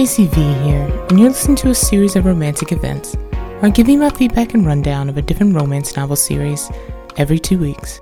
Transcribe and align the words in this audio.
Stacey 0.00 0.28
V 0.28 0.40
here, 0.40 1.06
and 1.10 1.20
you're 1.20 1.28
listening 1.28 1.58
to 1.58 1.68
a 1.68 1.74
series 1.74 2.16
of 2.16 2.24
romantic 2.24 2.72
events. 2.72 3.18
I'm 3.60 3.70
giving 3.70 3.98
my 3.98 4.08
feedback 4.08 4.54
and 4.54 4.64
rundown 4.64 5.10
of 5.10 5.18
a 5.18 5.20
different 5.20 5.54
romance 5.54 5.94
novel 5.94 6.16
series 6.16 6.70
every 7.18 7.38
two 7.38 7.58
weeks. 7.58 8.00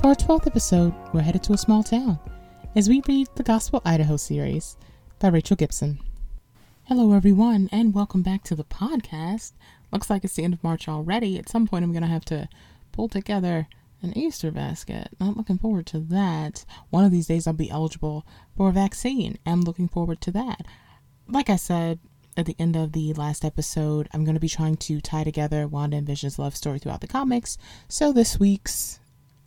For 0.00 0.06
our 0.06 0.14
12th 0.14 0.46
episode, 0.46 0.94
we're 1.12 1.20
headed 1.20 1.42
to 1.42 1.52
a 1.52 1.58
small 1.58 1.82
town 1.82 2.18
as 2.74 2.88
we 2.88 3.02
read 3.06 3.28
the 3.34 3.42
Gospel 3.42 3.82
Idaho 3.84 4.16
series 4.16 4.78
by 5.18 5.28
Rachel 5.28 5.54
Gibson. 5.54 6.00
Hello, 6.84 7.12
everyone, 7.12 7.68
and 7.70 7.92
welcome 7.92 8.22
back 8.22 8.42
to 8.44 8.54
the 8.54 8.64
podcast. 8.64 9.52
Looks 9.92 10.08
like 10.08 10.24
it's 10.24 10.36
the 10.36 10.44
end 10.44 10.54
of 10.54 10.64
March 10.64 10.88
already. 10.88 11.38
At 11.38 11.50
some 11.50 11.68
point, 11.68 11.84
I'm 11.84 11.92
going 11.92 12.04
to 12.04 12.08
have 12.08 12.24
to 12.24 12.48
pull 12.90 13.10
together 13.10 13.68
an 14.00 14.16
Easter 14.16 14.50
basket. 14.50 15.08
Not 15.20 15.36
looking 15.36 15.58
forward 15.58 15.84
to 15.88 15.98
that. 15.98 16.64
One 16.88 17.04
of 17.04 17.12
these 17.12 17.26
days, 17.26 17.46
I'll 17.46 17.52
be 17.52 17.68
eligible 17.68 18.24
for 18.56 18.70
a 18.70 18.72
vaccine. 18.72 19.38
I'm 19.44 19.60
looking 19.60 19.88
forward 19.88 20.22
to 20.22 20.30
that. 20.30 20.64
Like 21.28 21.50
I 21.50 21.56
said 21.56 21.98
at 22.36 22.46
the 22.46 22.56
end 22.58 22.76
of 22.76 22.92
the 22.92 23.12
last 23.14 23.44
episode, 23.44 24.08
I'm 24.12 24.24
going 24.24 24.34
to 24.34 24.40
be 24.40 24.48
trying 24.48 24.76
to 24.78 25.00
tie 25.00 25.24
together 25.24 25.66
Wanda 25.66 25.96
and 25.96 26.06
Vision's 26.06 26.38
love 26.38 26.56
story 26.56 26.78
throughout 26.78 27.00
the 27.00 27.06
comics. 27.06 27.56
So 27.88 28.12
this 28.12 28.38
week's 28.38 29.00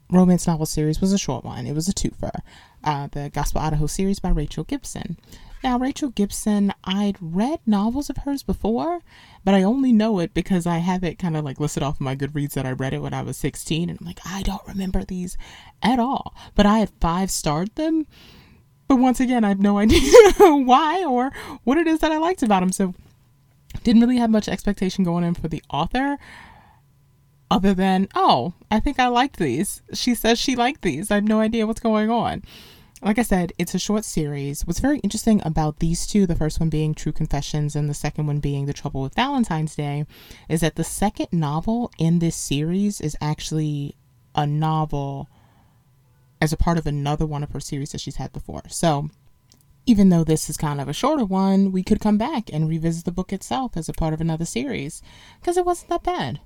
romance 0.09 0.47
novel 0.47 0.65
series 0.65 1.01
was 1.01 1.11
a 1.11 1.17
short 1.17 1.43
one. 1.43 1.67
It 1.67 1.73
was 1.73 1.87
a 1.87 1.93
twofer. 1.93 2.39
Uh, 2.83 3.07
the 3.11 3.29
Gospel 3.29 3.61
Idaho 3.61 3.87
series 3.87 4.19
by 4.19 4.29
Rachel 4.29 4.63
Gibson. 4.63 5.17
Now, 5.63 5.79
Rachel 5.79 6.09
Gibson, 6.09 6.71
I'd 6.83 7.17
read 7.19 7.59
novels 7.65 8.09
of 8.09 8.17
hers 8.17 8.43
before, 8.43 9.01
but 9.43 9.55
I 9.55 9.63
only 9.63 9.91
know 9.91 10.19
it 10.19 10.33
because 10.33 10.67
I 10.67 10.77
have 10.77 11.03
it 11.03 11.17
kind 11.17 11.35
of 11.35 11.43
like 11.43 11.59
listed 11.59 11.83
off 11.83 11.99
my 11.99 12.15
Goodreads 12.15 12.53
that 12.53 12.65
I 12.65 12.71
read 12.71 12.93
it 12.93 13.01
when 13.01 13.13
I 13.13 13.23
was 13.23 13.37
16, 13.37 13.89
and 13.89 13.99
I'm 13.99 14.05
like, 14.05 14.19
I 14.23 14.43
don't 14.43 14.65
remember 14.67 15.03
these 15.03 15.35
at 15.81 15.99
all. 15.99 16.35
But 16.55 16.67
I 16.67 16.79
had 16.79 16.91
five 17.01 17.31
starred 17.31 17.73
them. 17.75 18.05
But 18.87 18.97
once 18.97 19.19
again, 19.19 19.43
I 19.43 19.49
have 19.49 19.59
no 19.59 19.77
idea 19.79 20.01
why 20.39 21.03
or 21.05 21.31
what 21.63 21.77
it 21.77 21.87
is 21.87 21.99
that 21.99 22.11
I 22.11 22.17
liked 22.17 22.43
about 22.43 22.61
them. 22.61 22.71
So, 22.71 22.93
didn't 23.83 24.01
really 24.01 24.17
have 24.17 24.29
much 24.29 24.47
expectation 24.47 25.03
going 25.03 25.23
in 25.23 25.33
for 25.33 25.47
the 25.47 25.63
author 25.69 26.17
other 27.49 27.73
than, 27.73 28.07
oh, 28.15 28.53
I 28.69 28.79
think 28.79 28.99
I 28.99 29.07
liked 29.07 29.37
these. 29.37 29.81
She 29.93 30.15
says 30.15 30.39
she 30.39 30.55
liked 30.55 30.81
these. 30.81 31.11
I 31.11 31.15
have 31.15 31.23
no 31.23 31.39
idea 31.39 31.65
what's 31.65 31.79
going 31.79 32.09
on. 32.09 32.43
Like 33.01 33.19
I 33.19 33.23
said, 33.23 33.53
it's 33.57 33.75
a 33.75 33.79
short 33.79 34.05
series. 34.05 34.65
What's 34.65 34.79
very 34.79 34.97
interesting 34.99 35.41
about 35.45 35.79
these 35.79 36.07
two, 36.07 36.25
the 36.25 36.35
first 36.35 36.59
one 36.59 36.69
being 36.69 36.95
True 36.95 37.11
Confessions 37.11 37.75
and 37.75 37.87
the 37.87 37.93
second 37.93 38.25
one 38.25 38.39
being 38.39 38.65
The 38.65 38.73
Trouble 38.73 39.03
with 39.03 39.13
Valentine's 39.13 39.75
Day, 39.75 40.05
is 40.49 40.61
that 40.61 40.75
the 40.75 40.83
second 40.83 41.27
novel 41.31 41.91
in 41.99 42.19
this 42.19 42.35
series 42.35 42.99
is 42.99 43.15
actually 43.21 43.95
a 44.33 44.47
novel 44.47 45.29
as 46.41 46.53
a 46.53 46.57
part 46.57 46.77
of 46.77 46.85
another 46.85 47.25
one 47.25 47.43
of 47.43 47.51
her 47.51 47.59
series 47.59 47.91
that 47.91 48.01
she's 48.01 48.17
had 48.17 48.31
before. 48.33 48.63
So, 48.69 49.09
even 49.85 50.09
though 50.09 50.23
this 50.23 50.49
is 50.49 50.57
kind 50.57 50.81
of 50.81 50.89
a 50.89 50.93
shorter 50.93 51.23
one, 51.23 51.71
we 51.71 51.81
could 51.81 52.01
come 52.01 52.17
back 52.17 52.51
and 52.51 52.67
revisit 52.67 53.05
the 53.05 53.11
book 53.11 53.31
itself 53.31 53.77
as 53.77 53.87
a 53.87 53.93
part 53.93 54.13
of 54.13 54.19
another 54.19 54.45
series 54.45 55.01
because 55.39 55.57
it 55.57 55.65
wasn't 55.65 55.89
that 55.89 56.03
bad. 56.03 56.41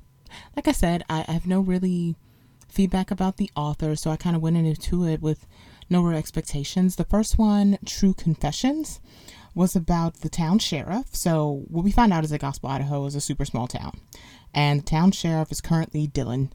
Like 0.55 0.67
I 0.67 0.71
said, 0.71 1.03
I, 1.09 1.25
I 1.27 1.31
have 1.33 1.47
no 1.47 1.59
really 1.59 2.15
feedback 2.69 3.11
about 3.11 3.37
the 3.37 3.49
author, 3.55 3.95
so 3.95 4.11
I 4.11 4.15
kind 4.15 4.35
of 4.35 4.41
went 4.41 4.57
into 4.57 5.05
it 5.05 5.21
with 5.21 5.47
no 5.89 6.01
real 6.01 6.17
expectations. 6.17 6.95
The 6.95 7.03
first 7.03 7.37
one, 7.37 7.77
True 7.85 8.13
Confessions, 8.13 9.01
was 9.53 9.75
about 9.75 10.21
the 10.21 10.29
town 10.29 10.59
sheriff. 10.59 11.07
So, 11.13 11.65
what 11.67 11.83
we 11.83 11.91
find 11.91 12.13
out 12.13 12.23
is 12.23 12.29
that 12.29 12.39
Gospel, 12.39 12.69
Idaho 12.69 13.05
is 13.05 13.15
a 13.15 13.21
super 13.21 13.43
small 13.43 13.67
town, 13.67 13.99
and 14.53 14.79
the 14.81 14.85
town 14.85 15.11
sheriff 15.11 15.51
is 15.51 15.61
currently 15.61 16.07
Dylan. 16.07 16.51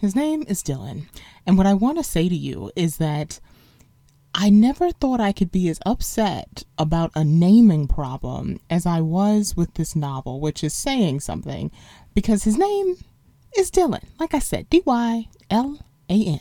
His 0.00 0.14
name 0.14 0.44
is 0.48 0.62
Dylan. 0.62 1.06
And 1.46 1.56
what 1.56 1.66
I 1.66 1.74
want 1.74 1.98
to 1.98 2.04
say 2.04 2.28
to 2.28 2.34
you 2.34 2.70
is 2.76 2.98
that 2.98 3.40
I 4.34 4.50
never 4.50 4.90
thought 4.90 5.20
I 5.20 5.32
could 5.32 5.52
be 5.52 5.68
as 5.68 5.78
upset 5.86 6.64
about 6.76 7.12
a 7.14 7.22
naming 7.22 7.86
problem 7.86 8.58
as 8.68 8.84
I 8.84 9.00
was 9.00 9.56
with 9.56 9.74
this 9.74 9.94
novel, 9.94 10.40
which 10.40 10.64
is 10.64 10.74
saying 10.74 11.20
something, 11.20 11.70
because 12.14 12.42
his 12.42 12.58
name 12.58 12.96
is 13.56 13.70
Dylan. 13.70 14.04
Like 14.18 14.34
I 14.34 14.40
said, 14.40 14.68
D 14.68 14.82
Y 14.84 15.28
L 15.50 15.78
A 16.10 16.24
N. 16.24 16.40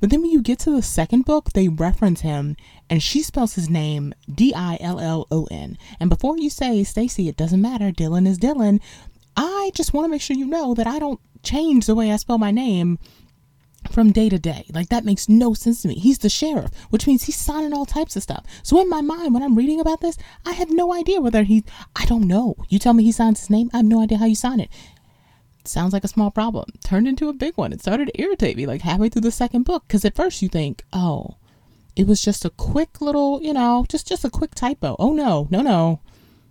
But 0.00 0.10
then 0.10 0.22
when 0.22 0.30
you 0.30 0.42
get 0.42 0.58
to 0.60 0.70
the 0.70 0.82
second 0.82 1.24
book, 1.24 1.52
they 1.52 1.68
reference 1.68 2.22
him 2.22 2.56
and 2.88 3.02
she 3.02 3.22
spells 3.22 3.54
his 3.54 3.70
name 3.70 4.12
D 4.32 4.52
I 4.54 4.76
L 4.80 4.98
L 4.98 5.28
O 5.30 5.46
N. 5.50 5.78
And 6.00 6.10
before 6.10 6.36
you 6.38 6.50
say, 6.50 6.82
Stacy, 6.82 7.28
it 7.28 7.36
doesn't 7.36 7.60
matter, 7.60 7.92
Dylan 7.92 8.26
is 8.26 8.38
Dylan, 8.38 8.80
I 9.36 9.70
just 9.74 9.92
want 9.92 10.06
to 10.06 10.10
make 10.10 10.22
sure 10.22 10.36
you 10.36 10.46
know 10.46 10.74
that 10.74 10.86
I 10.86 10.98
don't 10.98 11.20
change 11.42 11.86
the 11.86 11.94
way 11.94 12.12
I 12.12 12.16
spell 12.16 12.38
my 12.38 12.50
name 12.50 12.98
from 13.90 14.12
day 14.12 14.28
to 14.28 14.38
day. 14.38 14.66
Like 14.72 14.88
that 14.88 15.04
makes 15.04 15.28
no 15.28 15.54
sense 15.54 15.82
to 15.82 15.88
me. 15.88 15.94
He's 15.94 16.18
the 16.18 16.28
sheriff, 16.28 16.70
which 16.90 17.06
means 17.06 17.24
he's 17.24 17.36
signing 17.36 17.72
all 17.72 17.86
types 17.86 18.14
of 18.16 18.22
stuff. 18.22 18.44
So 18.62 18.80
in 18.80 18.88
my 18.88 19.00
mind, 19.00 19.32
when 19.34 19.42
I'm 19.42 19.56
reading 19.56 19.80
about 19.80 20.00
this, 20.00 20.18
I 20.44 20.52
have 20.52 20.70
no 20.70 20.92
idea 20.92 21.20
whether 21.20 21.42
he 21.42 21.64
I 21.96 22.04
don't 22.04 22.26
know. 22.26 22.56
You 22.68 22.78
tell 22.78 22.92
me 22.92 23.04
he 23.04 23.12
signs 23.12 23.40
his 23.40 23.50
name, 23.50 23.70
I 23.72 23.78
have 23.78 23.86
no 23.86 24.02
idea 24.02 24.18
how 24.18 24.26
you 24.26 24.34
sign 24.34 24.60
it 24.60 24.70
sounds 25.66 25.92
like 25.92 26.04
a 26.04 26.08
small 26.08 26.30
problem 26.30 26.66
turned 26.82 27.08
into 27.08 27.28
a 27.28 27.34
big 27.34 27.56
one. 27.56 27.72
It 27.72 27.80
started 27.80 28.06
to 28.06 28.20
irritate 28.20 28.56
me 28.56 28.66
like 28.66 28.82
halfway 28.82 29.08
through 29.08 29.22
the 29.22 29.30
second 29.30 29.64
book 29.64 29.84
because 29.86 30.04
at 30.04 30.16
first 30.16 30.42
you 30.42 30.48
think, 30.48 30.84
oh, 30.92 31.36
it 31.96 32.06
was 32.06 32.22
just 32.22 32.44
a 32.44 32.50
quick 32.50 33.00
little, 33.00 33.42
you 33.42 33.52
know, 33.52 33.84
just 33.88 34.06
just 34.06 34.24
a 34.24 34.30
quick 34.30 34.54
typo. 34.54 34.96
Oh 34.98 35.12
no, 35.12 35.48
no, 35.50 35.60
no, 35.60 36.00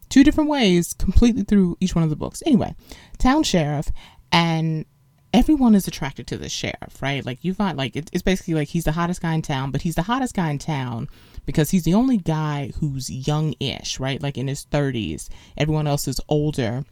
two 0.09 0.23
different 0.23 0.49
ways 0.49 0.93
completely 0.93 1.43
through 1.43 1.77
each 1.79 1.95
one 1.95 2.03
of 2.03 2.09
the 2.09 2.15
books. 2.15 2.43
Anyway, 2.45 2.75
town 3.17 3.43
sheriff 3.43 3.91
and 4.31 4.85
everyone 5.33 5.75
is 5.75 5.87
attracted 5.87 6.27
to 6.27 6.37
the 6.37 6.49
sheriff, 6.49 7.01
right? 7.01 7.25
Like 7.25 7.43
you 7.43 7.53
find 7.53 7.77
like 7.77 7.95
it's 7.95 8.21
basically 8.21 8.55
like 8.55 8.69
he's 8.69 8.85
the 8.85 8.93
hottest 8.93 9.21
guy 9.21 9.33
in 9.33 9.41
town, 9.41 9.71
but 9.71 9.81
he's 9.81 9.95
the 9.95 10.03
hottest 10.03 10.35
guy 10.35 10.49
in 10.49 10.59
town 10.59 11.07
because 11.45 11.71
he's 11.71 11.83
the 11.83 11.93
only 11.93 12.17
guy 12.17 12.71
who's 12.79 13.09
young-ish, 13.09 13.99
right? 13.99 14.21
Like 14.21 14.37
in 14.37 14.47
his 14.47 14.65
30s. 14.65 15.29
Everyone 15.57 15.87
else 15.87 16.07
is 16.07 16.21
older 16.29 16.85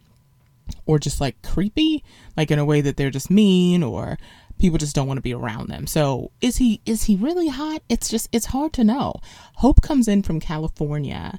or 0.86 0.98
just 0.98 1.20
like 1.20 1.40
creepy, 1.42 2.04
like 2.36 2.50
in 2.50 2.58
a 2.58 2.64
way 2.64 2.80
that 2.80 2.96
they're 2.96 3.10
just 3.10 3.30
mean 3.30 3.82
or 3.82 4.18
people 4.58 4.78
just 4.78 4.94
don't 4.94 5.06
want 5.06 5.18
to 5.18 5.22
be 5.22 5.34
around 5.34 5.68
them. 5.68 5.86
So 5.86 6.30
is 6.40 6.56
he 6.58 6.80
is 6.84 7.04
he 7.04 7.16
really 7.16 7.48
hot? 7.48 7.82
It's 7.88 8.08
just 8.08 8.28
it's 8.32 8.46
hard 8.46 8.72
to 8.74 8.84
know. 8.84 9.14
Hope 9.56 9.82
comes 9.82 10.08
in 10.08 10.22
from 10.22 10.40
California 10.40 11.38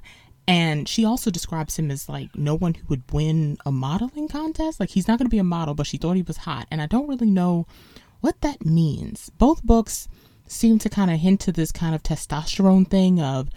and 0.50 0.88
she 0.88 1.04
also 1.04 1.30
describes 1.30 1.78
him 1.78 1.92
as 1.92 2.08
like 2.08 2.34
no 2.34 2.56
one 2.56 2.74
who 2.74 2.82
would 2.88 3.04
win 3.12 3.56
a 3.64 3.70
modeling 3.70 4.26
contest. 4.26 4.80
Like 4.80 4.90
he's 4.90 5.06
not 5.06 5.16
going 5.16 5.26
to 5.26 5.30
be 5.30 5.38
a 5.38 5.44
model, 5.44 5.74
but 5.74 5.86
she 5.86 5.96
thought 5.96 6.16
he 6.16 6.22
was 6.22 6.38
hot. 6.38 6.66
And 6.72 6.82
I 6.82 6.86
don't 6.86 7.06
really 7.06 7.30
know 7.30 7.68
what 8.20 8.40
that 8.40 8.66
means. 8.66 9.30
Both 9.38 9.62
books 9.62 10.08
seem 10.48 10.80
to 10.80 10.88
kind 10.88 11.08
of 11.08 11.20
hint 11.20 11.38
to 11.42 11.52
this 11.52 11.70
kind 11.70 11.94
of 11.94 12.02
testosterone 12.02 12.88
thing 12.88 13.20
of 13.20 13.48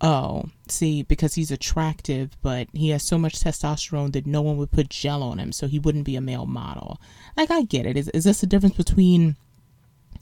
oh, 0.00 0.44
see, 0.66 1.02
because 1.02 1.34
he's 1.34 1.50
attractive, 1.50 2.34
but 2.40 2.68
he 2.72 2.88
has 2.88 3.02
so 3.02 3.18
much 3.18 3.38
testosterone 3.38 4.10
that 4.12 4.24
no 4.24 4.40
one 4.40 4.56
would 4.56 4.70
put 4.70 4.88
gel 4.88 5.22
on 5.22 5.38
him, 5.38 5.52
so 5.52 5.66
he 5.66 5.78
wouldn't 5.78 6.06
be 6.06 6.16
a 6.16 6.22
male 6.22 6.46
model. 6.46 6.98
Like, 7.36 7.50
I 7.50 7.64
get 7.64 7.84
it. 7.84 7.98
Is, 7.98 8.08
is 8.08 8.24
this 8.24 8.40
the 8.40 8.46
difference 8.46 8.76
between 8.76 9.36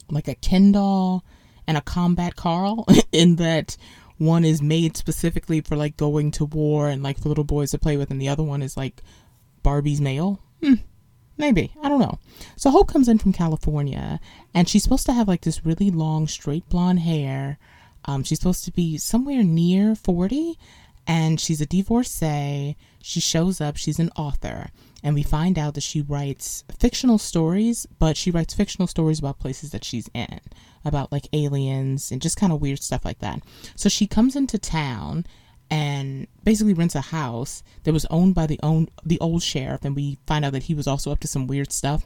like 0.09 0.27
a 0.27 0.35
Ken 0.35 0.73
doll 0.73 1.23
and 1.65 1.77
a 1.77 1.81
combat 1.81 2.35
Carl 2.35 2.85
in 3.13 3.37
that 3.37 3.77
one 4.19 4.45
is 4.45 4.61
made 4.61 4.95
specifically 4.95 5.61
for 5.61 5.75
like 5.75 5.97
going 5.97 6.29
to 6.31 6.45
war 6.45 6.87
and 6.87 7.01
like 7.01 7.19
for 7.19 7.29
little 7.29 7.43
boys 7.43 7.71
to 7.71 7.79
play 7.79 7.97
with, 7.97 8.11
and 8.11 8.21
the 8.21 8.29
other 8.29 8.43
one 8.43 8.61
is 8.61 8.77
like 8.77 9.01
Barbie's 9.63 9.99
male? 9.99 10.39
Hmm. 10.61 10.75
Maybe. 11.37 11.73
I 11.81 11.89
don't 11.89 12.01
know. 12.01 12.19
So 12.57 12.69
Hope 12.69 12.91
comes 12.91 13.07
in 13.07 13.17
from 13.17 13.31
California 13.31 14.19
and 14.53 14.67
she's 14.67 14.83
supposed 14.83 15.05
to 15.05 15.13
have 15.13 15.27
like 15.27 15.41
this 15.41 15.65
really 15.65 15.89
long 15.89 16.27
straight 16.27 16.67
blonde 16.67 16.99
hair 16.99 17.57
um, 18.05 18.23
she's 18.23 18.39
supposed 18.39 18.65
to 18.65 18.71
be 18.71 18.97
somewhere 18.97 19.43
near 19.43 19.95
40 19.95 20.57
and 21.07 21.39
she's 21.39 21.61
a 21.61 21.65
divorcee. 21.65 22.75
She 23.01 23.19
shows 23.19 23.61
up, 23.61 23.77
she's 23.77 23.99
an 23.99 24.11
author, 24.15 24.69
and 25.03 25.15
we 25.15 25.23
find 25.23 25.57
out 25.57 25.73
that 25.73 25.83
she 25.83 26.01
writes 26.01 26.63
fictional 26.77 27.17
stories, 27.17 27.87
but 27.97 28.17
she 28.17 28.31
writes 28.31 28.53
fictional 28.53 28.87
stories 28.87 29.19
about 29.19 29.39
places 29.39 29.71
that 29.71 29.83
she's 29.83 30.09
in, 30.13 30.39
about 30.85 31.11
like 31.11 31.27
aliens 31.33 32.11
and 32.11 32.21
just 32.21 32.37
kind 32.37 32.53
of 32.53 32.61
weird 32.61 32.81
stuff 32.81 33.05
like 33.05 33.19
that. 33.19 33.41
So 33.75 33.89
she 33.89 34.07
comes 34.07 34.35
into 34.35 34.57
town 34.57 35.25
and 35.69 36.27
basically 36.43 36.73
rents 36.73 36.95
a 36.95 37.01
house 37.01 37.63
that 37.83 37.93
was 37.93 38.05
owned 38.09 38.33
by 38.35 38.47
the 38.47 38.59
own 38.63 38.87
the 39.05 39.19
old 39.19 39.43
sheriff 39.43 39.85
and 39.85 39.95
we 39.95 40.17
find 40.25 40.43
out 40.43 40.53
that 40.53 40.63
he 40.63 40.73
was 40.73 40.87
also 40.87 41.11
up 41.11 41.19
to 41.19 41.27
some 41.27 41.45
weird 41.45 41.71
stuff 41.71 42.05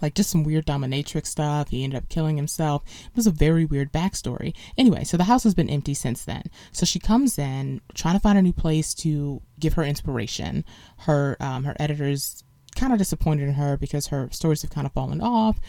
like 0.00 0.14
just 0.14 0.30
some 0.30 0.44
weird 0.44 0.66
dominatrix 0.66 1.26
stuff. 1.26 1.68
He 1.68 1.84
ended 1.84 1.98
up 1.98 2.08
killing 2.08 2.36
himself. 2.36 2.82
It 3.06 3.16
was 3.16 3.26
a 3.26 3.32
very 3.32 3.64
weird 3.64 3.92
backstory. 3.92 4.54
Anyway, 4.78 5.04
so 5.04 5.16
the 5.16 5.24
house 5.24 5.44
has 5.44 5.54
been 5.54 5.70
empty 5.70 5.94
since 5.94 6.24
then. 6.24 6.44
So 6.72 6.86
she 6.86 6.98
comes 6.98 7.38
in 7.38 7.80
trying 7.94 8.14
to 8.14 8.20
find 8.20 8.38
a 8.38 8.42
new 8.42 8.52
place 8.52 8.94
to 8.94 9.42
give 9.58 9.74
her 9.74 9.82
inspiration. 9.82 10.64
Her 10.98 11.36
um, 11.40 11.64
her 11.64 11.76
editors 11.78 12.44
kind 12.76 12.92
of 12.92 12.98
disappointed 12.98 13.48
in 13.48 13.54
her 13.54 13.76
because 13.76 14.08
her 14.08 14.28
stories 14.30 14.62
have 14.62 14.70
kind 14.70 14.86
of 14.86 14.92
fallen 14.92 15.20
off. 15.20 15.60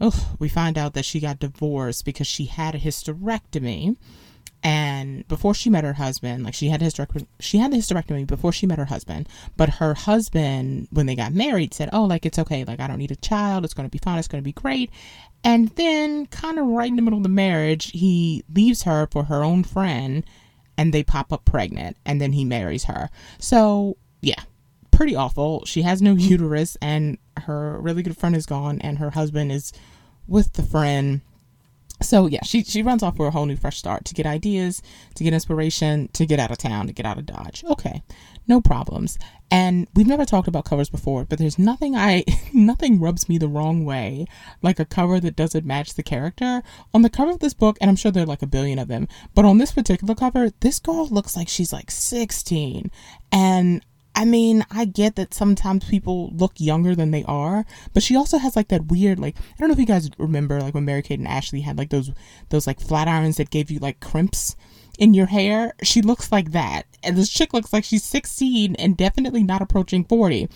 Ugh, 0.00 0.14
we 0.38 0.48
find 0.48 0.78
out 0.78 0.94
that 0.94 1.04
she 1.04 1.20
got 1.20 1.38
divorced 1.38 2.04
because 2.04 2.26
she 2.26 2.46
had 2.46 2.74
a 2.74 2.78
hysterectomy. 2.78 3.96
And 4.62 5.26
before 5.28 5.54
she 5.54 5.70
met 5.70 5.84
her 5.84 5.92
husband 5.92 6.42
like 6.42 6.52
she 6.52 6.68
had 6.68 6.80
hysterectomy 6.80 7.28
she 7.38 7.58
had 7.58 7.72
the 7.72 7.76
hysterectomy 7.76 8.26
before 8.26 8.52
she 8.52 8.66
met 8.66 8.80
her 8.80 8.86
husband 8.86 9.28
but 9.56 9.68
her 9.74 9.94
husband 9.94 10.88
when 10.90 11.06
they 11.06 11.14
got 11.14 11.32
married 11.32 11.72
said 11.72 11.88
oh 11.92 12.02
like 12.02 12.26
it's 12.26 12.40
okay. 12.40 12.64
Like 12.64 12.80
i 12.80 12.88
don't 12.88 12.98
need 12.98 13.12
a 13.12 13.16
child. 13.16 13.64
It's 13.64 13.74
going 13.74 13.88
to 13.88 13.92
be 13.92 14.00
fine. 14.02 14.18
It's 14.18 14.26
going 14.26 14.42
to 14.42 14.44
be 14.44 14.52
great. 14.52 14.90
And 15.44 15.68
then 15.76 16.26
kind 16.26 16.58
of 16.58 16.66
right 16.66 16.88
in 16.90 16.96
the 16.96 17.02
middle 17.02 17.18
of 17.18 17.22
the 17.22 17.28
marriage 17.28 17.92
he 17.92 18.42
leaves 18.52 18.82
her 18.82 19.06
for 19.12 19.24
her 19.24 19.44
own 19.44 19.62
friend 19.62 20.24
and 20.78 20.94
they 20.94 21.02
pop 21.02 21.32
up 21.32 21.44
pregnant 21.44 21.96
and 22.06 22.20
then 22.20 22.32
he 22.32 22.44
marries 22.44 22.84
her. 22.84 23.10
So, 23.38 23.96
yeah, 24.22 24.42
pretty 24.98 25.14
awful. 25.14 25.64
She 25.64 25.82
has 25.82 26.02
no 26.02 26.12
uterus 26.16 26.76
and 26.82 27.18
her 27.44 27.78
really 27.80 28.02
good 28.02 28.18
friend 28.18 28.34
is 28.34 28.46
gone 28.46 28.80
and 28.80 28.98
her 28.98 29.10
husband 29.10 29.52
is 29.52 29.72
with 30.26 30.54
the 30.54 30.62
friend. 30.64 31.20
So 32.02 32.26
yeah, 32.26 32.42
she 32.42 32.64
she 32.64 32.82
runs 32.82 33.02
off 33.04 33.16
for 33.16 33.28
a 33.28 33.30
whole 33.30 33.46
new 33.46 33.56
fresh 33.56 33.78
start 33.78 34.04
to 34.06 34.14
get 34.14 34.26
ideas, 34.26 34.82
to 35.14 35.24
get 35.24 35.32
inspiration, 35.32 36.08
to 36.14 36.26
get 36.26 36.40
out 36.40 36.50
of 36.50 36.58
town, 36.58 36.88
to 36.88 36.92
get 36.92 37.06
out 37.06 37.16
of 37.16 37.26
Dodge. 37.26 37.64
Okay. 37.64 38.02
No 38.48 38.60
problems. 38.60 39.18
And 39.50 39.86
we've 39.94 40.06
never 40.06 40.24
talked 40.24 40.48
about 40.48 40.64
covers 40.64 40.90
before, 40.90 41.24
but 41.24 41.38
there's 41.38 41.58
nothing 41.58 41.94
I 41.94 42.24
nothing 42.52 42.98
rubs 42.98 43.28
me 43.28 43.38
the 43.38 43.46
wrong 43.46 43.84
way 43.84 44.26
like 44.62 44.80
a 44.80 44.84
cover 44.84 45.20
that 45.20 45.36
doesn't 45.36 45.64
match 45.64 45.94
the 45.94 46.02
character. 46.02 46.62
On 46.92 47.02
the 47.02 47.10
cover 47.10 47.30
of 47.30 47.38
this 47.38 47.54
book, 47.54 47.78
and 47.80 47.88
I'm 47.88 47.96
sure 47.96 48.10
there 48.10 48.24
are 48.24 48.26
like 48.34 48.42
a 48.42 48.48
billion 48.48 48.80
of 48.80 48.88
them, 48.88 49.06
but 49.36 49.44
on 49.44 49.58
this 49.58 49.70
particular 49.70 50.16
cover, 50.16 50.50
this 50.58 50.80
girl 50.80 51.06
looks 51.06 51.36
like 51.36 51.48
she's 51.48 51.72
like 51.72 51.92
16. 51.92 52.90
And 53.30 53.84
I 54.18 54.24
mean, 54.24 54.66
I 54.68 54.84
get 54.84 55.14
that 55.14 55.32
sometimes 55.32 55.84
people 55.84 56.30
look 56.34 56.54
younger 56.56 56.96
than 56.96 57.12
they 57.12 57.22
are, 57.22 57.64
but 57.94 58.02
she 58.02 58.16
also 58.16 58.38
has 58.38 58.56
like 58.56 58.66
that 58.66 58.86
weird 58.86 59.20
like 59.20 59.38
I 59.38 59.42
don't 59.60 59.68
know 59.68 59.74
if 59.74 59.78
you 59.78 59.86
guys 59.86 60.10
remember 60.18 60.60
like 60.60 60.74
when 60.74 60.84
Mary 60.84 61.02
Kate 61.02 61.20
and 61.20 61.28
Ashley 61.28 61.60
had 61.60 61.78
like 61.78 61.90
those 61.90 62.10
those 62.48 62.66
like 62.66 62.80
flat 62.80 63.06
irons 63.06 63.36
that 63.36 63.50
gave 63.50 63.70
you 63.70 63.78
like 63.78 64.00
crimps 64.00 64.56
in 64.98 65.14
your 65.14 65.26
hair. 65.26 65.72
She 65.84 66.02
looks 66.02 66.32
like 66.32 66.50
that. 66.50 66.86
And 67.04 67.16
this 67.16 67.28
chick 67.28 67.54
looks 67.54 67.72
like 67.72 67.84
she's 67.84 68.02
16 68.02 68.74
and 68.74 68.96
definitely 68.96 69.44
not 69.44 69.62
approaching 69.62 70.02
40 70.02 70.48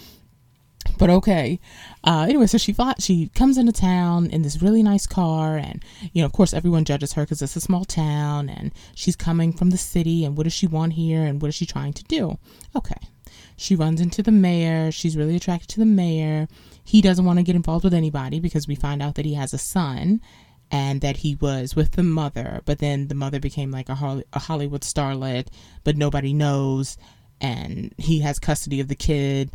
but 0.98 1.08
okay. 1.08 1.60
Uh, 2.02 2.26
anyway, 2.28 2.48
so 2.48 2.58
she 2.58 2.72
fought, 2.72 3.00
she 3.00 3.28
comes 3.28 3.56
into 3.56 3.70
town 3.70 4.28
in 4.28 4.42
this 4.42 4.60
really 4.60 4.82
nice 4.82 5.06
car, 5.06 5.56
and 5.56 5.80
you 6.12 6.20
know, 6.20 6.26
of 6.26 6.32
course, 6.32 6.52
everyone 6.52 6.84
judges 6.84 7.12
her 7.12 7.22
because 7.22 7.40
it's 7.40 7.54
a 7.54 7.60
small 7.60 7.84
town, 7.84 8.48
and 8.48 8.72
she's 8.92 9.14
coming 9.14 9.52
from 9.52 9.70
the 9.70 9.78
city, 9.78 10.24
and 10.24 10.36
what 10.36 10.42
does 10.42 10.52
she 10.52 10.66
want 10.66 10.94
here, 10.94 11.22
and 11.22 11.40
what 11.40 11.48
is 11.48 11.54
she 11.54 11.66
trying 11.66 11.92
to 11.92 12.02
do? 12.04 12.36
Okay, 12.74 12.98
she 13.56 13.76
runs 13.76 14.00
into 14.00 14.22
the 14.22 14.32
mayor. 14.32 14.90
She's 14.90 15.16
really 15.16 15.36
attracted 15.36 15.68
to 15.70 15.80
the 15.80 15.86
mayor. 15.86 16.48
He 16.84 17.00
doesn't 17.00 17.24
want 17.24 17.38
to 17.38 17.42
get 17.42 17.56
involved 17.56 17.84
with 17.84 17.94
anybody 17.94 18.40
because 18.40 18.66
we 18.66 18.74
find 18.74 19.02
out 19.02 19.14
that 19.14 19.24
he 19.24 19.34
has 19.34 19.54
a 19.54 19.58
son 19.58 20.20
and 20.72 21.02
that 21.02 21.18
he 21.18 21.34
was 21.36 21.76
with 21.76 21.92
the 21.92 22.02
mother, 22.02 22.62
but 22.64 22.78
then 22.78 23.08
the 23.08 23.14
mother 23.14 23.38
became 23.38 23.70
like 23.70 23.90
a, 23.90 24.24
a 24.32 24.38
Hollywood 24.38 24.80
starlet, 24.80 25.48
but 25.84 25.98
nobody 25.98 26.32
knows, 26.32 26.96
and 27.42 27.94
he 27.98 28.20
has 28.20 28.38
custody 28.38 28.80
of 28.80 28.88
the 28.88 28.94
kid. 28.94 29.50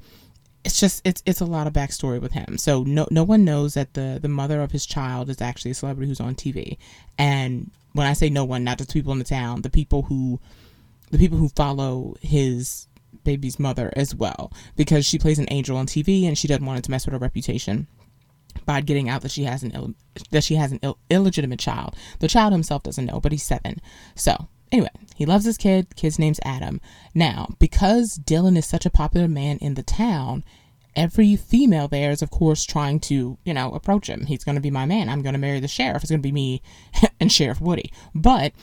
It's 0.64 0.80
just 0.80 1.02
it's 1.06 1.24
it's 1.26 1.42
a 1.42 1.46
lot 1.46 1.66
of 1.66 1.74
backstory 1.74 2.22
with 2.22 2.34
him. 2.34 2.60
So 2.60 2.84
no 2.84 3.08
no 3.10 3.24
one 3.24 3.44
knows 3.44 3.74
that 3.74 3.96
the 3.96 4.20
the 4.22 4.28
mother 4.28 4.62
of 4.62 4.72
his 4.72 4.86
child 4.86 5.30
is 5.30 5.42
actually 5.42 5.72
a 5.72 5.76
celebrity 5.76 6.08
who's 6.08 6.20
on 6.20 6.36
TV. 6.36 6.78
And 7.18 7.72
when 7.94 8.06
I 8.06 8.14
say 8.14 8.30
no 8.30 8.46
one, 8.46 8.64
not 8.64 8.78
just 8.78 8.94
people 8.94 9.12
in 9.12 9.20
the 9.20 9.26
town, 9.26 9.64
the 9.64 9.70
people 9.72 10.04
who 10.04 10.40
the 11.10 11.18
people 11.18 11.38
who 11.38 11.50
follow 11.50 12.16
his 12.22 12.88
baby's 13.28 13.60
mother 13.60 13.92
as 13.96 14.16
well 14.16 14.52
because 14.78 15.06
she 15.06 15.20
plays 15.20 15.38
an 15.38 15.48
angel 15.52 15.76
on 15.76 15.86
TV 15.86 16.24
and 16.24 16.38
she 16.38 16.48
doesn't 16.48 16.66
want 16.66 16.80
it 16.80 16.84
to 16.84 16.92
mess 16.92 17.06
with 17.06 17.12
her 17.12 17.20
reputation 17.20 17.86
by 18.66 18.80
getting 18.80 19.10
out 19.10 19.22
that 19.22 19.32
she 19.32 19.44
has 19.44 19.64
an 19.64 19.72
Ill, 19.72 19.94
that 20.32 20.46
she 20.46 20.56
has 20.56 20.72
an 20.72 20.80
Ill, 20.82 20.98
illegitimate 21.10 21.60
child. 21.60 21.94
The 22.20 22.30
child 22.30 22.54
himself 22.54 22.84
doesn't 22.84 23.06
know, 23.06 23.20
but 23.20 23.34
he's 23.34 23.44
seven. 23.44 23.82
So 24.16 24.48
anyway, 24.72 24.90
he 25.16 25.26
loves 25.26 25.44
his 25.44 25.58
kid. 25.58 25.96
Kid's 25.98 26.18
name's 26.18 26.40
Adam. 26.46 26.80
Now, 27.14 27.50
because 27.60 28.18
Dylan 28.18 28.58
is 28.58 28.66
such 28.66 28.86
a 28.86 28.90
popular 28.90 29.28
man 29.28 29.58
in 29.58 29.74
the 29.74 29.84
town, 29.84 30.46
every 30.96 31.36
female 31.36 31.90
there 31.90 32.12
is, 32.12 32.22
of 32.22 32.32
course, 32.32 32.64
trying 32.64 33.02
to, 33.02 33.38
you 33.44 33.54
know, 33.54 33.74
approach 33.74 34.08
him. 34.08 34.26
He's 34.26 34.46
going 34.46 34.56
to 34.56 34.62
be 34.62 34.72
my 34.72 34.86
man. 34.86 35.10
I'm 35.10 35.22
going 35.22 35.34
to 35.34 35.40
marry 35.40 35.60
the 35.60 35.68
sheriff. 35.68 36.02
It's 36.02 36.12
going 36.12 36.22
to 36.22 36.28
be 36.28 36.32
me 36.32 36.62
and 37.20 37.32
Sheriff 37.32 37.60
Woody. 37.60 37.92
But 38.16 38.54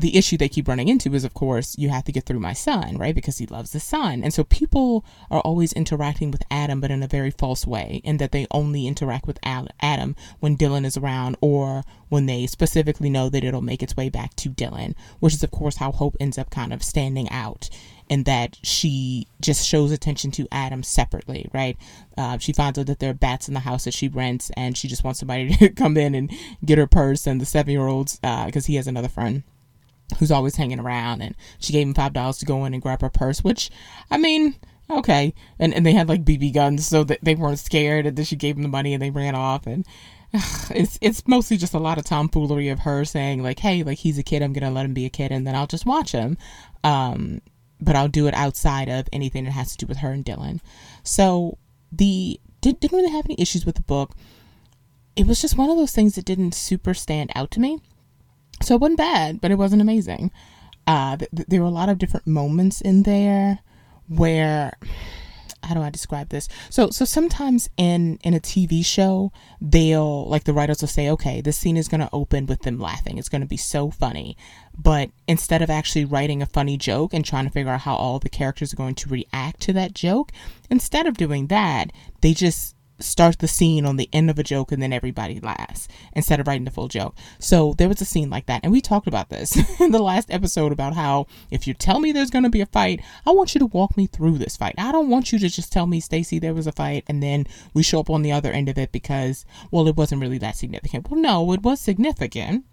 the 0.00 0.16
issue 0.16 0.36
they 0.36 0.48
keep 0.48 0.68
running 0.68 0.88
into 0.88 1.14
is, 1.14 1.24
of 1.24 1.34
course, 1.34 1.76
you 1.78 1.90
have 1.90 2.04
to 2.04 2.12
get 2.12 2.24
through 2.24 2.40
my 2.40 2.52
son, 2.52 2.96
right? 2.96 3.14
Because 3.14 3.38
he 3.38 3.46
loves 3.46 3.70
the 3.70 3.80
son. 3.80 4.22
And 4.22 4.32
so 4.32 4.44
people 4.44 5.04
are 5.30 5.40
always 5.40 5.72
interacting 5.72 6.30
with 6.30 6.42
Adam, 6.50 6.80
but 6.80 6.90
in 6.90 7.02
a 7.02 7.08
very 7.08 7.30
false 7.30 7.66
way, 7.66 8.00
in 8.04 8.16
that 8.16 8.32
they 8.32 8.46
only 8.50 8.86
interact 8.86 9.26
with 9.26 9.38
Adam 9.42 10.16
when 10.40 10.56
Dylan 10.56 10.84
is 10.84 10.96
around 10.96 11.36
or 11.40 11.84
when 12.08 12.26
they 12.26 12.46
specifically 12.46 13.10
know 13.10 13.28
that 13.28 13.44
it'll 13.44 13.60
make 13.60 13.82
its 13.82 13.96
way 13.96 14.08
back 14.08 14.34
to 14.36 14.50
Dylan, 14.50 14.94
which 15.20 15.34
is, 15.34 15.42
of 15.42 15.50
course, 15.50 15.76
how 15.76 15.92
Hope 15.92 16.16
ends 16.18 16.38
up 16.38 16.50
kind 16.50 16.72
of 16.72 16.82
standing 16.82 17.28
out 17.30 17.70
in 18.08 18.24
that 18.24 18.58
she 18.62 19.28
just 19.40 19.66
shows 19.66 19.92
attention 19.92 20.32
to 20.32 20.48
Adam 20.50 20.82
separately, 20.82 21.48
right? 21.54 21.76
Uh, 22.18 22.36
she 22.38 22.52
finds 22.52 22.76
out 22.78 22.86
that 22.86 22.98
there 22.98 23.10
are 23.10 23.14
bats 23.14 23.46
in 23.46 23.54
the 23.54 23.60
house 23.60 23.84
that 23.84 23.94
she 23.94 24.08
rents, 24.08 24.50
and 24.56 24.76
she 24.76 24.88
just 24.88 25.04
wants 25.04 25.20
somebody 25.20 25.54
to 25.56 25.68
come 25.70 25.96
in 25.96 26.14
and 26.14 26.32
get 26.64 26.76
her 26.76 26.88
purse 26.88 27.26
and 27.26 27.40
the 27.40 27.46
seven 27.46 27.72
year 27.72 27.86
olds, 27.86 28.16
because 28.16 28.64
uh, 28.64 28.66
he 28.66 28.74
has 28.74 28.88
another 28.88 29.08
friend 29.08 29.44
who's 30.18 30.30
always 30.30 30.56
hanging 30.56 30.80
around 30.80 31.20
and 31.20 31.34
she 31.58 31.72
gave 31.72 31.86
him 31.86 31.94
five 31.94 32.12
dollars 32.12 32.38
to 32.38 32.46
go 32.46 32.64
in 32.64 32.74
and 32.74 32.82
grab 32.82 33.00
her 33.00 33.10
purse 33.10 33.42
which 33.42 33.70
i 34.10 34.16
mean 34.16 34.54
okay. 34.90 35.34
And 35.58 35.72
and 35.72 35.86
they 35.86 35.92
had 35.92 36.08
like 36.08 36.24
bb 36.24 36.52
guns 36.52 36.86
so 36.86 37.04
that 37.04 37.20
they 37.22 37.34
weren't 37.34 37.58
scared 37.58 38.06
and 38.06 38.16
then 38.16 38.24
she 38.24 38.36
gave 38.36 38.56
him 38.56 38.62
the 38.62 38.68
money 38.68 38.92
and 38.92 39.02
they 39.02 39.10
ran 39.10 39.34
off 39.34 39.66
and 39.66 39.86
it's 40.70 40.98
it's 41.00 41.26
mostly 41.26 41.56
just 41.56 41.74
a 41.74 41.78
lot 41.78 41.98
of 41.98 42.04
tomfoolery 42.04 42.68
of 42.68 42.80
her 42.80 43.04
saying 43.04 43.42
like 43.42 43.60
hey 43.60 43.82
like 43.82 43.98
he's 43.98 44.18
a 44.18 44.22
kid 44.22 44.42
i'm 44.42 44.52
gonna 44.52 44.70
let 44.70 44.84
him 44.84 44.94
be 44.94 45.06
a 45.06 45.10
kid 45.10 45.32
and 45.32 45.46
then 45.46 45.54
i'll 45.54 45.66
just 45.66 45.86
watch 45.86 46.12
him. 46.12 46.36
Um 46.84 47.40
but 47.80 47.96
i'll 47.96 48.08
do 48.08 48.26
it 48.26 48.34
outside 48.34 48.88
of 48.88 49.08
anything 49.12 49.44
that 49.44 49.52
has 49.52 49.72
to 49.72 49.78
do 49.78 49.86
with 49.86 49.98
her 49.98 50.10
and 50.10 50.24
dylan. 50.24 50.60
So 51.02 51.58
the 51.92 52.40
did, 52.60 52.78
didn't 52.80 52.96
really 52.96 53.12
have 53.12 53.24
any 53.24 53.36
issues 53.38 53.64
with 53.64 53.76
the 53.76 53.82
book. 53.82 54.14
It 55.16 55.26
was 55.26 55.40
just 55.40 55.56
one 55.56 55.70
of 55.70 55.76
those 55.76 55.92
things 55.92 56.14
that 56.14 56.24
didn't 56.24 56.52
super 56.52 56.94
stand 56.94 57.32
out 57.34 57.50
to 57.52 57.60
me 57.60 57.80
so 58.62 58.74
it 58.74 58.80
wasn't 58.80 58.98
bad, 58.98 59.40
but 59.40 59.50
it 59.50 59.58
wasn't 59.58 59.82
amazing. 59.82 60.30
Uh, 60.86 61.16
th- 61.16 61.30
th- 61.34 61.48
there 61.48 61.60
were 61.60 61.68
a 61.68 61.70
lot 61.70 61.88
of 61.88 61.98
different 61.98 62.26
moments 62.26 62.80
in 62.80 63.04
there 63.04 63.60
where 64.08 64.72
how 65.62 65.74
do 65.74 65.82
I 65.82 65.90
describe 65.90 66.30
this? 66.30 66.48
So 66.68 66.90
so 66.90 67.04
sometimes 67.04 67.68
in 67.76 68.18
in 68.22 68.34
a 68.34 68.40
TV 68.40 68.84
show, 68.84 69.32
they'll 69.60 70.26
like 70.28 70.44
the 70.44 70.52
writers 70.52 70.80
will 70.80 70.88
say, 70.88 71.08
okay, 71.10 71.40
this 71.40 71.58
scene 71.58 71.76
is 71.76 71.88
going 71.88 72.00
to 72.00 72.08
open 72.12 72.46
with 72.46 72.62
them 72.62 72.78
laughing. 72.78 73.18
It's 73.18 73.28
going 73.28 73.42
to 73.42 73.46
be 73.46 73.56
so 73.56 73.90
funny. 73.90 74.36
But 74.76 75.10
instead 75.28 75.62
of 75.62 75.70
actually 75.70 76.04
writing 76.06 76.40
a 76.40 76.46
funny 76.46 76.76
joke 76.76 77.12
and 77.12 77.24
trying 77.24 77.44
to 77.44 77.50
figure 77.50 77.70
out 77.70 77.82
how 77.82 77.94
all 77.94 78.18
the 78.18 78.30
characters 78.30 78.72
are 78.72 78.76
going 78.76 78.94
to 78.96 79.08
react 79.08 79.60
to 79.62 79.72
that 79.74 79.94
joke, 79.94 80.32
instead 80.70 81.06
of 81.06 81.16
doing 81.16 81.48
that, 81.48 81.92
they 82.22 82.32
just 82.32 82.74
start 83.00 83.38
the 83.38 83.48
scene 83.48 83.84
on 83.84 83.96
the 83.96 84.08
end 84.12 84.30
of 84.30 84.38
a 84.38 84.42
joke 84.42 84.72
and 84.72 84.82
then 84.82 84.92
everybody 84.92 85.40
laughs 85.40 85.88
instead 86.14 86.40
of 86.40 86.46
writing 86.46 86.64
the 86.64 86.70
full 86.70 86.88
joke. 86.88 87.16
So 87.38 87.74
there 87.78 87.88
was 87.88 88.00
a 88.00 88.04
scene 88.04 88.30
like 88.30 88.46
that. 88.46 88.60
And 88.62 88.72
we 88.72 88.80
talked 88.80 89.06
about 89.06 89.28
this 89.28 89.56
in 89.80 89.92
the 89.92 90.02
last 90.02 90.30
episode 90.30 90.72
about 90.72 90.94
how 90.94 91.26
if 91.50 91.66
you 91.66 91.74
tell 91.74 92.00
me 92.00 92.12
there's 92.12 92.30
going 92.30 92.44
to 92.44 92.50
be 92.50 92.60
a 92.60 92.66
fight, 92.66 93.00
I 93.26 93.30
want 93.30 93.54
you 93.54 93.58
to 93.60 93.66
walk 93.66 93.96
me 93.96 94.06
through 94.06 94.38
this 94.38 94.56
fight. 94.56 94.74
I 94.78 94.92
don't 94.92 95.10
want 95.10 95.32
you 95.32 95.38
to 95.38 95.48
just 95.48 95.72
tell 95.72 95.86
me, 95.86 96.00
Stacy, 96.00 96.38
there 96.38 96.54
was 96.54 96.66
a 96.66 96.72
fight 96.72 97.04
and 97.08 97.22
then 97.22 97.46
we 97.74 97.82
show 97.82 98.00
up 98.00 98.10
on 98.10 98.22
the 98.22 98.32
other 98.32 98.52
end 98.52 98.68
of 98.68 98.78
it 98.78 98.92
because, 98.92 99.44
well, 99.70 99.88
it 99.88 99.96
wasn't 99.96 100.20
really 100.20 100.38
that 100.38 100.56
significant. 100.56 101.10
Well, 101.10 101.20
no, 101.20 101.52
it 101.52 101.62
was 101.62 101.80
significant 101.80 102.64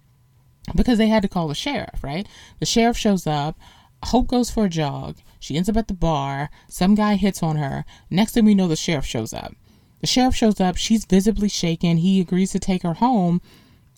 because 0.75 0.97
they 0.97 1.07
had 1.07 1.23
to 1.23 1.29
call 1.29 1.47
the 1.47 1.55
sheriff, 1.55 2.03
right? 2.03 2.27
The 2.59 2.65
sheriff 2.65 2.97
shows 2.97 3.25
up. 3.25 3.57
Hope 4.03 4.27
goes 4.27 4.51
for 4.51 4.65
a 4.65 4.69
jog. 4.69 5.17
She 5.39 5.55
ends 5.55 5.69
up 5.69 5.77
at 5.77 5.87
the 5.87 5.93
bar. 5.93 6.49
Some 6.67 6.95
guy 6.95 7.15
hits 7.15 7.41
on 7.41 7.55
her. 7.55 7.85
Next 8.09 8.33
thing 8.33 8.45
we 8.45 8.55
know, 8.55 8.67
the 8.67 8.75
sheriff 8.75 9.05
shows 9.05 9.33
up. 9.33 9.55
The 10.01 10.07
sheriff 10.07 10.35
shows 10.35 10.61
up. 10.61 10.77
She's 10.77 11.05
visibly 11.05 11.49
shaken. 11.49 11.97
He 11.97 12.21
agrees 12.21 12.51
to 12.51 12.59
take 12.59 12.83
her 12.83 12.95
home. 12.95 13.41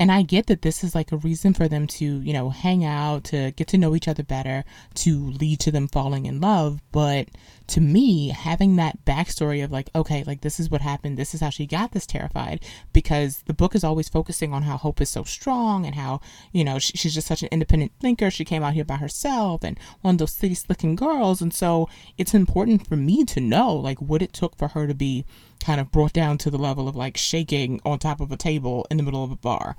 And 0.01 0.13
I 0.13 0.21
get 0.21 0.47
that 0.47 0.61
this 0.61 0.81
is 0.81 0.95
like 0.95 1.11
a 1.11 1.17
reason 1.17 1.53
for 1.53 1.67
them 1.67 1.85
to, 1.87 2.21
you 2.21 2.31
know, 2.31 2.51
hang 2.51 2.85
out, 2.85 3.25
to 3.25 3.51
get 3.51 3.67
to 3.67 3.77
know 3.77 3.93
each 3.97 4.07
other 4.07 4.23
better, 4.23 4.63
to 4.95 5.31
lead 5.31 5.59
to 5.59 5.71
them 5.71 5.89
falling 5.89 6.25
in 6.25 6.39
love. 6.39 6.79
But 6.93 7.27
to 7.67 7.81
me, 7.81 8.29
having 8.29 8.77
that 8.77 9.03
backstory 9.03 9.61
of 9.61 9.73
like, 9.73 9.89
okay, 9.93 10.23
like 10.23 10.39
this 10.39 10.57
is 10.57 10.71
what 10.71 10.79
happened, 10.79 11.17
this 11.17 11.35
is 11.35 11.41
how 11.41 11.49
she 11.49 11.65
got 11.65 11.91
this 11.91 12.05
terrified, 12.05 12.63
because 12.93 13.43
the 13.45 13.53
book 13.53 13.75
is 13.75 13.83
always 13.83 14.07
focusing 14.07 14.53
on 14.53 14.63
how 14.63 14.77
Hope 14.77 15.01
is 15.01 15.09
so 15.09 15.25
strong 15.25 15.85
and 15.85 15.95
how, 15.95 16.21
you 16.53 16.63
know, 16.63 16.79
she, 16.79 16.93
she's 16.95 17.13
just 17.13 17.27
such 17.27 17.43
an 17.43 17.49
independent 17.51 17.91
thinker. 17.99 18.31
She 18.31 18.45
came 18.45 18.63
out 18.63 18.75
here 18.75 18.85
by 18.85 18.95
herself 18.95 19.65
and 19.65 19.77
one 19.99 20.15
of 20.15 20.19
those 20.19 20.31
city 20.31 20.55
slicking 20.55 20.95
girls. 20.95 21.41
And 21.41 21.53
so 21.53 21.89
it's 22.17 22.33
important 22.33 22.87
for 22.87 22.95
me 22.95 23.25
to 23.25 23.41
know 23.41 23.75
like 23.75 23.99
what 23.99 24.21
it 24.21 24.31
took 24.31 24.55
for 24.55 24.69
her 24.69 24.87
to 24.87 24.93
be 24.93 25.25
kind 25.59 25.79
of 25.79 25.91
brought 25.91 26.13
down 26.13 26.37
to 26.39 26.49
the 26.49 26.57
level 26.57 26.87
of 26.87 26.95
like 26.95 27.17
shaking 27.17 27.81
on 27.85 27.99
top 27.99 28.21
of 28.21 28.31
a 28.31 28.37
table 28.37 28.85
in 28.89 28.97
the 28.97 29.03
middle 29.03 29.23
of 29.23 29.31
a 29.31 29.35
bar. 29.35 29.75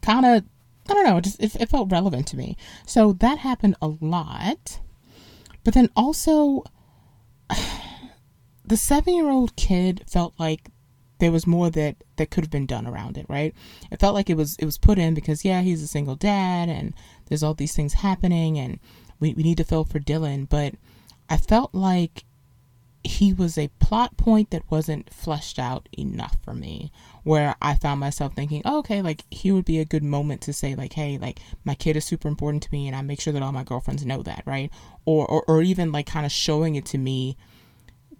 Kind 0.00 0.24
of, 0.24 0.44
I 0.88 0.94
don't 0.94 1.04
know, 1.04 1.18
it, 1.18 1.24
just, 1.24 1.42
it, 1.42 1.56
it 1.56 1.68
felt 1.68 1.92
relevant 1.92 2.26
to 2.28 2.36
me. 2.36 2.56
So 2.86 3.12
that 3.14 3.38
happened 3.38 3.76
a 3.82 3.88
lot. 4.00 4.80
But 5.64 5.74
then 5.74 5.90
also, 5.94 6.64
the 8.64 8.76
seven 8.76 9.14
year 9.14 9.30
old 9.30 9.56
kid 9.56 10.04
felt 10.08 10.34
like 10.38 10.70
there 11.18 11.30
was 11.32 11.46
more 11.46 11.70
that 11.70 12.02
that 12.16 12.30
could 12.30 12.42
have 12.42 12.50
been 12.50 12.66
done 12.66 12.84
around 12.84 13.16
it 13.16 13.24
right 13.28 13.54
it 13.92 14.00
felt 14.00 14.12
like 14.12 14.28
it 14.28 14.36
was 14.36 14.56
it 14.56 14.64
was 14.64 14.76
put 14.76 14.98
in 14.98 15.14
because 15.14 15.44
yeah 15.44 15.60
he's 15.60 15.80
a 15.80 15.86
single 15.86 16.16
dad 16.16 16.68
and 16.68 16.94
there's 17.26 17.44
all 17.44 17.54
these 17.54 17.76
things 17.76 17.92
happening 17.92 18.58
and 18.58 18.80
we, 19.20 19.32
we 19.34 19.44
need 19.44 19.56
to 19.56 19.62
feel 19.62 19.84
for 19.84 20.00
dylan 20.00 20.48
but 20.48 20.74
i 21.30 21.36
felt 21.36 21.72
like 21.72 22.24
he 23.04 23.32
was 23.32 23.58
a 23.58 23.68
plot 23.80 24.16
point 24.16 24.50
that 24.50 24.70
wasn't 24.70 25.12
fleshed 25.12 25.58
out 25.58 25.88
enough 25.98 26.36
for 26.44 26.54
me 26.54 26.92
where 27.24 27.56
i 27.60 27.74
found 27.74 27.98
myself 27.98 28.32
thinking 28.34 28.62
oh, 28.64 28.78
okay 28.78 29.02
like 29.02 29.24
he 29.30 29.50
would 29.50 29.64
be 29.64 29.80
a 29.80 29.84
good 29.84 30.04
moment 30.04 30.40
to 30.40 30.52
say 30.52 30.74
like 30.74 30.92
hey 30.92 31.18
like 31.18 31.40
my 31.64 31.74
kid 31.74 31.96
is 31.96 32.04
super 32.04 32.28
important 32.28 32.62
to 32.62 32.68
me 32.70 32.86
and 32.86 32.94
i 32.94 33.02
make 33.02 33.20
sure 33.20 33.32
that 33.32 33.42
all 33.42 33.52
my 33.52 33.64
girlfriends 33.64 34.04
know 34.06 34.22
that 34.22 34.42
right? 34.46 34.70
Or 35.04 35.26
or, 35.26 35.44
or 35.48 35.62
even 35.62 35.92
like 35.92 36.06
kind 36.06 36.26
of 36.26 36.32
showing 36.32 36.74
it 36.76 36.86
to 36.86 36.98
me 36.98 37.36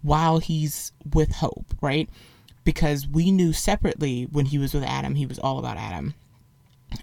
while 0.02 0.38
he's 0.38 0.92
with 1.14 1.32
hope 1.36 1.74
right? 1.80 2.08
Because 2.64 3.06
we 3.08 3.30
knew 3.30 3.52
separately 3.52 4.24
when 4.30 4.46
he 4.46 4.58
was 4.58 4.74
with 4.74 4.84
adam 4.84 5.14
he 5.14 5.26
was 5.26 5.38
all 5.38 5.58
about 5.58 5.76
adam. 5.76 6.14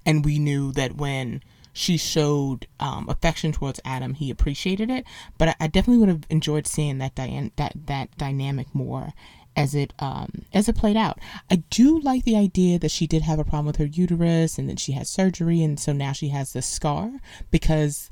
And 0.05 0.23
we 0.23 0.37
knew 0.37 0.71
that 0.73 0.95
when 0.95 1.41
she 1.73 1.97
showed 1.97 2.67
um, 2.79 3.07
affection 3.09 3.51
towards 3.51 3.79
Adam, 3.85 4.13
he 4.13 4.29
appreciated 4.29 4.89
it. 4.89 5.05
But 5.37 5.49
I, 5.49 5.55
I 5.61 5.67
definitely 5.67 5.99
would 5.99 6.09
have 6.09 6.23
enjoyed 6.29 6.67
seeing 6.67 6.97
that 6.99 7.15
dy- 7.15 7.51
that 7.55 7.73
that 7.85 8.17
dynamic 8.17 8.73
more 8.73 9.13
as 9.55 9.75
it 9.75 9.93
um, 9.99 10.45
as 10.53 10.69
it 10.69 10.75
played 10.75 10.97
out. 10.97 11.19
I 11.49 11.57
do 11.69 11.99
like 11.99 12.23
the 12.23 12.37
idea 12.37 12.79
that 12.79 12.91
she 12.91 13.07
did 13.07 13.23
have 13.23 13.39
a 13.39 13.43
problem 13.43 13.65
with 13.65 13.77
her 13.77 13.85
uterus 13.85 14.57
and 14.57 14.69
then 14.69 14.77
she 14.77 14.93
had 14.93 15.07
surgery, 15.07 15.63
and 15.63 15.79
so 15.79 15.93
now 15.93 16.11
she 16.11 16.29
has 16.29 16.53
this 16.53 16.65
scar 16.65 17.11
because 17.51 18.09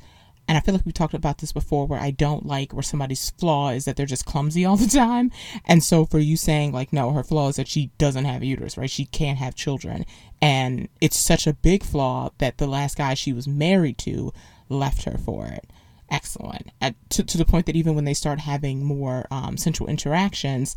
and 0.48 0.58
I 0.58 0.62
feel 0.62 0.74
like 0.74 0.86
we 0.86 0.92
talked 0.92 1.14
about 1.14 1.40
this 1.40 1.52
before 1.52 1.86
where 1.86 2.00
I 2.00 2.12
don't 2.12 2.46
like 2.46 2.74
where 2.74 2.84
somebody's 2.84 3.32
flaw 3.32 3.70
is 3.70 3.86
that 3.86 3.96
they're 3.96 4.06
just 4.06 4.26
clumsy 4.26 4.66
all 4.66 4.78
the 4.78 4.88
time. 4.88 5.32
And 5.66 5.84
so 5.84 6.06
for 6.06 6.20
you 6.20 6.38
saying 6.38 6.72
like 6.72 6.94
no, 6.94 7.12
her 7.12 7.24
flaw 7.24 7.50
is 7.50 7.58
that 7.58 7.68
she 7.68 7.92
doesn't 7.98 8.26
have 8.26 8.44
uterus, 8.44 8.78
right? 8.78 8.90
She 8.90 9.06
can't 9.06 9.40
have 9.40 9.56
children. 9.56 10.06
And 10.42 10.90
it's 11.02 11.18
such 11.18 11.48
a 11.48 11.54
big 11.54 11.84
flaw 11.84 12.32
that 12.38 12.58
the 12.58 12.68
last 12.68 12.98
guy 12.98 13.14
she 13.14 13.34
was 13.34 13.48
married 13.48 13.98
to 14.00 14.32
left 14.70 15.04
her 15.04 15.18
for 15.18 15.48
it. 15.48 15.70
Excellent. 16.10 16.72
At, 16.80 16.96
to, 17.12 17.24
to 17.24 17.38
the 17.38 17.46
point 17.46 17.66
that 17.66 17.76
even 17.76 17.96
when 17.96 18.06
they 18.06 18.14
start 18.14 18.40
having 18.40 18.84
more 18.84 19.26
um, 19.30 19.58
sensual 19.58 19.88
interactions, 19.88 20.76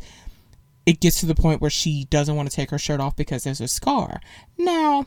it 0.85 0.99
gets 0.99 1.19
to 1.19 1.25
the 1.25 1.35
point 1.35 1.61
where 1.61 1.69
she 1.69 2.05
doesn't 2.05 2.35
want 2.35 2.49
to 2.49 2.55
take 2.55 2.71
her 2.71 2.77
shirt 2.77 2.99
off 2.99 3.15
because 3.15 3.43
there's 3.43 3.61
a 3.61 3.67
scar. 3.67 4.19
Now, 4.57 5.05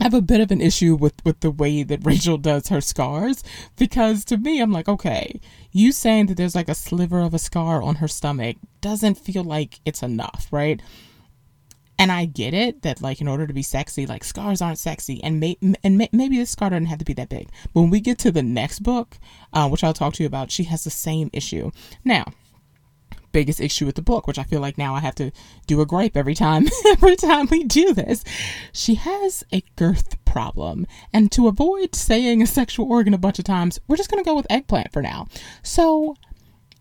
I 0.00 0.04
have 0.04 0.14
a 0.14 0.22
bit 0.22 0.40
of 0.40 0.50
an 0.50 0.60
issue 0.60 0.94
with 0.96 1.14
with 1.24 1.40
the 1.40 1.50
way 1.50 1.82
that 1.82 2.04
Rachel 2.04 2.36
does 2.36 2.68
her 2.68 2.80
scars 2.80 3.42
because 3.76 4.24
to 4.26 4.36
me 4.36 4.60
I'm 4.60 4.72
like 4.72 4.88
okay 4.88 5.40
you 5.72 5.92
saying 5.92 6.26
that 6.26 6.36
there's 6.36 6.54
like 6.54 6.68
a 6.68 6.74
sliver 6.74 7.20
of 7.20 7.34
a 7.34 7.38
scar 7.38 7.82
on 7.82 7.96
her 7.96 8.08
stomach 8.08 8.56
doesn't 8.80 9.16
feel 9.18 9.44
like 9.44 9.80
it's 9.84 10.02
enough 10.02 10.48
right? 10.50 10.80
And 11.96 12.10
I 12.10 12.24
get 12.24 12.54
it 12.54 12.82
that 12.82 13.00
like 13.00 13.20
in 13.20 13.28
order 13.28 13.46
to 13.46 13.54
be 13.54 13.62
sexy 13.62 14.04
like 14.04 14.24
scars 14.24 14.60
aren't 14.60 14.78
sexy 14.78 15.22
and 15.22 15.38
may, 15.38 15.56
and 15.82 15.96
may, 15.96 16.08
maybe 16.12 16.38
this 16.38 16.50
scar 16.50 16.70
doesn't 16.70 16.86
have 16.86 16.98
to 16.98 17.04
be 17.04 17.14
that 17.14 17.28
big. 17.28 17.48
But 17.72 17.82
when 17.82 17.90
we 17.90 18.00
get 18.00 18.18
to 18.20 18.32
the 18.32 18.42
next 18.42 18.80
book 18.80 19.16
uh, 19.52 19.68
which 19.68 19.84
I'll 19.84 19.94
talk 19.94 20.14
to 20.14 20.22
you 20.22 20.26
about 20.26 20.50
she 20.50 20.64
has 20.64 20.84
the 20.84 20.90
same 20.90 21.30
issue. 21.32 21.70
Now 22.04 22.32
biggest 23.34 23.60
issue 23.60 23.84
with 23.84 23.96
the 23.96 24.02
book, 24.02 24.26
which 24.26 24.38
I 24.38 24.44
feel 24.44 24.60
like 24.60 24.78
now 24.78 24.94
I 24.94 25.00
have 25.00 25.16
to 25.16 25.32
do 25.66 25.82
a 25.82 25.86
gripe 25.86 26.16
every 26.16 26.34
time 26.34 26.68
every 26.86 27.16
time 27.16 27.48
we 27.50 27.64
do 27.64 27.92
this. 27.92 28.24
She 28.72 28.94
has 28.94 29.44
a 29.52 29.62
girth 29.76 30.24
problem. 30.24 30.86
And 31.12 31.30
to 31.32 31.48
avoid 31.48 31.94
saying 31.94 32.40
a 32.40 32.46
sexual 32.46 32.90
organ 32.90 33.12
a 33.12 33.18
bunch 33.18 33.38
of 33.38 33.44
times, 33.44 33.80
we're 33.88 33.96
just 33.96 34.10
gonna 34.10 34.24
go 34.24 34.36
with 34.36 34.46
eggplant 34.48 34.92
for 34.92 35.02
now. 35.02 35.26
So 35.62 36.14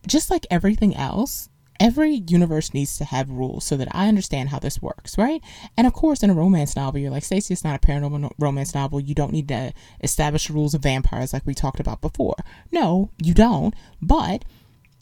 just 0.08 0.30
like 0.30 0.46
everything 0.52 0.96
else, 0.96 1.50
every 1.80 2.24
universe 2.28 2.74
needs 2.74 2.98
to 2.98 3.06
have 3.06 3.30
rules 3.30 3.66
so 3.66 3.76
that 3.78 3.88
I 3.92 4.08
understand 4.08 4.50
how 4.50 4.60
this 4.60 4.82
works, 4.82 5.18
right? 5.18 5.42
And 5.76 5.88
of 5.88 5.94
course, 5.94 6.24
in 6.24 6.30
a 6.30 6.36
romance 6.36 6.76
novel, 6.76 7.00
you're 7.00 7.12
like, 7.12 7.24
Stacey, 7.24 7.54
it's 7.54 7.64
not 7.64 7.76
a 7.76 7.86
paranormal 7.86 8.32
romance 8.38 8.76
novel. 8.76 9.00
You 9.00 9.16
don't 9.16 9.34
need 9.34 9.48
to 9.48 9.74
establish 10.02 10.50
rules 10.50 10.74
of 10.74 10.84
vampires 10.84 11.34
like 11.34 11.46
we 11.46 11.54
talked 11.54 11.80
about 11.80 12.02
before. 12.02 12.36
No, 12.72 13.10
you 13.22 13.34
don't. 13.34 13.74
But 14.02 14.46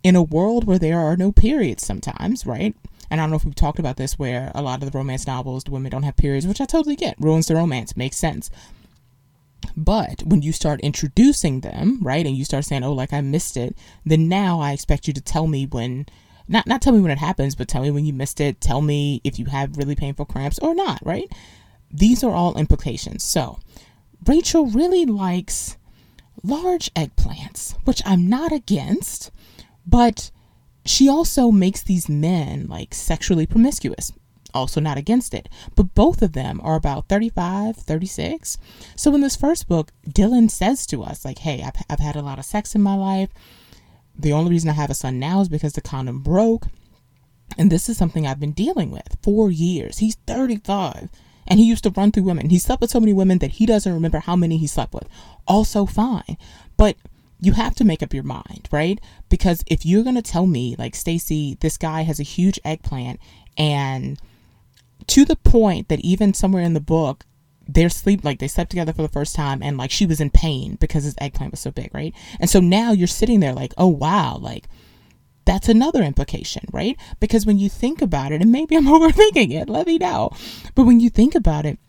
in 0.04 0.16
a 0.16 0.24
world 0.24 0.66
where 0.66 0.80
there 0.80 1.00
are 1.00 1.18
no 1.18 1.32
periods 1.32 1.86
sometimes, 1.86 2.46
right? 2.46 2.76
And 3.10 3.20
I 3.20 3.24
don't 3.24 3.32
know 3.32 3.36
if 3.36 3.46
we've 3.46 3.54
talked 3.54 3.80
about 3.80 3.98
this 3.98 4.18
where 4.18 4.52
a 4.56 4.62
lot 4.62 4.82
of 4.82 4.92
the 4.92 4.98
romance 4.98 5.28
novels, 5.28 5.66
the 5.66 5.72
women 5.72 5.92
don't 5.92 6.04
have 6.04 6.16
periods, 6.16 6.48
which 6.48 6.62
I 6.62 6.66
totally 6.66 6.96
get. 6.96 7.20
Ruins 7.20 7.48
the 7.48 7.56
romance, 7.56 7.98
makes 7.98 8.18
sense. 8.18 8.50
But 9.76 10.24
when 10.24 10.42
you 10.42 10.52
start 10.52 10.80
introducing 10.82 11.60
them, 11.60 12.00
right, 12.02 12.26
and 12.26 12.36
you 12.36 12.46
start 12.46 12.66
saying, 12.66 12.84
"Oh, 12.84 12.94
like 12.94 13.14
I 13.14 13.22
missed 13.22 13.58
it," 13.58 13.76
then 14.06 14.28
now 14.28 14.60
I 14.60 14.72
expect 14.72 15.08
you 15.08 15.14
to 15.14 15.22
tell 15.22 15.46
me 15.48 15.66
when, 15.66 16.08
not 16.48 16.68
not 16.68 16.82
tell 16.82 16.94
me 16.94 17.02
when 17.02 17.12
it 17.12 17.20
happens, 17.20 17.56
but 17.56 17.68
tell 17.68 17.84
me 17.84 17.92
when 17.92 18.06
you 18.06 18.14
missed 18.14 18.42
it. 18.42 18.60
Tell 18.60 18.82
me 18.82 19.22
if 19.24 19.38
you 19.38 19.46
have 19.46 19.78
really 19.78 19.96
painful 19.96 20.26
cramps 20.26 20.60
or 20.60 20.74
not, 20.74 21.00
right? 21.06 21.32
These 21.92 22.24
are 22.24 22.34
all 22.34 22.58
implications. 22.58 23.24
So, 23.24 23.60
Rachel 24.26 24.66
really 24.66 25.06
likes 25.06 25.78
large 26.44 26.94
eggplants, 26.94 27.76
which 27.86 28.02
I'm 28.06 28.28
not 28.28 28.52
against. 28.52 29.32
But 29.86 30.32
she 30.86 31.10
also 31.10 31.52
makes 31.52 31.84
these 31.84 32.10
men 32.10 32.68
like 32.68 32.94
sexually 32.94 33.46
promiscuous. 33.46 34.12
Also, 34.54 34.82
not 34.82 34.98
against 34.98 35.34
it. 35.34 35.48
But 35.76 35.96
both 35.96 36.22
of 36.22 36.34
them 36.34 36.60
are 36.62 36.76
about 36.76 37.08
35, 37.08 37.78
36. 37.78 38.58
So, 38.98 39.16
in 39.16 39.22
this 39.22 39.38
first 39.38 39.70
book, 39.70 39.92
Dylan 40.06 40.52
says 40.52 40.86
to 40.88 41.04
us, 41.04 41.24
like, 41.24 41.40
hey, 41.40 41.64
I've, 41.64 41.82
I've 41.90 42.00
had 42.00 42.18
a 42.18 42.22
lot 42.22 42.38
of 42.38 42.44
sex 42.44 42.76
in 42.76 42.82
my 42.82 42.96
life. 42.96 43.30
The 44.14 44.34
only 44.34 44.52
reason 44.52 44.70
I 44.70 44.74
have 44.74 44.90
a 44.90 44.94
son 44.94 45.20
now 45.20 45.40
is 45.40 45.48
because 45.48 45.74
the 45.74 45.82
condom 45.82 46.20
broke. 46.20 46.66
And 47.58 47.72
this 47.72 47.88
is 47.88 47.98
something 47.98 48.28
I've 48.28 48.40
been 48.40 48.52
dealing 48.52 48.92
with 48.92 49.18
for 49.24 49.50
years. 49.50 50.00
He's 50.00 50.16
35 50.28 51.10
and 51.48 51.60
he 51.60 51.66
used 51.66 51.84
to 51.84 51.90
run 51.90 52.12
through 52.12 52.24
women. 52.24 52.50
He 52.50 52.60
slept 52.60 52.82
with 52.82 52.92
so 52.92 53.00
many 53.00 53.14
women 53.14 53.40
that 53.40 53.52
he 53.52 53.66
doesn't 53.66 53.94
remember 53.94 54.20
how 54.20 54.36
many 54.36 54.58
he 54.58 54.68
slept 54.68 54.94
with. 54.94 55.08
Also 55.48 55.86
fine. 55.86 56.38
But 56.78 56.96
you 57.42 57.54
have 57.54 57.76
to 57.76 57.84
make 57.84 58.04
up 58.04 58.14
your 58.14 58.24
mind, 58.24 58.70
right? 58.72 59.00
Because 59.28 59.64
if 59.68 59.86
you're 59.86 60.04
going 60.04 60.16
to 60.16 60.22
tell 60.22 60.48
me, 60.48 60.76
like, 60.78 60.96
Stacy, 60.96 61.58
this 61.60 61.78
guy 61.78 62.04
has 62.04 62.20
a 62.20 62.24
huge 62.24 62.60
eggplant, 62.64 63.20
and 63.58 64.20
to 65.08 65.26
the 65.26 65.36
point 65.36 65.90
that 65.90 66.00
even 66.02 66.34
somewhere 66.34 66.64
in 66.64 66.74
the 66.74 66.80
book, 66.80 67.26
they're 67.68 67.90
sleep 67.90 68.24
like 68.24 68.40
they 68.40 68.48
slept 68.48 68.70
together 68.70 68.94
for 68.94 69.02
the 69.02 69.08
first 69.10 69.36
time 69.36 69.62
and 69.64 69.78
like 69.78 69.92
she 69.92 70.06
was 70.06 70.20
in 70.20 70.30
pain 70.30 70.76
because 70.82 71.04
his 71.04 71.16
eggplant 71.20 71.52
was 71.52 71.60
so 71.60 71.72
big, 71.72 71.94
right? 71.94 72.14
And 72.40 72.50
so 72.50 72.60
now 72.60 72.92
you're 72.92 73.08
sitting 73.08 73.40
there 73.40 73.54
like, 73.54 73.74
oh 73.78 73.88
wow, 73.88 74.38
like 74.38 74.68
that's 75.46 75.70
another 75.70 76.04
implication, 76.04 76.66
right? 76.72 76.98
Because 77.20 77.46
when 77.46 77.58
you 77.58 77.70
think 77.70 78.02
about 78.02 78.32
it, 78.32 78.42
and 78.42 78.52
maybe 78.52 78.76
I'm 78.76 78.86
overthinking 78.88 79.52
it, 79.52 79.70
let 79.70 79.88
me 79.88 79.98
know. 79.98 80.32
But 80.76 80.86
when 80.86 81.00
you 81.00 81.10
think 81.10 81.36
about 81.36 81.66
it, 81.66 81.80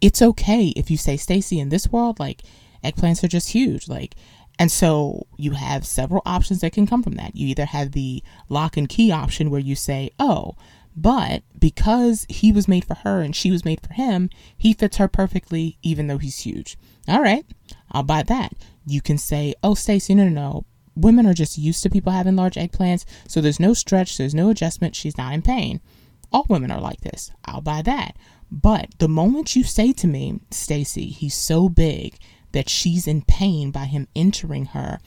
it's 0.00 0.20
okay 0.20 0.68
if 0.76 0.90
you 0.90 0.96
say, 0.96 1.16
stacy 1.16 1.58
in 1.58 1.70
this 1.70 1.88
world, 1.88 2.20
like 2.20 2.42
eggplants 2.84 3.22
are 3.24 3.28
just 3.28 3.50
huge. 3.50 3.88
Like, 3.88 4.14
and 4.58 4.70
so 4.70 5.26
you 5.36 5.52
have 5.52 5.86
several 5.86 6.22
options 6.24 6.60
that 6.60 6.72
can 6.72 6.86
come 6.86 7.02
from 7.02 7.14
that. 7.14 7.36
You 7.36 7.48
either 7.48 7.66
have 7.66 7.92
the 7.92 8.22
lock 8.48 8.76
and 8.76 8.88
key 8.88 9.12
option 9.12 9.50
where 9.50 9.60
you 9.60 9.74
say, 9.74 10.10
oh, 10.18 10.54
but 10.96 11.42
because 11.58 12.24
he 12.30 12.52
was 12.52 12.68
made 12.68 12.86
for 12.86 12.94
her 12.94 13.20
and 13.20 13.36
she 13.36 13.50
was 13.50 13.66
made 13.66 13.80
for 13.86 13.92
him, 13.92 14.30
he 14.56 14.72
fits 14.72 14.96
her 14.96 15.08
perfectly, 15.08 15.76
even 15.82 16.06
though 16.06 16.16
he's 16.16 16.38
huge. 16.38 16.78
All 17.06 17.20
right, 17.20 17.44
I'll 17.92 18.02
buy 18.02 18.22
that. 18.22 18.54
You 18.86 19.02
can 19.02 19.18
say, 19.18 19.54
oh, 19.62 19.74
Stacey, 19.74 20.14
no, 20.14 20.24
no, 20.24 20.30
no. 20.30 20.64
Women 20.94 21.26
are 21.26 21.34
just 21.34 21.58
used 21.58 21.82
to 21.82 21.90
people 21.90 22.12
having 22.12 22.36
large 22.36 22.54
eggplants, 22.54 23.04
so 23.28 23.42
there's 23.42 23.60
no 23.60 23.74
stretch, 23.74 24.16
there's 24.16 24.34
no 24.34 24.48
adjustment, 24.48 24.96
she's 24.96 25.18
not 25.18 25.34
in 25.34 25.42
pain. 25.42 25.82
All 26.32 26.46
women 26.48 26.70
are 26.70 26.80
like 26.80 27.02
this. 27.02 27.30
I'll 27.44 27.60
buy 27.60 27.82
that. 27.82 28.16
But 28.50 28.98
the 28.98 29.08
moment 29.08 29.54
you 29.54 29.64
say 29.64 29.92
to 29.92 30.06
me, 30.06 30.40
Stacy, 30.50 31.08
he's 31.08 31.34
so 31.34 31.68
big 31.68 32.18
that 32.56 32.70
she's 32.70 33.06
in 33.06 33.20
pain 33.20 33.70
by 33.70 33.84
him 33.84 34.08
entering 34.16 34.64
her, 34.66 34.98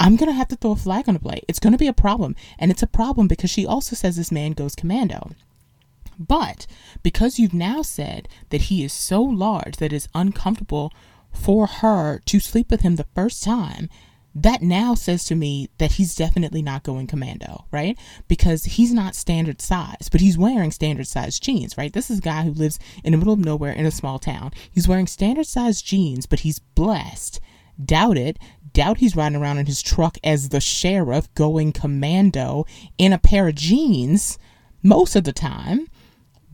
I'm 0.00 0.16
going 0.16 0.28
to 0.28 0.34
have 0.34 0.48
to 0.48 0.56
throw 0.56 0.72
a 0.72 0.76
flag 0.76 1.04
on 1.06 1.14
the 1.14 1.20
play. 1.20 1.42
It's 1.46 1.60
going 1.60 1.72
to 1.72 1.78
be 1.78 1.86
a 1.86 1.92
problem. 1.92 2.34
And 2.58 2.72
it's 2.72 2.82
a 2.82 2.88
problem 2.88 3.28
because 3.28 3.48
she 3.48 3.64
also 3.64 3.94
says 3.94 4.16
this 4.16 4.32
man 4.32 4.50
goes 4.50 4.74
commando. 4.74 5.30
But 6.18 6.66
because 7.04 7.38
you've 7.38 7.54
now 7.54 7.82
said 7.82 8.28
that 8.50 8.62
he 8.62 8.82
is 8.82 8.92
so 8.92 9.22
large 9.22 9.76
that 9.76 9.92
it's 9.92 10.08
uncomfortable 10.16 10.92
for 11.32 11.68
her 11.68 12.18
to 12.26 12.40
sleep 12.40 12.72
with 12.72 12.80
him 12.80 12.96
the 12.96 13.06
first 13.14 13.44
time, 13.44 13.88
that 14.34 14.62
now 14.62 14.94
says 14.94 15.24
to 15.26 15.34
me 15.34 15.68
that 15.78 15.92
he's 15.92 16.14
definitely 16.14 16.62
not 16.62 16.82
going 16.82 17.06
commando, 17.06 17.66
right? 17.70 17.98
Because 18.28 18.64
he's 18.64 18.92
not 18.92 19.14
standard 19.14 19.60
size, 19.60 20.08
but 20.10 20.20
he's 20.20 20.38
wearing 20.38 20.70
standard 20.70 21.06
size 21.06 21.38
jeans, 21.38 21.76
right? 21.76 21.92
This 21.92 22.10
is 22.10 22.18
a 22.18 22.22
guy 22.22 22.44
who 22.44 22.52
lives 22.52 22.78
in 23.04 23.12
the 23.12 23.18
middle 23.18 23.34
of 23.34 23.38
nowhere 23.38 23.72
in 23.72 23.84
a 23.84 23.90
small 23.90 24.18
town. 24.18 24.52
He's 24.70 24.88
wearing 24.88 25.06
standard 25.06 25.46
size 25.46 25.82
jeans, 25.82 26.26
but 26.26 26.40
he's 26.40 26.58
blessed. 26.58 27.40
Doubt 27.82 28.16
it. 28.16 28.38
Doubt 28.72 28.98
he's 28.98 29.16
riding 29.16 29.36
around 29.36 29.58
in 29.58 29.66
his 29.66 29.82
truck 29.82 30.16
as 30.24 30.48
the 30.48 30.60
sheriff 30.60 31.32
going 31.34 31.72
commando 31.72 32.64
in 32.96 33.12
a 33.12 33.18
pair 33.18 33.48
of 33.48 33.54
jeans 33.54 34.38
most 34.82 35.14
of 35.14 35.24
the 35.24 35.32
time 35.32 35.88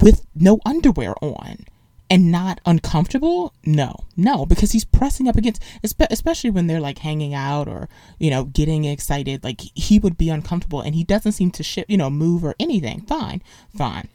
with 0.00 0.26
no 0.34 0.58
underwear 0.66 1.14
on 1.22 1.64
and 2.10 2.32
not 2.32 2.60
uncomfortable? 2.66 3.52
No. 3.64 4.04
No 4.16 4.46
because 4.46 4.72
he's 4.72 4.84
pressing 4.84 5.28
up 5.28 5.36
against 5.36 5.62
especially 5.82 6.50
when 6.50 6.66
they're 6.66 6.80
like 6.80 6.98
hanging 6.98 7.34
out 7.34 7.68
or 7.68 7.88
you 8.18 8.30
know 8.30 8.44
getting 8.44 8.84
excited 8.84 9.44
like 9.44 9.60
he 9.74 9.98
would 9.98 10.16
be 10.16 10.30
uncomfortable 10.30 10.80
and 10.80 10.94
he 10.94 11.04
doesn't 11.04 11.32
seem 11.32 11.50
to 11.52 11.62
shift 11.62 11.90
you 11.90 11.96
know 11.96 12.10
move 12.10 12.44
or 12.44 12.54
anything. 12.58 13.02
Fine. 13.02 13.42
Fine. 13.76 14.08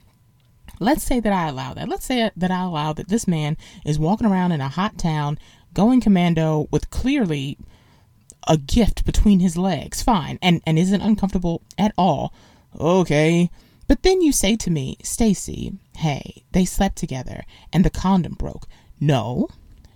Let's 0.80 1.04
say 1.04 1.20
that 1.20 1.32
i 1.34 1.48
allow 1.48 1.74
that. 1.74 1.88
Let's 1.88 2.06
say 2.06 2.32
that 2.36 2.52
i 2.52 2.64
allow 2.64 2.94
that 2.94 3.10
this 3.10 3.28
man 3.28 3.58
is 3.86 4.00
walking 4.00 4.28
around 4.28 4.52
in 4.52 4.62
a 4.62 4.70
hot 4.70 4.98
town 4.98 5.38
going 5.74 6.02
commando 6.02 6.68
with 6.72 6.90
clearly 6.90 7.58
a 8.48 8.58
gift 8.58 9.06
between 9.06 9.40
his 9.40 9.58
legs, 9.58 10.02
fine, 10.02 10.38
and, 10.42 10.62
and 10.66 10.78
isn't 10.78 11.02
uncomfortable 11.02 11.62
at 11.78 11.94
all. 11.98 12.34
Okay. 12.80 13.50
But 13.88 14.04
then 14.04 14.22
you 14.22 14.32
say 14.32 14.56
to 14.56 14.72
me, 14.72 14.98
Stacy, 15.04 15.74
hey, 15.98 16.44
they 16.52 16.66
slept 16.66 16.98
together 16.98 17.44
and 17.72 17.84
the 17.84 17.90
condom 17.90 18.34
broke. 18.34 18.68
No, 19.00 19.50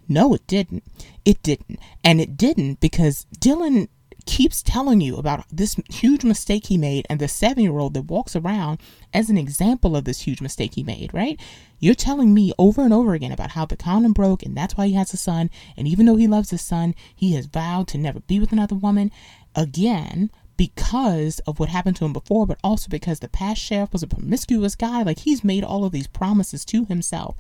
no, 0.08 0.34
it 0.34 0.46
didn't. 0.48 0.84
It 1.25 1.41
didn't. 1.44 1.79
And 2.03 2.22
it 2.22 2.38
didn't 2.38 2.79
because 2.79 3.25
Dylan 3.39 3.88
keeps 4.25 4.62
telling 4.62 5.00
you 5.00 5.15
about 5.15 5.46
this 5.50 5.77
huge 5.89 6.24
mistake 6.25 6.67
he 6.67 6.77
made 6.77 7.08
and 7.10 7.20
the 7.20 7.27
seven 7.29 7.63
year 7.63 7.79
old 7.79 7.94
that 7.94 8.03
walks 8.03 8.36
around 8.36 8.77
as 9.13 9.29
an 9.29 9.38
example 9.38 9.96
of 9.96 10.03
this 10.03 10.22
huge 10.22 10.41
mistake 10.41 10.75
he 10.75 10.84
made, 10.84 11.13
right? 11.13 11.39
You're 11.79 11.96
telling 11.96 12.34
me 12.34 12.51
over 12.60 12.84
and 12.84 12.94
over 12.94 13.13
again 13.13 13.32
about 13.32 13.51
how 13.51 13.65
the 13.65 13.77
condom 13.77 14.12
broke 14.12 14.44
and 14.44 14.56
that's 14.56 14.75
why 14.75 14.88
he 14.88 14.94
has 14.94 15.13
a 15.13 15.17
son. 15.17 15.50
And 15.77 15.88
even 15.88 16.06
though 16.06 16.17
he 16.17 16.27
loves 16.27 16.50
his 16.50 16.62
son, 16.62 16.94
he 17.15 17.34
has 17.36 17.46
vowed 17.46 17.88
to 17.89 17.98
never 17.98 18.20
be 18.20 18.39
with 18.39 18.51
another 18.51 18.75
woman 18.75 19.12
again 19.56 20.29
because 20.58 21.40
of 21.40 21.60
what 21.60 21.70
happened 21.70 21.96
to 21.98 22.06
him 22.06 22.14
before, 22.14 22.46
but 22.48 22.60
also 22.64 22.90
because 22.90 23.20
the 23.20 23.30
past 23.30 23.62
sheriff 23.62 23.94
was 23.94 24.04
a 24.04 24.08
promiscuous 24.08 24.76
guy. 24.76 25.04
Like 25.04 25.20
he's 25.20 25.44
made 25.44 25.64
all 25.64 25.86
of 25.86 25.92
these 25.92 26.08
promises 26.08 26.66
to 26.66 26.86
himself. 26.86 27.36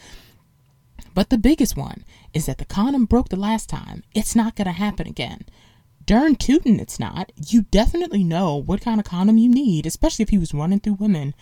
But 1.13 1.29
the 1.29 1.37
biggest 1.37 1.75
one 1.75 2.05
is 2.33 2.45
that 2.45 2.59
the 2.59 2.65
condom 2.65 3.05
broke 3.05 3.29
the 3.29 3.35
last 3.35 3.69
time. 3.69 4.03
It's 4.13 4.35
not 4.35 4.55
going 4.55 4.65
to 4.65 4.71
happen 4.71 5.07
again. 5.07 5.45
Darn 6.05 6.35
tootin' 6.35 6.79
it's 6.79 6.99
not. 6.99 7.31
You 7.47 7.63
definitely 7.63 8.23
know 8.23 8.55
what 8.55 8.81
kind 8.81 8.99
of 8.99 9.05
condom 9.05 9.37
you 9.37 9.49
need, 9.49 9.85
especially 9.85 10.23
if 10.23 10.29
he 10.29 10.37
was 10.37 10.53
running 10.53 10.79
through 10.79 10.93
women 10.93 11.35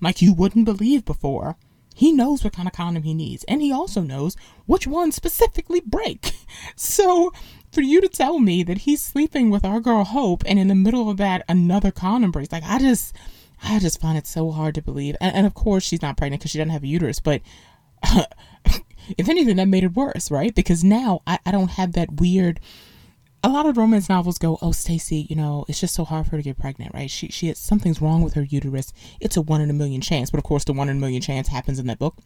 like 0.00 0.20
you 0.20 0.32
wouldn't 0.32 0.64
believe 0.64 1.04
before. 1.04 1.56
He 1.94 2.12
knows 2.12 2.42
what 2.42 2.52
kind 2.52 2.68
of 2.68 2.74
condom 2.74 3.02
he 3.02 3.14
needs, 3.14 3.44
and 3.44 3.60
he 3.60 3.72
also 3.72 4.00
knows 4.00 4.36
which 4.66 4.86
ones 4.86 5.14
specifically 5.14 5.80
break. 5.80 6.32
So, 6.76 7.32
for 7.72 7.80
you 7.82 8.00
to 8.00 8.08
tell 8.08 8.38
me 8.38 8.62
that 8.64 8.78
he's 8.78 9.02
sleeping 9.02 9.50
with 9.50 9.64
our 9.64 9.80
girl 9.80 10.04
Hope, 10.04 10.42
and 10.46 10.58
in 10.58 10.68
the 10.68 10.74
middle 10.74 11.08
of 11.10 11.16
that, 11.18 11.44
another 11.48 11.90
condom 11.90 12.30
breaks, 12.30 12.52
like 12.52 12.64
I 12.64 12.78
just, 12.78 13.14
I 13.62 13.78
just 13.78 14.00
find 14.00 14.18
it 14.18 14.26
so 14.26 14.50
hard 14.50 14.74
to 14.76 14.82
believe. 14.82 15.16
And, 15.20 15.34
and 15.34 15.46
of 15.46 15.54
course, 15.54 15.84
she's 15.84 16.02
not 16.02 16.16
pregnant 16.16 16.40
because 16.40 16.50
she 16.50 16.58
doesn't 16.58 16.70
have 16.70 16.82
a 16.82 16.88
uterus, 16.88 17.20
but 17.20 17.42
if 18.04 19.28
anything, 19.28 19.56
that 19.56 19.68
made 19.68 19.84
it 19.84 19.94
worse, 19.94 20.30
right? 20.30 20.54
Because 20.54 20.82
now 20.82 21.22
I, 21.26 21.38
I 21.46 21.52
don't 21.52 21.70
have 21.70 21.92
that 21.92 22.20
weird 22.20 22.60
a 23.42 23.48
lot 23.48 23.66
of 23.66 23.76
romance 23.76 24.08
novels 24.08 24.38
go, 24.38 24.58
"Oh, 24.60 24.72
Stacy, 24.72 25.26
you 25.30 25.36
know, 25.36 25.64
it's 25.68 25.80
just 25.80 25.94
so 25.94 26.04
hard 26.04 26.26
for 26.26 26.32
her 26.32 26.36
to 26.38 26.42
get 26.42 26.58
pregnant, 26.58 26.94
right? 26.94 27.10
She 27.10 27.28
she 27.28 27.48
has, 27.48 27.58
something's 27.58 28.02
wrong 28.02 28.22
with 28.22 28.34
her 28.34 28.42
uterus. 28.42 28.92
It's 29.20 29.36
a 29.36 29.42
one 29.42 29.60
in 29.60 29.70
a 29.70 29.74
million 29.74 30.00
chance." 30.00 30.30
But 30.30 30.38
of 30.38 30.44
course, 30.44 30.64
the 30.64 30.72
one 30.72 30.88
in 30.88 30.98
a 30.98 31.00
million 31.00 31.22
chance 31.22 31.48
happens 31.48 31.78
in 31.78 31.86
that 31.86 31.98
book. 31.98 32.16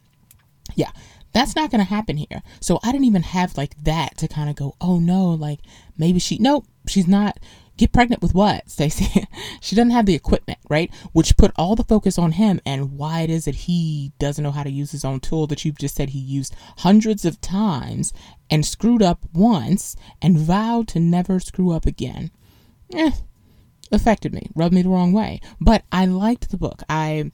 Yeah, 0.75 0.91
that's 1.35 1.53
not 1.53 1.69
going 1.69 1.83
to 1.83 1.89
happen 1.89 2.15
here. 2.15 2.41
So 2.61 2.79
I 2.81 2.93
didn't 2.93 3.07
even 3.07 3.23
have 3.23 3.57
like 3.57 3.75
that 3.83 4.17
to 4.19 4.27
kind 4.29 4.49
of 4.49 4.55
go, 4.55 4.75
"Oh 4.79 4.99
no, 4.99 5.31
like 5.31 5.59
maybe 5.97 6.17
she 6.17 6.37
nope, 6.37 6.65
she's 6.87 7.09
not 7.09 7.37
get 7.75 7.91
pregnant 7.91 8.21
with 8.21 8.33
what, 8.33 8.69
Stacey? 8.69 9.27
she 9.59 9.75
doesn't 9.75 9.91
have 9.91 10.05
the 10.05 10.15
equipment, 10.15 10.59
right? 10.69 10.89
Which 11.11 11.35
put 11.35 11.51
all 11.57 11.75
the 11.75 11.83
focus 11.83 12.17
on 12.17 12.31
him 12.31 12.61
and 12.65 12.97
why 12.97 13.21
it 13.21 13.29
is 13.29 13.43
that 13.45 13.55
he 13.55 14.13
doesn't 14.17 14.43
know 14.43 14.51
how 14.51 14.63
to 14.63 14.71
use 14.71 14.91
his 14.91 15.03
own 15.03 15.19
tool 15.19 15.45
that 15.47 15.65
you've 15.65 15.77
just 15.77 15.95
said 15.95 16.11
he 16.11 16.19
used 16.19 16.55
hundreds 16.77 17.25
of 17.25 17.41
times 17.41 18.13
and 18.49 18.65
screwed 18.65 19.03
up 19.03 19.25
once 19.33 19.97
and 20.21 20.37
vowed 20.37 20.87
to 20.87 21.01
never 21.01 21.41
screw 21.41 21.71
up 21.73 21.85
again. 21.85 22.31
Eh, 22.93 23.11
affected 23.91 24.33
me, 24.33 24.47
rubbed 24.55 24.73
me 24.73 24.83
the 24.83 24.89
wrong 24.89 25.11
way. 25.11 25.41
But 25.59 25.83
I 25.91 26.05
liked 26.05 26.51
the 26.51 26.57
book. 26.57 26.81
I 26.87 27.31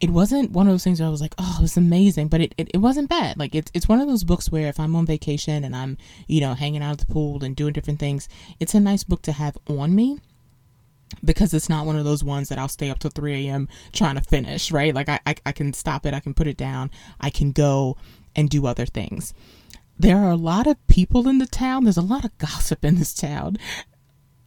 it 0.00 0.10
wasn't 0.10 0.52
one 0.52 0.66
of 0.68 0.72
those 0.72 0.84
things 0.84 1.00
where 1.00 1.08
I 1.08 1.10
was 1.10 1.20
like, 1.20 1.34
oh, 1.38 1.58
it's 1.62 1.76
amazing, 1.76 2.28
but 2.28 2.40
it, 2.40 2.54
it, 2.56 2.70
it 2.74 2.78
wasn't 2.78 3.08
bad. 3.08 3.36
Like 3.36 3.54
it's 3.54 3.70
it's 3.74 3.88
one 3.88 4.00
of 4.00 4.06
those 4.06 4.24
books 4.24 4.50
where 4.50 4.68
if 4.68 4.78
I'm 4.78 4.94
on 4.94 5.06
vacation 5.06 5.64
and 5.64 5.74
I'm, 5.74 5.98
you 6.28 6.40
know, 6.40 6.54
hanging 6.54 6.82
out 6.82 6.92
at 6.92 6.98
the 6.98 7.12
pool 7.12 7.42
and 7.42 7.56
doing 7.56 7.72
different 7.72 7.98
things, 7.98 8.28
it's 8.60 8.74
a 8.74 8.80
nice 8.80 9.02
book 9.02 9.22
to 9.22 9.32
have 9.32 9.58
on 9.66 9.94
me 9.94 10.20
because 11.24 11.52
it's 11.54 11.68
not 11.68 11.86
one 11.86 11.96
of 11.96 12.04
those 12.04 12.22
ones 12.22 12.48
that 12.48 12.58
I'll 12.58 12.68
stay 12.68 12.90
up 12.90 12.98
till 12.98 13.10
3 13.10 13.48
a.m. 13.48 13.68
trying 13.92 14.14
to 14.16 14.20
finish, 14.20 14.70
right? 14.70 14.94
Like 14.94 15.08
I, 15.08 15.18
I, 15.26 15.34
I 15.46 15.52
can 15.52 15.72
stop 15.72 16.06
it, 16.06 16.14
I 16.14 16.20
can 16.20 16.34
put 16.34 16.46
it 16.46 16.56
down, 16.56 16.90
I 17.20 17.30
can 17.30 17.52
go 17.52 17.96
and 18.36 18.48
do 18.48 18.66
other 18.66 18.86
things. 18.86 19.34
There 19.98 20.18
are 20.18 20.30
a 20.30 20.36
lot 20.36 20.68
of 20.68 20.86
people 20.86 21.26
in 21.26 21.38
the 21.38 21.46
town. 21.46 21.82
There's 21.82 21.96
a 21.96 22.02
lot 22.02 22.24
of 22.24 22.36
gossip 22.38 22.84
in 22.84 22.96
this 22.96 23.12
town. 23.12 23.56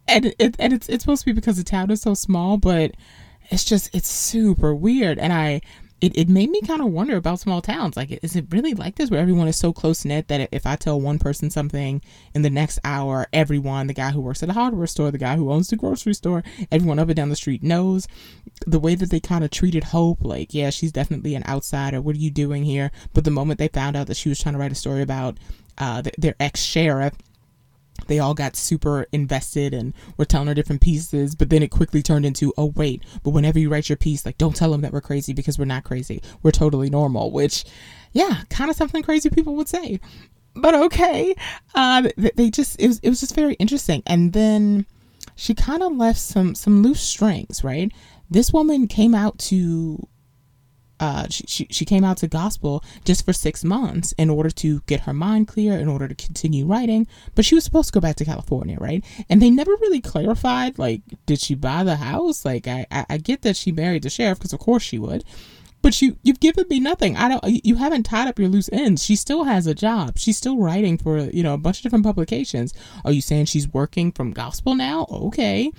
And, 0.07 0.33
it, 0.39 0.55
and 0.59 0.71
it's, 0.71 0.87
it's 0.87 1.03
supposed 1.03 1.23
to 1.23 1.25
be 1.25 1.33
because 1.33 1.57
the 1.57 1.63
town 1.63 1.91
is 1.91 2.01
so 2.01 2.13
small, 2.13 2.57
but 2.57 2.95
it's 3.51 3.65
just 3.65 3.93
it's 3.93 4.09
super 4.09 4.73
weird. 4.73 5.19
And 5.19 5.31
i 5.33 5.61
it, 5.99 6.17
it 6.17 6.29
made 6.29 6.49
me 6.49 6.61
kind 6.61 6.81
of 6.81 6.87
wonder 6.87 7.15
about 7.15 7.39
small 7.39 7.61
towns. 7.61 7.95
Like 7.95 8.23
is 8.23 8.35
it 8.35 8.45
really 8.49 8.73
like 8.73 8.95
this 8.95 9.11
where 9.11 9.19
everyone 9.19 9.47
is 9.47 9.55
so 9.55 9.71
close 9.71 10.03
knit 10.03 10.29
that 10.29 10.49
if 10.51 10.65
i 10.65 10.75
tell 10.75 10.99
one 10.99 11.19
person 11.19 11.51
something 11.51 12.01
in 12.33 12.41
the 12.41 12.49
next 12.49 12.79
hour 12.83 13.27
everyone 13.31 13.85
the 13.85 13.93
guy 13.93 14.09
who 14.09 14.21
works 14.21 14.41
at 14.41 14.47
the 14.47 14.53
hardware 14.53 14.87
store 14.87 15.11
the 15.11 15.17
guy 15.19 15.35
who 15.35 15.51
owns 15.51 15.69
the 15.69 15.75
grocery 15.75 16.15
store 16.15 16.43
everyone 16.71 16.97
up 16.97 17.07
and 17.07 17.15
down 17.15 17.29
the 17.29 17.35
street 17.35 17.61
knows 17.61 18.07
the 18.65 18.79
way 18.79 18.95
that 18.95 19.11
they 19.11 19.19
kind 19.19 19.43
of 19.43 19.51
treated 19.51 19.83
hope 19.85 20.17
like 20.23 20.53
yeah 20.53 20.71
she's 20.71 20.91
definitely 20.91 21.35
an 21.35 21.43
outsider. 21.47 22.01
What 22.01 22.15
are 22.15 22.19
you 22.19 22.31
doing 22.31 22.63
here? 22.63 22.91
But 23.13 23.25
the 23.25 23.31
moment 23.31 23.59
they 23.59 23.67
found 23.67 23.95
out 23.95 24.07
that 24.07 24.17
she 24.17 24.29
was 24.29 24.39
trying 24.39 24.53
to 24.53 24.59
write 24.59 24.71
a 24.71 24.75
story 24.75 25.03
about 25.03 25.37
uh, 25.77 26.01
their 26.17 26.35
ex-sheriff 26.39 27.13
they 28.11 28.19
all 28.19 28.33
got 28.33 28.57
super 28.57 29.07
invested 29.13 29.73
and 29.73 29.93
were 30.17 30.25
telling 30.25 30.49
her 30.49 30.53
different 30.53 30.81
pieces, 30.81 31.33
but 31.33 31.49
then 31.49 31.63
it 31.63 31.71
quickly 31.71 32.01
turned 32.01 32.25
into, 32.25 32.53
oh, 32.57 32.73
wait, 32.75 33.01
but 33.23 33.29
whenever 33.29 33.57
you 33.57 33.69
write 33.69 33.87
your 33.87 33.95
piece, 33.95 34.25
like, 34.25 34.37
don't 34.37 34.53
tell 34.53 34.69
them 34.69 34.81
that 34.81 34.91
we're 34.91 34.99
crazy 34.99 35.31
because 35.31 35.57
we're 35.57 35.63
not 35.63 35.85
crazy. 35.85 36.21
We're 36.43 36.51
totally 36.51 36.89
normal, 36.89 37.31
which, 37.31 37.63
yeah, 38.11 38.41
kind 38.49 38.69
of 38.69 38.75
something 38.75 39.01
crazy 39.01 39.29
people 39.29 39.55
would 39.55 39.69
say. 39.69 40.01
But 40.55 40.75
okay. 40.75 41.33
Uh, 41.73 42.09
they 42.35 42.49
just, 42.49 42.81
it 42.81 42.87
was, 42.87 42.99
it 42.99 43.07
was 43.07 43.21
just 43.21 43.33
very 43.33 43.53
interesting. 43.53 44.03
And 44.05 44.33
then 44.33 44.85
she 45.37 45.53
kind 45.53 45.81
of 45.81 45.95
left 45.95 46.19
some, 46.19 46.53
some 46.53 46.83
loose 46.83 47.01
strings, 47.01 47.63
right? 47.63 47.93
This 48.29 48.51
woman 48.51 48.87
came 48.87 49.15
out 49.15 49.39
to 49.39 50.05
uh, 51.01 51.25
she, 51.29 51.43
she, 51.47 51.67
she 51.71 51.83
came 51.83 52.03
out 52.03 52.17
to 52.17 52.27
gospel 52.27 52.83
just 53.03 53.25
for 53.25 53.33
six 53.33 53.63
months 53.63 54.13
in 54.19 54.29
order 54.29 54.51
to 54.51 54.81
get 54.81 55.01
her 55.01 55.13
mind 55.13 55.47
clear, 55.47 55.77
in 55.77 55.87
order 55.87 56.07
to 56.07 56.13
continue 56.13 56.65
writing. 56.65 57.07
But 57.33 57.43
she 57.43 57.55
was 57.55 57.63
supposed 57.63 57.87
to 57.87 57.93
go 57.93 57.99
back 57.99 58.17
to 58.17 58.25
California, 58.25 58.77
right? 58.79 59.03
And 59.27 59.41
they 59.41 59.49
never 59.49 59.71
really 59.71 59.99
clarified, 59.99 60.77
like, 60.77 61.01
did 61.25 61.39
she 61.39 61.55
buy 61.55 61.83
the 61.83 61.95
house? 61.95 62.45
Like, 62.45 62.67
I, 62.67 62.85
I, 62.91 63.05
I 63.09 63.17
get 63.17 63.41
that 63.41 63.57
she 63.57 63.71
married 63.71 64.03
the 64.03 64.11
sheriff 64.11 64.37
because, 64.37 64.53
of 64.53 64.59
course, 64.59 64.83
she 64.83 64.99
would. 64.99 65.23
But 65.81 65.99
you, 65.99 66.17
you've 66.21 66.39
given 66.39 66.65
me 66.69 66.79
nothing. 66.79 67.17
I 67.17 67.27
don't. 67.27 67.65
You 67.65 67.75
haven't 67.77 68.03
tied 68.03 68.27
up 68.27 68.37
your 68.37 68.49
loose 68.49 68.69
ends. 68.71 69.03
She 69.03 69.15
still 69.15 69.45
has 69.45 69.65
a 69.65 69.73
job. 69.73 70.19
She's 70.19 70.37
still 70.37 70.59
writing 70.59 70.99
for 70.99 71.17
you 71.17 71.41
know 71.41 71.55
a 71.55 71.57
bunch 71.57 71.79
of 71.79 71.83
different 71.83 72.05
publications. 72.05 72.71
Are 73.03 73.11
you 73.11 73.21
saying 73.21 73.45
she's 73.45 73.67
working 73.67 74.11
from 74.11 74.31
gospel 74.31 74.75
now? 74.75 75.07
Okay. 75.09 75.71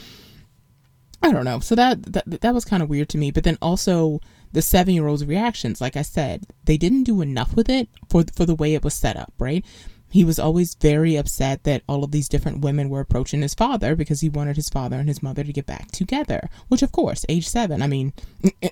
I 1.22 1.30
don't 1.30 1.44
know. 1.44 1.60
So 1.60 1.76
that 1.76 2.02
that 2.12 2.40
that 2.40 2.52
was 2.52 2.64
kind 2.64 2.82
of 2.82 2.88
weird 2.88 3.10
to 3.10 3.18
me. 3.18 3.30
But 3.30 3.44
then 3.44 3.58
also 3.62 4.20
the 4.52 4.62
seven 4.62 4.94
year 4.94 5.06
old's 5.06 5.24
reactions. 5.24 5.80
Like 5.80 5.96
I 5.96 6.02
said, 6.02 6.46
they 6.64 6.76
didn't 6.76 7.04
do 7.04 7.20
enough 7.20 7.54
with 7.54 7.68
it 7.68 7.88
for 8.08 8.24
for 8.34 8.46
the 8.46 8.54
way 8.54 8.74
it 8.74 8.84
was 8.84 8.94
set 8.94 9.16
up, 9.16 9.32
right? 9.38 9.64
He 10.12 10.24
was 10.24 10.38
always 10.38 10.74
very 10.74 11.16
upset 11.16 11.64
that 11.64 11.82
all 11.88 12.04
of 12.04 12.10
these 12.10 12.28
different 12.28 12.60
women 12.60 12.90
were 12.90 13.00
approaching 13.00 13.40
his 13.40 13.54
father 13.54 13.96
because 13.96 14.20
he 14.20 14.28
wanted 14.28 14.56
his 14.56 14.68
father 14.68 14.96
and 14.96 15.08
his 15.08 15.22
mother 15.22 15.42
to 15.42 15.52
get 15.54 15.64
back 15.64 15.90
together. 15.90 16.50
Which, 16.68 16.82
of 16.82 16.92
course, 16.92 17.24
age 17.30 17.48
seven. 17.48 17.80
I 17.80 17.86
mean, 17.86 18.12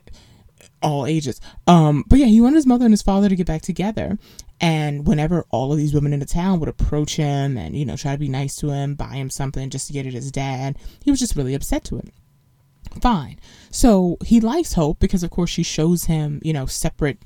all 0.83 1.07
ages. 1.07 1.41
Um, 1.67 2.05
but 2.07 2.19
yeah, 2.19 2.27
he 2.27 2.43
wanted 2.43 2.57
his 2.57 2.67
mother 2.67 2.85
and 2.85 2.93
his 2.93 3.01
father 3.01 3.31
to 3.31 3.37
get 3.37 3.47
back 3.47 3.63
together. 3.63 4.19
And 4.61 5.07
whenever 5.07 5.47
all 5.51 5.73
of 5.73 5.79
these 5.79 5.95
women 5.95 6.13
in 6.13 6.21
the 6.21 6.27
town 6.27 6.61
would 6.61 6.69
approach 6.69 7.17
him 7.17 7.57
and, 7.57 7.75
you 7.75 7.87
know, 7.87 7.97
try 7.97 8.13
to 8.13 8.19
be 8.19 8.29
nice 8.29 8.57
to 8.57 8.69
him, 8.69 8.95
buy 8.95 9.15
him 9.15 9.31
something 9.31 9.71
just 9.71 9.87
to 9.87 9.95
get 9.95 10.05
it 10.05 10.15
as 10.15 10.31
dad, 10.31 10.77
he 11.03 11.11
was 11.11 11.21
just 11.21 11.37
really 11.37 11.55
upset 11.55 11.85
to 11.85 11.97
it. 11.97 12.13
Fine. 13.01 13.39
So 13.71 14.17
he 14.25 14.41
likes 14.41 14.75
Hope 14.75 14.99
because, 14.99 15.23
of 15.23 15.31
course, 15.31 15.51
she 15.51 15.63
shows 15.63 16.05
him, 16.05 16.41
you 16.43 16.53
know, 16.53 16.67
separate 16.67 17.19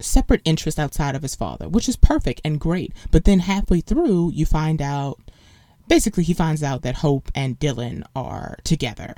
separate 0.00 0.40
interests 0.44 0.78
outside 0.78 1.16
of 1.16 1.22
his 1.22 1.34
father, 1.34 1.68
which 1.68 1.88
is 1.88 1.96
perfect 1.96 2.40
and 2.44 2.60
great. 2.60 2.92
But 3.10 3.24
then 3.24 3.40
halfway 3.40 3.80
through, 3.80 4.30
you 4.30 4.46
find 4.46 4.80
out 4.80 5.18
basically 5.88 6.24
he 6.24 6.34
finds 6.34 6.62
out 6.62 6.82
that 6.82 6.96
Hope 6.96 7.30
and 7.34 7.58
Dylan 7.58 8.04
are 8.14 8.58
together, 8.62 9.14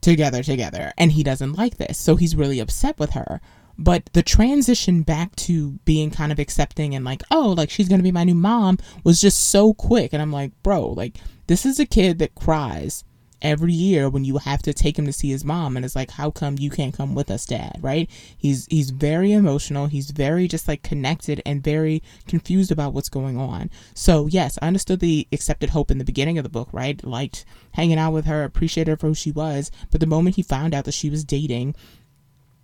together, 0.00 0.42
together, 0.42 0.92
and 0.98 1.12
he 1.12 1.22
doesn't 1.22 1.54
like 1.54 1.78
this. 1.78 1.98
So 1.98 2.16
he's 2.16 2.36
really 2.36 2.60
upset 2.60 2.98
with 2.98 3.10
her. 3.10 3.40
But 3.78 4.10
the 4.12 4.24
transition 4.24 5.02
back 5.02 5.36
to 5.36 5.78
being 5.84 6.10
kind 6.10 6.32
of 6.32 6.40
accepting 6.40 6.94
and 6.94 7.04
like, 7.04 7.22
oh, 7.30 7.54
like 7.56 7.70
she's 7.70 7.88
going 7.88 8.00
to 8.00 8.04
be 8.04 8.10
my 8.10 8.24
new 8.24 8.34
mom 8.34 8.78
was 9.04 9.20
just 9.20 9.50
so 9.50 9.72
quick. 9.72 10.12
And 10.12 10.20
I'm 10.20 10.32
like, 10.32 10.50
bro, 10.62 10.88
like 10.88 11.16
this 11.46 11.64
is 11.64 11.78
a 11.78 11.86
kid 11.86 12.18
that 12.18 12.34
cries 12.34 13.04
every 13.42 13.72
year 13.72 14.08
when 14.08 14.24
you 14.24 14.38
have 14.38 14.62
to 14.62 14.72
take 14.72 14.98
him 14.98 15.06
to 15.06 15.12
see 15.12 15.30
his 15.30 15.44
mom 15.44 15.76
and 15.76 15.84
it's 15.84 15.96
like 15.96 16.10
how 16.12 16.30
come 16.30 16.56
you 16.58 16.70
can't 16.70 16.96
come 16.96 17.14
with 17.14 17.30
us 17.30 17.46
dad 17.46 17.78
right? 17.80 18.10
He's 18.36 18.66
he's 18.70 18.90
very 18.90 19.32
emotional. 19.32 19.86
He's 19.86 20.10
very 20.10 20.48
just 20.48 20.68
like 20.68 20.82
connected 20.82 21.42
and 21.46 21.62
very 21.62 22.02
confused 22.26 22.70
about 22.70 22.92
what's 22.92 23.08
going 23.08 23.38
on. 23.38 23.70
So 23.94 24.26
yes 24.26 24.58
i 24.60 24.66
understood 24.66 25.00
the 25.00 25.26
accepted 25.32 25.70
hope 25.70 25.90
in 25.90 25.98
the 25.98 26.04
beginning 26.04 26.38
of 26.38 26.44
the 26.44 26.50
book 26.50 26.68
right? 26.72 27.02
Liked 27.04 27.44
hanging 27.72 27.98
out 27.98 28.12
with 28.12 28.26
her 28.26 28.44
appreciated 28.44 28.90
her 28.90 28.96
for 28.96 29.08
who 29.08 29.14
she 29.14 29.30
was. 29.30 29.70
But 29.90 30.00
the 30.00 30.06
moment 30.06 30.36
he 30.36 30.42
found 30.42 30.74
out 30.74 30.84
that 30.84 30.92
she 30.92 31.10
was 31.10 31.24
dating 31.24 31.74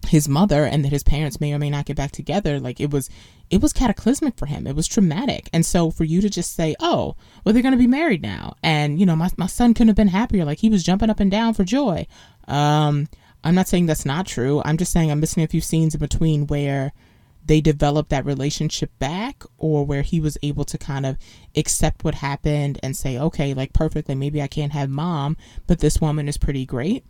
his 0.08 0.28
mother 0.28 0.64
and 0.64 0.84
that 0.84 0.92
his 0.92 1.02
parents 1.02 1.40
may 1.40 1.52
or 1.52 1.58
may 1.58 1.70
not 1.70 1.86
get 1.86 1.96
back 1.96 2.12
together 2.12 2.60
like 2.60 2.80
it 2.80 2.90
was 2.90 3.08
it 3.50 3.60
was 3.60 3.72
cataclysmic 3.72 4.36
for 4.36 4.46
him. 4.46 4.66
It 4.66 4.74
was 4.74 4.88
traumatic. 4.88 5.50
And 5.52 5.66
so 5.66 5.90
for 5.90 6.04
you 6.04 6.20
to 6.20 6.30
just 6.30 6.54
say 6.54 6.74
oh 6.80 7.16
well 7.44 7.52
they're 7.52 7.62
going 7.62 7.72
to 7.72 7.78
be 7.78 7.86
married 7.86 8.22
now 8.22 8.56
and 8.62 8.98
you 8.98 9.06
know 9.06 9.16
my, 9.16 9.30
my 9.36 9.46
son 9.46 9.74
couldn't 9.74 9.88
have 9.88 9.96
been 9.96 10.08
happier 10.08 10.44
like 10.44 10.58
he 10.58 10.70
was 10.70 10.82
jumping 10.82 11.10
up 11.10 11.20
and 11.20 11.30
down 11.30 11.54
for 11.54 11.64
joy. 11.64 12.06
Um 12.48 13.08
i'm 13.42 13.54
not 13.54 13.68
saying 13.68 13.86
that's 13.86 14.06
not 14.06 14.26
true. 14.26 14.62
I'm 14.64 14.76
just 14.76 14.92
saying 14.92 15.10
i'm 15.10 15.20
missing 15.20 15.42
a 15.42 15.48
few 15.48 15.60
scenes 15.60 15.94
in 15.94 16.00
between 16.00 16.46
where 16.46 16.92
they 17.46 17.60
developed 17.60 18.08
that 18.08 18.24
relationship 18.24 18.90
back 18.98 19.44
or 19.58 19.84
where 19.84 20.00
he 20.00 20.18
was 20.18 20.38
able 20.42 20.64
to 20.64 20.78
kind 20.78 21.04
of 21.04 21.18
accept 21.54 22.02
what 22.02 22.14
happened 22.14 22.80
and 22.82 22.96
say 22.96 23.18
okay 23.18 23.52
like 23.52 23.72
perfectly. 23.72 24.14
Maybe 24.14 24.40
i 24.40 24.48
can't 24.48 24.72
have 24.72 24.88
mom 24.88 25.36
but 25.66 25.80
this 25.80 26.00
woman 26.00 26.28
is 26.28 26.38
pretty 26.38 26.64
great 26.64 27.04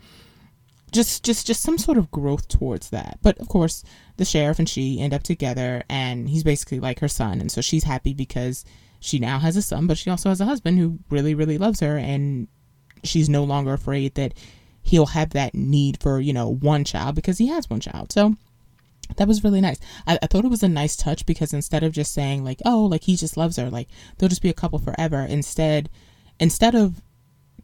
just 0.94 1.24
just 1.24 1.46
just 1.46 1.62
some 1.62 1.76
sort 1.76 1.98
of 1.98 2.10
growth 2.10 2.48
towards 2.48 2.90
that. 2.90 3.18
But 3.20 3.36
of 3.38 3.48
course 3.48 3.82
the 4.16 4.24
sheriff 4.24 4.58
and 4.58 4.68
she 4.68 5.00
end 5.00 5.12
up 5.12 5.22
together 5.22 5.82
and 5.90 6.28
he's 6.28 6.44
basically 6.44 6.80
like 6.80 7.00
her 7.00 7.08
son 7.08 7.40
and 7.40 7.50
so 7.50 7.60
she's 7.60 7.84
happy 7.84 8.14
because 8.14 8.64
she 9.00 9.18
now 9.18 9.38
has 9.38 9.56
a 9.56 9.62
son 9.62 9.86
but 9.86 9.98
she 9.98 10.08
also 10.08 10.28
has 10.28 10.40
a 10.40 10.46
husband 10.46 10.78
who 10.78 10.98
really 11.10 11.34
really 11.34 11.58
loves 11.58 11.80
her 11.80 11.98
and 11.98 12.48
she's 13.02 13.28
no 13.28 13.44
longer 13.44 13.74
afraid 13.74 14.14
that 14.14 14.32
he'll 14.82 15.06
have 15.06 15.30
that 15.30 15.54
need 15.54 16.00
for 16.00 16.20
you 16.20 16.32
know 16.32 16.48
one 16.48 16.84
child 16.84 17.14
because 17.14 17.38
he 17.38 17.48
has 17.48 17.68
one 17.68 17.80
child. 17.80 18.12
So 18.12 18.36
that 19.16 19.28
was 19.28 19.44
really 19.44 19.60
nice. 19.60 19.78
I, 20.06 20.18
I 20.22 20.26
thought 20.26 20.44
it 20.44 20.50
was 20.50 20.62
a 20.62 20.68
nice 20.68 20.96
touch 20.96 21.26
because 21.26 21.52
instead 21.52 21.82
of 21.82 21.92
just 21.92 22.14
saying 22.14 22.44
like 22.44 22.60
oh 22.64 22.84
like 22.84 23.02
he 23.04 23.16
just 23.16 23.36
loves 23.36 23.56
her 23.56 23.68
like 23.68 23.88
they'll 24.16 24.28
just 24.28 24.42
be 24.42 24.50
a 24.50 24.54
couple 24.54 24.78
forever. 24.78 25.20
Instead 25.20 25.90
instead 26.38 26.74
of 26.74 27.02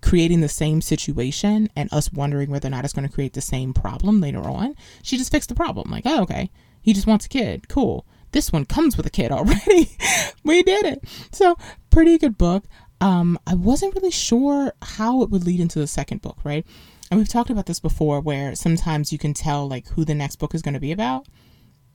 creating 0.02 0.40
the 0.40 0.48
same 0.48 0.80
situation 0.80 1.68
and 1.76 1.92
us 1.92 2.12
wondering 2.12 2.50
whether 2.50 2.68
or 2.68 2.70
not 2.70 2.84
it's 2.84 2.94
going 2.94 3.06
to 3.06 3.14
create 3.14 3.34
the 3.34 3.40
same 3.40 3.72
problem 3.74 4.20
later 4.20 4.40
on. 4.40 4.74
She 5.02 5.16
just 5.16 5.32
fixed 5.32 5.48
the 5.48 5.54
problem. 5.54 5.90
Like, 5.90 6.04
oh, 6.06 6.22
okay, 6.22 6.50
he 6.80 6.92
just 6.92 7.06
wants 7.06 7.26
a 7.26 7.28
kid. 7.28 7.68
Cool. 7.68 8.06
This 8.32 8.52
one 8.52 8.64
comes 8.64 8.96
with 8.96 9.06
a 9.06 9.10
kid 9.10 9.32
already. 9.32 9.90
we 10.44 10.62
did 10.62 10.86
it. 10.86 11.04
So, 11.32 11.56
pretty 11.90 12.16
good 12.18 12.38
book. 12.38 12.64
Um, 13.00 13.38
I 13.46 13.54
wasn't 13.54 13.94
really 13.94 14.10
sure 14.10 14.72
how 14.82 15.22
it 15.22 15.30
would 15.30 15.44
lead 15.44 15.60
into 15.60 15.78
the 15.78 15.86
second 15.86 16.22
book, 16.22 16.38
right? 16.44 16.66
And 17.10 17.18
we've 17.18 17.28
talked 17.28 17.50
about 17.50 17.66
this 17.66 17.80
before 17.80 18.20
where 18.20 18.54
sometimes 18.54 19.12
you 19.12 19.18
can 19.18 19.34
tell 19.34 19.68
like 19.68 19.88
who 19.88 20.04
the 20.04 20.14
next 20.14 20.36
book 20.36 20.54
is 20.54 20.62
going 20.62 20.74
to 20.74 20.80
be 20.80 20.92
about. 20.92 21.26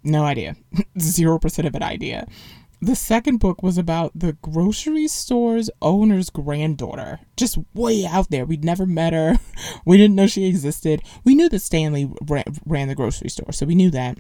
No 0.03 0.23
idea. 0.23 0.55
0% 0.97 1.65
of 1.65 1.75
an 1.75 1.83
idea. 1.83 2.27
The 2.85 2.95
second 2.95 3.37
book 3.37 3.63
was 3.63 3.79
about 3.79 4.11
the 4.13 4.33
grocery 4.33 5.07
store's 5.07 5.71
owner's 5.81 6.29
granddaughter. 6.29 7.19
Just 7.35 7.57
way 7.73 8.05
out 8.05 8.29
there. 8.29 8.45
We'd 8.45 8.63
never 8.63 8.85
met 8.85 9.11
her. 9.11 9.39
We 9.85 9.97
didn't 9.97 10.15
know 10.15 10.27
she 10.27 10.45
existed. 10.45 11.01
We 11.23 11.33
knew 11.33 11.49
that 11.49 11.63
Stanley 11.63 12.11
ran, 12.21 12.87
the 12.87 12.93
grocery 12.93 13.29
store, 13.29 13.51
so 13.51 13.65
we 13.65 13.73
knew 13.73 13.89
that. 13.89 14.19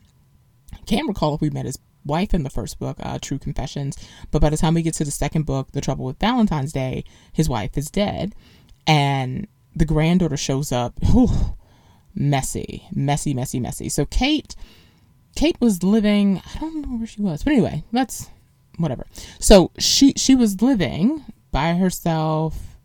Can't 0.87 1.07
recall 1.07 1.35
if 1.35 1.41
we 1.41 1.51
met 1.51 1.67
his 1.67 1.77
wife 2.05 2.33
in 2.33 2.41
the 2.41 2.49
first 2.49 2.79
book, 2.79 2.97
uh, 3.01 3.19
True 3.21 3.37
Confessions, 3.37 3.97
but 4.31 4.41
by 4.41 4.49
the 4.49 4.57
time 4.57 4.73
we 4.73 4.81
get 4.81 4.95
to 4.95 5.05
the 5.05 5.11
second 5.11 5.45
book, 5.45 5.71
The 5.71 5.81
Trouble 5.81 6.05
with 6.05 6.19
Valentine's 6.19 6.73
Day, 6.73 7.03
his 7.33 7.47
wife 7.47 7.77
is 7.77 7.91
dead, 7.91 8.33
and 8.87 9.47
the 9.75 9.85
granddaughter 9.85 10.37
shows 10.37 10.71
up. 10.71 10.95
Whew, 11.11 11.55
messy, 12.15 12.87
messy, 12.91 13.35
messy, 13.35 13.59
messy. 13.59 13.89
So 13.89 14.05
Kate, 14.05 14.55
Kate 15.35 15.57
was 15.61 15.83
living. 15.83 16.41
I 16.55 16.59
don't 16.59 16.81
know 16.81 16.97
where 16.97 17.07
she 17.07 17.21
was, 17.21 17.43
but 17.43 17.53
anyway, 17.53 17.83
let's 17.91 18.29
whatever. 18.77 19.05
So 19.39 19.71
she 19.77 20.13
she 20.17 20.35
was 20.35 20.61
living 20.61 21.25
by 21.51 21.73
herself 21.75 22.77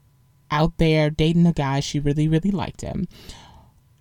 out 0.51 0.79
there 0.79 1.11
dating 1.11 1.47
a 1.47 1.53
guy. 1.53 1.81
She 1.81 2.01
really 2.01 2.29
really 2.29 2.51
liked 2.51 2.81
him. 2.81 3.09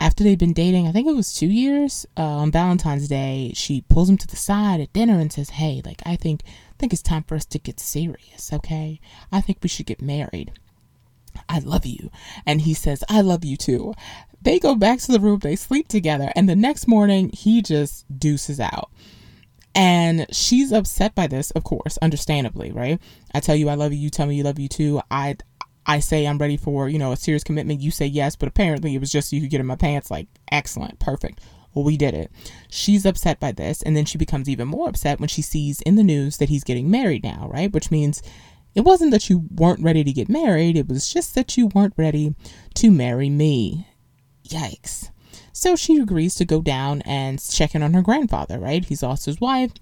After 0.01 0.23
they'd 0.23 0.39
been 0.39 0.53
dating, 0.53 0.87
I 0.87 0.93
think 0.93 1.07
it 1.07 1.15
was 1.15 1.33
two 1.33 1.47
years. 1.47 2.05
Uh, 2.15 2.23
on 2.23 2.51
Valentine's 2.51 3.09
Day, 3.09 3.51
she 3.53 3.81
pulls 3.81 4.09
him 4.09 4.17
to 4.17 4.27
the 4.27 4.37
side 4.37 4.79
at 4.79 4.93
dinner 4.93 5.19
and 5.19 5.31
says, 5.31 5.49
"Hey, 5.51 5.81
like 5.83 6.01
I 6.05 6.15
think 6.15 6.41
I 6.45 6.73
think 6.77 6.93
it's 6.93 7.01
time 7.01 7.23
for 7.23 7.35
us 7.35 7.45
to 7.45 7.59
get 7.59 7.79
serious. 7.79 8.53
Okay, 8.53 9.01
I 9.31 9.41
think 9.41 9.59
we 9.61 9.69
should 9.69 9.85
get 9.85 10.01
married." 10.01 10.51
I 11.47 11.59
love 11.59 11.85
you. 11.85 12.09
And 12.45 12.61
he 12.61 12.73
says, 12.73 13.03
I 13.09 13.21
love 13.21 13.45
you 13.45 13.57
too. 13.57 13.93
They 14.41 14.59
go 14.59 14.75
back 14.75 14.99
to 14.99 15.11
the 15.11 15.19
room, 15.19 15.39
they 15.39 15.55
sleep 15.55 15.87
together, 15.87 16.31
and 16.35 16.47
the 16.47 16.55
next 16.55 16.87
morning 16.87 17.29
he 17.33 17.61
just 17.61 18.05
deuces 18.19 18.59
out. 18.59 18.89
And 19.75 20.25
she's 20.31 20.71
upset 20.71 21.15
by 21.15 21.27
this, 21.27 21.51
of 21.51 21.63
course, 21.63 21.97
understandably, 22.01 22.71
right? 22.71 22.99
I 23.33 23.39
tell 23.39 23.55
you 23.55 23.69
I 23.69 23.75
love 23.75 23.93
you, 23.93 23.99
you 23.99 24.09
tell 24.09 24.25
me 24.25 24.35
you 24.35 24.43
love 24.43 24.59
you 24.59 24.67
too. 24.67 25.01
I 25.11 25.37
I 25.85 25.99
say 25.99 26.27
I'm 26.27 26.37
ready 26.37 26.57
for, 26.57 26.87
you 26.87 26.99
know, 26.99 27.11
a 27.11 27.17
serious 27.17 27.43
commitment. 27.43 27.81
You 27.81 27.91
say 27.91 28.05
yes, 28.05 28.35
but 28.35 28.49
apparently 28.49 28.93
it 28.93 28.99
was 28.99 29.11
just 29.11 29.33
you 29.33 29.41
could 29.41 29.49
get 29.49 29.59
in 29.59 29.65
my 29.65 29.75
pants. 29.75 30.11
Like, 30.11 30.27
excellent, 30.51 30.99
perfect. 30.99 31.39
Well, 31.73 31.85
we 31.85 31.97
did 31.97 32.13
it. 32.13 32.31
She's 32.69 33.05
upset 33.05 33.39
by 33.39 33.51
this, 33.51 33.81
and 33.81 33.95
then 33.95 34.05
she 34.05 34.17
becomes 34.17 34.49
even 34.49 34.67
more 34.67 34.89
upset 34.89 35.19
when 35.19 35.29
she 35.29 35.41
sees 35.41 35.81
in 35.81 35.95
the 35.95 36.03
news 36.03 36.37
that 36.37 36.49
he's 36.49 36.63
getting 36.63 36.91
married 36.91 37.23
now, 37.23 37.49
right? 37.51 37.71
Which 37.71 37.91
means 37.91 38.21
it 38.75 38.81
wasn't 38.81 39.11
that 39.11 39.29
you 39.29 39.47
weren't 39.55 39.83
ready 39.83 40.03
to 40.03 40.13
get 40.13 40.29
married, 40.29 40.77
it 40.77 40.87
was 40.87 41.11
just 41.11 41.35
that 41.35 41.57
you 41.57 41.67
weren't 41.67 41.93
ready 41.97 42.35
to 42.75 42.91
marry 42.91 43.29
me. 43.29 43.87
Yikes. 44.47 45.09
So 45.59 45.75
she 45.75 45.97
agrees 45.97 46.35
to 46.35 46.45
go 46.45 46.61
down 46.61 47.01
and 47.01 47.37
check 47.37 47.75
in 47.75 47.83
on 47.83 47.93
her 47.93 48.01
grandfather, 48.01 48.57
right? 48.57 48.85
He's 48.85 49.03
lost 49.03 49.25
his 49.25 49.41
wife. 49.41 49.73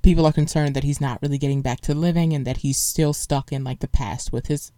People 0.00 0.24
are 0.26 0.32
concerned 0.32 0.76
that 0.76 0.84
he's 0.84 1.00
not 1.00 1.20
really 1.20 1.38
getting 1.38 1.60
back 1.60 1.80
to 1.80 1.92
living 1.92 2.32
and 2.32 2.46
that 2.46 2.58
he's 2.58 2.78
still 2.78 3.12
stuck 3.12 3.50
in 3.50 3.64
like 3.64 3.80
the 3.80 3.88
past 3.88 4.32
with 4.32 4.46
his 4.46 4.70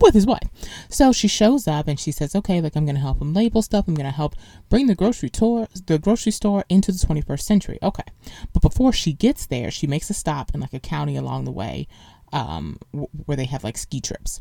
with 0.00 0.12
his 0.12 0.26
wife. 0.26 0.48
So 0.88 1.12
she 1.12 1.28
shows 1.28 1.68
up 1.68 1.86
and 1.86 2.00
she 2.00 2.10
says, 2.10 2.34
"Okay, 2.34 2.60
like 2.60 2.74
I'm 2.74 2.84
going 2.84 2.96
to 2.96 3.00
help 3.00 3.22
him 3.22 3.32
label 3.32 3.62
stuff. 3.62 3.86
I'm 3.86 3.94
going 3.94 4.10
to 4.10 4.10
help 4.10 4.34
bring 4.68 4.88
the 4.88 4.96
grocery 4.96 5.30
store 5.32 5.68
the 5.86 6.00
grocery 6.00 6.32
store 6.32 6.64
into 6.68 6.90
the 6.90 6.98
21st 6.98 7.42
century." 7.42 7.78
Okay. 7.80 8.10
But 8.52 8.62
before 8.62 8.92
she 8.92 9.12
gets 9.12 9.46
there, 9.46 9.70
she 9.70 9.86
makes 9.86 10.10
a 10.10 10.14
stop 10.14 10.52
in 10.52 10.58
like 10.58 10.74
a 10.74 10.80
county 10.80 11.14
along 11.14 11.44
the 11.44 11.52
way 11.52 11.86
um, 12.32 12.78
where 13.26 13.36
they 13.36 13.44
have 13.44 13.64
like 13.64 13.78
ski 13.78 14.00
trips. 14.00 14.40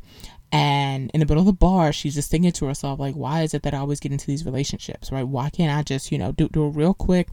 And 0.51 1.11
in 1.13 1.19
the 1.19 1.25
middle 1.25 1.41
of 1.41 1.45
the 1.45 1.53
bar, 1.53 1.91
she's 1.91 2.15
just 2.15 2.31
thinking 2.31 2.51
to 2.53 2.65
herself, 2.65 2.99
like, 2.99 3.15
why 3.15 3.41
is 3.41 3.53
it 3.53 3.63
that 3.63 3.73
I 3.73 3.79
always 3.79 3.99
get 3.99 4.13
into 4.13 4.27
these 4.27 4.45
relationships, 4.45 5.11
right? 5.11 5.27
Why 5.27 5.49
can't 5.49 5.77
I 5.77 5.83
just, 5.83 6.11
you 6.11 6.17
know, 6.17 6.31
do, 6.31 6.47
do 6.47 6.67
it 6.67 6.75
real 6.75 6.93
quick? 6.93 7.27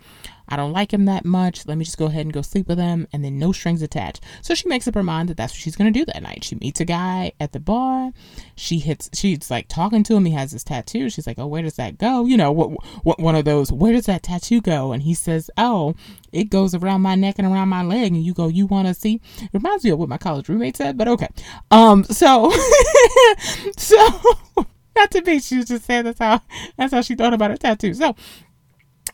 I 0.48 0.56
don't 0.56 0.72
like 0.72 0.92
him 0.92 1.04
that 1.06 1.24
much. 1.24 1.66
Let 1.66 1.78
me 1.78 1.84
just 1.84 1.98
go 1.98 2.06
ahead 2.06 2.26
and 2.26 2.32
go 2.32 2.42
sleep 2.42 2.68
with 2.68 2.78
him, 2.78 3.06
and 3.12 3.24
then 3.24 3.38
no 3.38 3.52
strings 3.52 3.82
attached. 3.82 4.20
So 4.42 4.54
she 4.54 4.68
makes 4.68 4.86
up 4.86 4.94
her 4.94 5.02
mind 5.02 5.28
that 5.28 5.36
that's 5.36 5.52
what 5.52 5.60
she's 5.60 5.76
gonna 5.76 5.90
do 5.90 6.04
that 6.04 6.22
night. 6.22 6.44
She 6.44 6.56
meets 6.56 6.80
a 6.80 6.84
guy 6.84 7.32
at 7.40 7.52
the 7.52 7.60
bar. 7.60 8.12
She 8.56 8.78
hits. 8.78 9.10
She's 9.14 9.50
like 9.50 9.68
talking 9.68 10.02
to 10.04 10.16
him. 10.16 10.24
He 10.24 10.32
has 10.32 10.52
this 10.52 10.64
tattoo. 10.64 11.10
She's 11.10 11.26
like, 11.26 11.38
"Oh, 11.38 11.46
where 11.46 11.62
does 11.62 11.76
that 11.76 11.98
go?" 11.98 12.26
You 12.26 12.36
know, 12.36 12.52
what, 12.52 12.70
what 13.04 13.20
one 13.20 13.36
of 13.36 13.44
those. 13.44 13.72
Where 13.72 13.92
does 13.92 14.06
that 14.06 14.22
tattoo 14.22 14.60
go? 14.60 14.92
And 14.92 15.02
he 15.02 15.14
says, 15.14 15.50
"Oh, 15.56 15.94
it 16.32 16.50
goes 16.50 16.74
around 16.74 17.02
my 17.02 17.14
neck 17.14 17.36
and 17.38 17.46
around 17.46 17.68
my 17.68 17.82
leg." 17.82 18.12
And 18.12 18.24
you 18.24 18.34
go, 18.34 18.48
"You 18.48 18.66
want 18.66 18.88
to 18.88 18.94
see?" 18.94 19.20
It 19.40 19.50
reminds 19.52 19.84
me 19.84 19.90
of 19.90 19.98
what 19.98 20.08
my 20.08 20.18
college 20.18 20.48
roommate 20.48 20.76
said, 20.76 20.96
but 20.98 21.08
okay. 21.08 21.28
Um, 21.70 22.04
so, 22.04 22.52
so. 23.76 24.08
Not 24.96 25.10
to 25.10 25.22
be, 25.22 25.40
she 25.40 25.56
was 25.56 25.66
just 25.66 25.86
saying 25.86 26.04
that's 26.04 26.20
how 26.20 26.40
that's 26.76 26.92
how 26.92 27.00
she 27.00 27.14
thought 27.14 27.34
about 27.34 27.50
her 27.50 27.56
tattoo. 27.56 27.94
So 27.94 28.14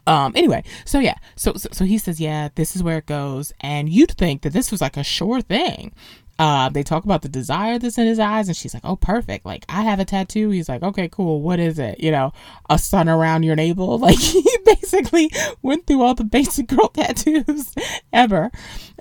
um, 0.07 0.33
anyway, 0.35 0.64
so 0.85 0.98
yeah, 0.98 1.14
so, 1.37 1.55
so, 1.55 1.68
so 1.72 1.85
he 1.85 1.98
says, 1.98 2.20
yeah, 2.20 2.48
this 2.55 2.74
is 2.74 2.83
where 2.83 2.98
it 2.98 3.07
goes, 3.07 3.53
and 3.61 3.88
you'd 3.88 4.12
think 4.12 4.42
that 4.42 4.53
this 4.53 4.70
was 4.70 4.81
like 4.81 4.96
a 4.96 5.05
sure 5.05 5.40
thing. 5.40 5.92
Uh, 6.40 6.70
they 6.70 6.83
talk 6.83 7.05
about 7.05 7.20
the 7.20 7.29
desire 7.29 7.79
that's 7.79 7.98
in 7.98 8.07
his 8.07 8.18
eyes, 8.18 8.48
and 8.48 8.57
she's 8.57 8.72
like, 8.72 8.83
"Oh, 8.83 8.96
perfect! 8.96 9.44
Like 9.44 9.66
I 9.68 9.83
have 9.83 10.00
a 10.00 10.07
tattoo." 10.07 10.48
He's 10.48 10.70
like, 10.70 10.83
"Okay, 10.83 11.07
cool. 11.07 11.42
What 11.42 11.61
is 11.61 11.79
it? 11.79 12.00
You 12.00 12.11
know, 12.11 12.33
a 12.70 12.79
sun 12.79 13.11
around 13.11 13.42
your 13.42 13.57
navel." 13.57 13.98
Like 13.98 14.18
he 14.18 14.42
basically 14.64 15.31
went 15.61 15.87
through 15.87 16.00
all 16.00 16.14
the 16.14 16.24
basic 16.24 16.68
girl 16.68 16.88
tattoos 16.94 17.74
ever. 18.14 18.50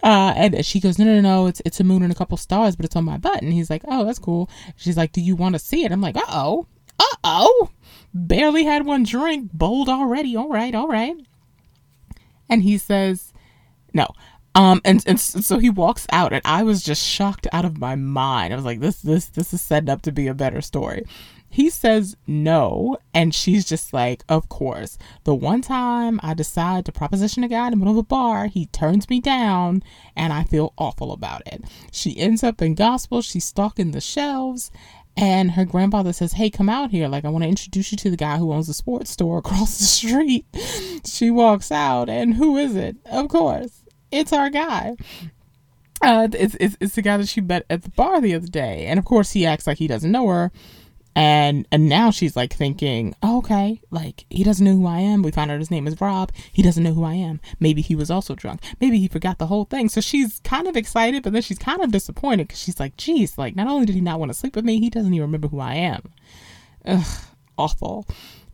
Uh, 0.03 0.33
and 0.35 0.65
she 0.65 0.81
goes, 0.81 0.99
"No, 0.99 1.05
no, 1.05 1.21
no, 1.21 1.47
it's 1.47 1.61
it's 1.63 1.79
a 1.79 1.85
moon 1.85 2.03
and 2.03 2.11
a 2.11 2.15
couple 2.15 2.35
stars, 2.35 2.75
but 2.75 2.83
it's 2.83 2.97
on 2.97 3.05
my 3.05 3.17
butt." 3.17 3.41
And 3.41 3.53
he's 3.53 3.69
like, 3.69 3.83
"Oh, 3.87 4.03
that's 4.03 4.19
cool." 4.19 4.49
She's 4.75 4.97
like, 4.97 5.13
"Do 5.13 5.21
you 5.21 5.37
want 5.37 5.55
to 5.55 5.59
see 5.59 5.85
it?" 5.85 5.93
I'm 5.93 6.01
like, 6.01 6.17
"Uh 6.17 6.25
oh, 6.27 6.67
uh 6.99 7.15
oh." 7.23 7.69
Barely 8.13 8.63
had 8.63 8.85
one 8.85 9.03
drink, 9.03 9.51
bold 9.53 9.89
already. 9.89 10.35
All 10.35 10.49
right, 10.49 10.73
all 10.73 10.87
right. 10.87 11.15
And 12.49 12.63
he 12.63 12.77
says, 12.77 13.33
no. 13.93 14.07
Um, 14.55 14.81
and, 14.83 15.03
and 15.05 15.19
so 15.19 15.59
he 15.59 15.69
walks 15.69 16.07
out, 16.11 16.33
and 16.33 16.41
I 16.43 16.63
was 16.63 16.83
just 16.83 17.05
shocked 17.05 17.47
out 17.53 17.65
of 17.65 17.77
my 17.77 17.95
mind. 17.95 18.51
I 18.51 18.55
was 18.55 18.65
like, 18.65 18.79
this, 18.79 19.01
this, 19.01 19.27
this 19.27 19.53
is 19.53 19.61
setting 19.61 19.89
up 19.89 20.01
to 20.03 20.11
be 20.11 20.27
a 20.27 20.33
better 20.33 20.61
story. 20.61 21.05
He 21.51 21.71
says 21.71 22.15
no, 22.27 22.97
and 23.11 23.33
she's 23.33 23.65
just 23.65 23.91
like, 23.91 24.23
Of 24.29 24.49
course. 24.49 24.99
The 25.23 25.33
one 25.33 25.61
time 25.61 26.19
I 26.21 26.35
decide 26.35 26.85
to 26.85 26.91
proposition 26.91 27.43
a 27.43 27.47
guy 27.47 27.65
in 27.65 27.71
the 27.71 27.77
middle 27.77 27.93
of 27.93 27.97
a 27.97 28.03
bar, 28.03 28.47
he 28.47 28.67
turns 28.67 29.09
me 29.09 29.19
down, 29.19 29.81
and 30.15 30.31
I 30.31 30.43
feel 30.43 30.73
awful 30.77 31.11
about 31.11 31.41
it. 31.47 31.63
She 31.91 32.17
ends 32.19 32.43
up 32.43 32.61
in 32.61 32.75
gospel, 32.75 33.23
she's 33.23 33.45
stalking 33.45 33.91
the 33.91 34.01
shelves, 34.01 34.71
and 35.17 35.51
her 35.51 35.65
grandfather 35.65 36.13
says, 36.13 36.33
Hey, 36.33 36.49
come 36.49 36.69
out 36.69 36.91
here. 36.91 37.07
Like, 37.07 37.25
I 37.25 37.29
want 37.29 37.43
to 37.43 37.49
introduce 37.49 37.91
you 37.91 37.97
to 37.99 38.09
the 38.09 38.17
guy 38.17 38.37
who 38.37 38.53
owns 38.53 38.67
the 38.67 38.73
sports 38.73 39.11
store 39.11 39.39
across 39.39 39.77
the 39.77 39.85
street. 39.85 40.45
she 41.05 41.29
walks 41.31 41.71
out, 41.71 42.09
and 42.09 42.35
who 42.35 42.57
is 42.57 42.75
it? 42.75 42.97
Of 43.05 43.29
course, 43.29 43.83
it's 44.11 44.33
our 44.33 44.49
guy. 44.49 44.95
Uh, 46.01 46.29
it's, 46.31 46.55
it's, 46.59 46.77
it's 46.79 46.95
the 46.95 47.01
guy 47.01 47.17
that 47.17 47.27
she 47.27 47.41
met 47.41 47.65
at 47.69 47.83
the 47.83 47.89
bar 47.89 48.21
the 48.21 48.33
other 48.33 48.47
day. 48.47 48.85
And 48.85 48.97
of 48.97 49.05
course, 49.05 49.31
he 49.31 49.45
acts 49.45 49.67
like 49.67 49.77
he 49.77 49.87
doesn't 49.87 50.11
know 50.11 50.27
her. 50.27 50.51
And 51.15 51.67
and 51.71 51.89
now 51.89 52.11
she's 52.11 52.35
like 52.35 52.53
thinking, 52.53 53.15
oh, 53.23 53.39
okay, 53.39 53.81
like 53.91 54.25
he 54.29 54.43
doesn't 54.43 54.65
know 54.65 54.75
who 54.75 54.87
I 54.87 54.99
am. 54.99 55.21
We 55.21 55.31
found 55.31 55.51
out 55.51 55.59
his 55.59 55.71
name 55.71 55.87
is 55.87 55.99
Rob. 55.99 56.31
He 56.51 56.61
doesn't 56.61 56.83
know 56.83 56.93
who 56.93 57.03
I 57.03 57.15
am. 57.15 57.41
Maybe 57.59 57.81
he 57.81 57.95
was 57.95 58.11
also 58.11 58.35
drunk. 58.35 58.61
Maybe 58.79 58.99
he 58.99 59.07
forgot 59.07 59.37
the 59.37 59.47
whole 59.47 59.65
thing. 59.65 59.89
So 59.89 60.01
she's 60.01 60.39
kind 60.43 60.67
of 60.67 60.77
excited, 60.77 61.23
but 61.23 61.33
then 61.33 61.41
she's 61.41 61.59
kind 61.59 61.81
of 61.81 61.91
disappointed 61.91 62.47
because 62.47 62.59
she's 62.59 62.79
like, 62.79 62.95
geez, 62.95 63.37
like 63.37 63.55
not 63.55 63.67
only 63.67 63.85
did 63.85 63.95
he 63.95 64.01
not 64.01 64.19
want 64.19 64.31
to 64.31 64.37
sleep 64.37 64.55
with 64.55 64.65
me, 64.65 64.79
he 64.79 64.89
doesn't 64.89 65.13
even 65.13 65.25
remember 65.27 65.47
who 65.47 65.59
I 65.59 65.75
am. 65.75 66.13
Ugh, 66.85 67.05
awful 67.57 68.07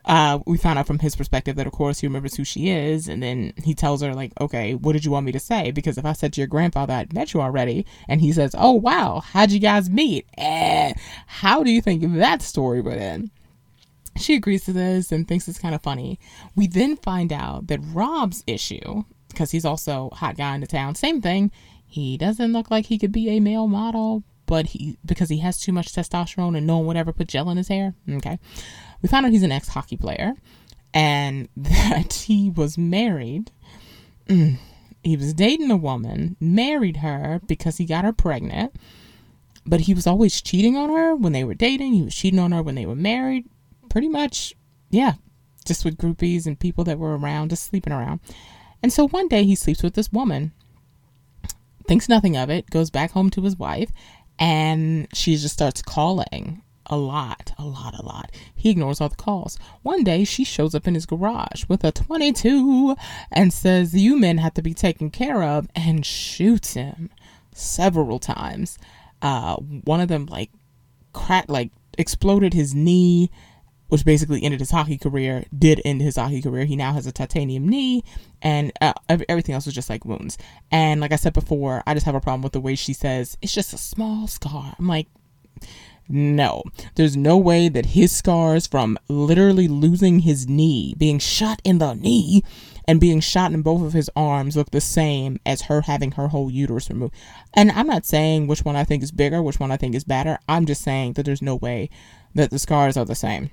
uh, 0.05 0.39
we 0.45 0.57
found 0.57 0.77
out 0.77 0.87
from 0.87 0.99
his 0.99 1.15
perspective 1.15 1.55
that, 1.55 1.67
of 1.67 1.73
course, 1.73 1.99
he 1.99 2.07
remembers 2.07 2.35
who 2.35 2.43
she 2.43 2.69
is. 2.69 3.07
And 3.07 3.21
then 3.21 3.53
he 3.63 3.73
tells 3.73 4.01
her, 4.01 4.13
like, 4.13 4.31
okay, 4.39 4.75
what 4.75 4.93
did 4.93 5.03
you 5.03 5.11
want 5.11 5.25
me 5.25 5.31
to 5.31 5.39
say? 5.39 5.71
Because 5.71 5.97
if 5.97 6.05
I 6.05 6.13
said 6.13 6.33
to 6.33 6.41
your 6.41 6.47
grandfather, 6.47 6.93
I'd 6.93 7.13
met 7.13 7.33
you 7.33 7.41
already, 7.41 7.85
and 8.07 8.21
he 8.21 8.31
says, 8.31 8.55
oh, 8.57 8.71
wow, 8.71 9.21
how'd 9.21 9.51
you 9.51 9.59
guys 9.59 9.89
meet? 9.89 10.27
Eh, 10.37 10.93
how 11.25 11.63
do 11.63 11.71
you 11.71 11.81
think 11.81 12.03
that 12.17 12.41
story 12.41 12.81
would 12.81 12.97
end? 12.97 13.31
She 14.17 14.35
agrees 14.35 14.63
to 14.65 14.73
this 14.73 15.11
and 15.11 15.27
thinks 15.27 15.47
it's 15.47 15.59
kind 15.59 15.75
of 15.75 15.81
funny. 15.81 16.19
We 16.55 16.67
then 16.67 16.95
find 16.97 17.33
out 17.33 17.67
that 17.67 17.81
Rob's 17.81 18.43
issue, 18.47 19.03
because 19.27 19.51
he's 19.51 19.65
also 19.65 20.09
hot 20.13 20.37
guy 20.37 20.55
in 20.55 20.61
the 20.61 20.67
town, 20.67 20.95
same 20.95 21.21
thing. 21.21 21.51
He 21.85 22.17
doesn't 22.17 22.53
look 22.53 22.69
like 22.69 22.85
he 22.85 22.97
could 22.97 23.11
be 23.11 23.29
a 23.29 23.39
male 23.39 23.67
model, 23.67 24.23
but 24.45 24.67
he 24.67 24.97
because 25.05 25.29
he 25.29 25.39
has 25.39 25.59
too 25.59 25.71
much 25.71 25.93
testosterone 25.93 26.57
and 26.57 26.67
no 26.67 26.77
one 26.77 26.87
would 26.87 26.97
ever 26.97 27.13
put 27.13 27.27
gel 27.27 27.49
in 27.49 27.57
his 27.57 27.67
hair. 27.67 27.93
Okay 28.09 28.39
we 29.05 29.09
found 29.09 29.23
out 29.23 29.31
he's 29.31 29.43
an 29.43 29.51
ex 29.51 29.67
hockey 29.67 29.97
player 29.97 30.33
and 30.91 31.47
that 31.57 32.13
he 32.13 32.49
was 32.49 32.75
married. 32.75 33.51
Mm, 34.27 34.57
he 35.03 35.15
was 35.15 35.35
dating 35.35 35.69
a 35.69 35.77
woman, 35.77 36.35
married 36.39 36.97
her 36.97 37.39
because 37.45 37.77
he 37.77 37.85
got 37.85 38.03
her 38.03 38.11
pregnant, 38.11 38.75
but 39.63 39.81
he 39.81 39.93
was 39.93 40.07
always 40.07 40.41
cheating 40.41 40.75
on 40.75 40.89
her 40.89 41.15
when 41.15 41.33
they 41.33 41.43
were 41.43 41.53
dating. 41.53 41.93
He 41.93 42.01
was 42.01 42.15
cheating 42.15 42.39
on 42.39 42.51
her 42.51 42.63
when 42.63 42.73
they 42.73 42.87
were 42.87 42.95
married. 42.95 43.47
Pretty 43.89 44.09
much, 44.09 44.55
yeah, 44.89 45.13
just 45.65 45.85
with 45.85 45.99
groupies 45.99 46.47
and 46.47 46.59
people 46.59 46.83
that 46.85 46.97
were 46.97 47.15
around, 47.15 47.49
just 47.49 47.65
sleeping 47.65 47.93
around. 47.93 48.19
And 48.81 48.91
so 48.91 49.07
one 49.07 49.27
day 49.27 49.43
he 49.43 49.53
sleeps 49.53 49.83
with 49.83 49.93
this 49.93 50.11
woman, 50.11 50.51
thinks 51.87 52.09
nothing 52.09 52.35
of 52.35 52.49
it, 52.49 52.71
goes 52.71 52.89
back 52.89 53.11
home 53.11 53.29
to 53.29 53.43
his 53.43 53.55
wife, 53.55 53.91
and 54.39 55.07
she 55.13 55.35
just 55.35 55.53
starts 55.53 55.81
calling 55.81 56.61
a 56.87 56.97
lot, 56.97 57.53
a 57.57 57.65
lot, 57.65 57.97
a 57.97 58.05
lot. 58.05 58.31
He 58.55 58.69
ignores 58.69 59.01
all 59.01 59.09
the 59.09 59.15
calls. 59.15 59.57
One 59.81 60.03
day, 60.03 60.23
she 60.23 60.43
shows 60.43 60.75
up 60.75 60.87
in 60.87 60.93
his 60.93 61.05
garage 61.05 61.65
with 61.67 61.83
a 61.83 61.91
22 61.91 62.95
and 63.31 63.51
says, 63.51 63.95
You 63.95 64.19
men 64.19 64.37
have 64.37 64.53
to 64.55 64.61
be 64.61 64.73
taken 64.73 65.09
care 65.09 65.43
of, 65.43 65.67
and 65.75 66.05
shoots 66.05 66.73
him 66.73 67.09
several 67.53 68.19
times. 68.19 68.77
Uh, 69.21 69.55
one 69.55 70.01
of 70.01 70.09
them, 70.09 70.27
like, 70.27 70.51
cracked, 71.13 71.49
like, 71.49 71.71
exploded 71.97 72.53
his 72.53 72.75
knee, 72.75 73.31
which 73.87 74.05
basically 74.05 74.43
ended 74.43 74.59
his 74.59 74.71
hockey 74.71 74.97
career, 74.97 75.45
did 75.57 75.81
end 75.85 76.01
his 76.01 76.15
hockey 76.15 76.41
career. 76.41 76.65
He 76.65 76.75
now 76.75 76.93
has 76.93 77.05
a 77.05 77.11
titanium 77.11 77.67
knee, 77.67 78.03
and 78.41 78.71
uh, 78.81 78.93
everything 79.09 79.53
else 79.53 79.65
was 79.65 79.75
just 79.75 79.89
like 79.89 80.05
wounds. 80.05 80.37
And 80.71 81.01
like 81.01 81.11
I 81.11 81.17
said 81.17 81.33
before, 81.33 81.83
I 81.85 81.93
just 81.93 82.05
have 82.05 82.15
a 82.15 82.21
problem 82.21 82.41
with 82.41 82.53
the 82.53 82.61
way 82.61 82.75
she 82.75 82.93
says, 82.93 83.37
It's 83.41 83.53
just 83.53 83.73
a 83.73 83.77
small 83.77 84.27
scar. 84.27 84.75
I'm 84.79 84.87
like, 84.87 85.07
no, 86.07 86.61
there's 86.95 87.17
no 87.17 87.35
way 87.37 87.67
that 87.67 87.87
his 87.87 88.15
scars 88.15 88.67
from 88.67 88.99
literally 89.07 89.67
losing 89.67 90.19
his 90.19 90.47
knee, 90.47 90.93
being 90.97 91.17
shot 91.17 91.61
in 91.63 91.79
the 91.79 91.95
knee, 91.95 92.43
and 92.87 92.99
being 92.99 93.19
shot 93.19 93.53
in 93.53 93.63
both 93.63 93.81
of 93.81 93.93
his 93.93 94.09
arms 94.15 94.55
look 94.55 94.69
the 94.69 94.81
same 94.81 95.39
as 95.45 95.63
her 95.63 95.81
having 95.81 96.11
her 96.11 96.27
whole 96.27 96.51
uterus 96.51 96.89
removed. 96.89 97.15
And 97.55 97.71
I'm 97.71 97.87
not 97.87 98.05
saying 98.05 98.45
which 98.45 98.63
one 98.63 98.75
I 98.75 98.83
think 98.83 99.01
is 99.01 99.11
bigger, 99.11 99.41
which 99.41 99.59
one 99.59 99.71
I 99.71 99.77
think 99.77 99.95
is 99.95 100.03
better. 100.03 100.37
I'm 100.47 100.67
just 100.67 100.83
saying 100.83 101.13
that 101.13 101.23
there's 101.23 101.41
no 101.41 101.55
way 101.55 101.89
that 102.35 102.51
the 102.51 102.59
scars 102.59 102.97
are 102.97 103.05
the 103.05 103.15
same. 103.15 103.49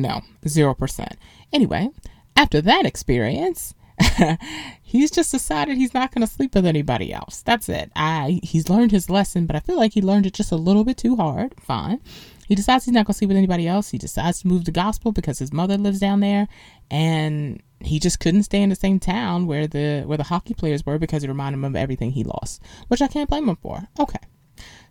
No, 0.00 0.22
0%. 0.44 1.12
Anyway, 1.52 1.88
after 2.36 2.60
that 2.60 2.84
experience, 2.84 3.74
he's 4.82 5.10
just 5.10 5.32
decided 5.32 5.76
he's 5.76 5.94
not 5.94 6.12
going 6.12 6.26
to 6.26 6.32
sleep 6.32 6.54
with 6.54 6.66
anybody 6.66 7.12
else. 7.12 7.42
That's 7.42 7.68
it. 7.68 7.90
I 7.96 8.40
he's 8.42 8.68
learned 8.68 8.92
his 8.92 9.08
lesson, 9.08 9.46
but 9.46 9.56
I 9.56 9.60
feel 9.60 9.76
like 9.76 9.94
he 9.94 10.02
learned 10.02 10.26
it 10.26 10.34
just 10.34 10.52
a 10.52 10.56
little 10.56 10.84
bit 10.84 10.98
too 10.98 11.16
hard. 11.16 11.54
Fine. 11.60 12.00
He 12.46 12.54
decides 12.54 12.84
he's 12.84 12.92
not 12.92 13.06
going 13.06 13.14
to 13.14 13.18
sleep 13.18 13.28
with 13.28 13.36
anybody 13.36 13.66
else. 13.66 13.90
He 13.90 13.98
decides 13.98 14.42
to 14.42 14.48
move 14.48 14.64
to 14.64 14.70
gospel 14.70 15.12
because 15.12 15.38
his 15.38 15.52
mother 15.52 15.76
lives 15.76 15.98
down 15.98 16.20
there, 16.20 16.46
and 16.90 17.60
he 17.80 17.98
just 17.98 18.20
couldn't 18.20 18.44
stay 18.44 18.62
in 18.62 18.68
the 18.68 18.76
same 18.76 19.00
town 19.00 19.46
where 19.46 19.66
the 19.66 20.02
where 20.06 20.18
the 20.18 20.24
hockey 20.24 20.54
players 20.54 20.84
were 20.84 20.98
because 20.98 21.24
it 21.24 21.28
reminded 21.28 21.58
him 21.58 21.64
of 21.64 21.76
everything 21.76 22.12
he 22.12 22.22
lost, 22.22 22.62
which 22.88 23.02
I 23.02 23.08
can't 23.08 23.30
blame 23.30 23.48
him 23.48 23.56
for. 23.56 23.88
Okay, 23.98 24.20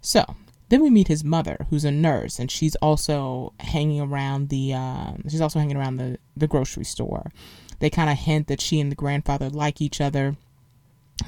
so 0.01 0.25
then 0.69 0.81
we 0.81 0.89
meet 0.89 1.07
his 1.07 1.23
mother, 1.23 1.67
who's 1.69 1.85
a 1.85 1.91
nurse, 1.91 2.39
and 2.39 2.49
she's 2.49 2.75
also 2.77 3.53
hanging 3.59 4.01
around 4.01 4.49
the 4.49 4.73
uh, 4.73 5.13
she's 5.27 5.41
also 5.41 5.59
hanging 5.59 5.77
around 5.77 5.97
the 5.97 6.17
the 6.35 6.47
grocery 6.47 6.85
store. 6.85 7.31
They 7.79 7.89
kind 7.89 8.09
of 8.09 8.17
hint 8.17 8.47
that 8.47 8.61
she 8.61 8.79
and 8.79 8.91
the 8.91 8.95
grandfather 8.95 9.49
like 9.49 9.81
each 9.81 9.99
other 9.99 10.35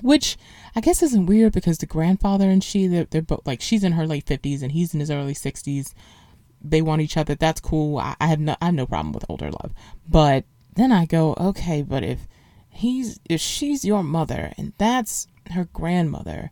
which 0.02 0.38
I 0.76 0.82
guess 0.82 1.02
isn't 1.02 1.26
weird 1.26 1.54
because 1.54 1.78
the 1.78 1.86
grandfather 1.86 2.50
and 2.50 2.64
she 2.64 2.88
they're, 2.88 3.06
they're 3.06 3.22
both 3.22 3.46
like 3.46 3.62
she's 3.62 3.84
in 3.84 3.94
her 3.94 4.06
late 4.06 4.26
50s 4.26 4.62
and 4.62 4.72
he's 4.72 4.94
in 4.94 5.00
his 5.00 5.12
early 5.12 5.34
60s 5.34 5.94
they 6.60 6.82
want 6.82 7.02
each 7.02 7.18
other. 7.18 7.36
That's 7.36 7.62
cool. 7.62 8.00
I, 8.00 8.16
I 8.20 8.28
have 8.28 8.40
no 8.40 8.56
I 8.62 8.66
have 8.66 8.74
no 8.74 8.86
problem 8.86 9.14
with 9.14 9.26
older 9.30 9.52
love. 9.52 9.72
But 10.08 10.46
then 10.76 10.92
I 10.92 11.06
go 11.06 11.36
okay 11.40 11.82
but 11.82 12.04
if 12.04 12.28
he's 12.70 13.20
if 13.26 13.42
she's 13.42 13.86
your 13.86 14.04
mother 14.04 14.54
and 14.58 14.74
that's 14.78 15.28
her 15.52 15.66
grandmother 15.74 16.52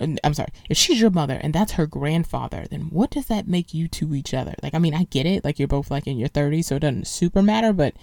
I'm 0.00 0.34
sorry, 0.34 0.50
if 0.68 0.76
she's 0.76 1.00
your 1.00 1.10
mother 1.10 1.38
and 1.42 1.52
that's 1.52 1.72
her 1.72 1.86
grandfather, 1.86 2.66
then 2.70 2.82
what 2.90 3.10
does 3.10 3.26
that 3.26 3.46
make 3.46 3.74
you 3.74 3.86
to 3.88 4.14
each 4.14 4.32
other? 4.32 4.54
Like, 4.62 4.74
I 4.74 4.78
mean, 4.78 4.94
I 4.94 5.04
get 5.04 5.26
it, 5.26 5.44
like 5.44 5.58
you're 5.58 5.68
both 5.68 5.90
like 5.90 6.06
in 6.06 6.18
your 6.18 6.28
30s, 6.28 6.64
so 6.64 6.76
it 6.76 6.80
doesn't 6.80 7.06
super 7.06 7.42
matter, 7.42 7.72
but 7.72 7.94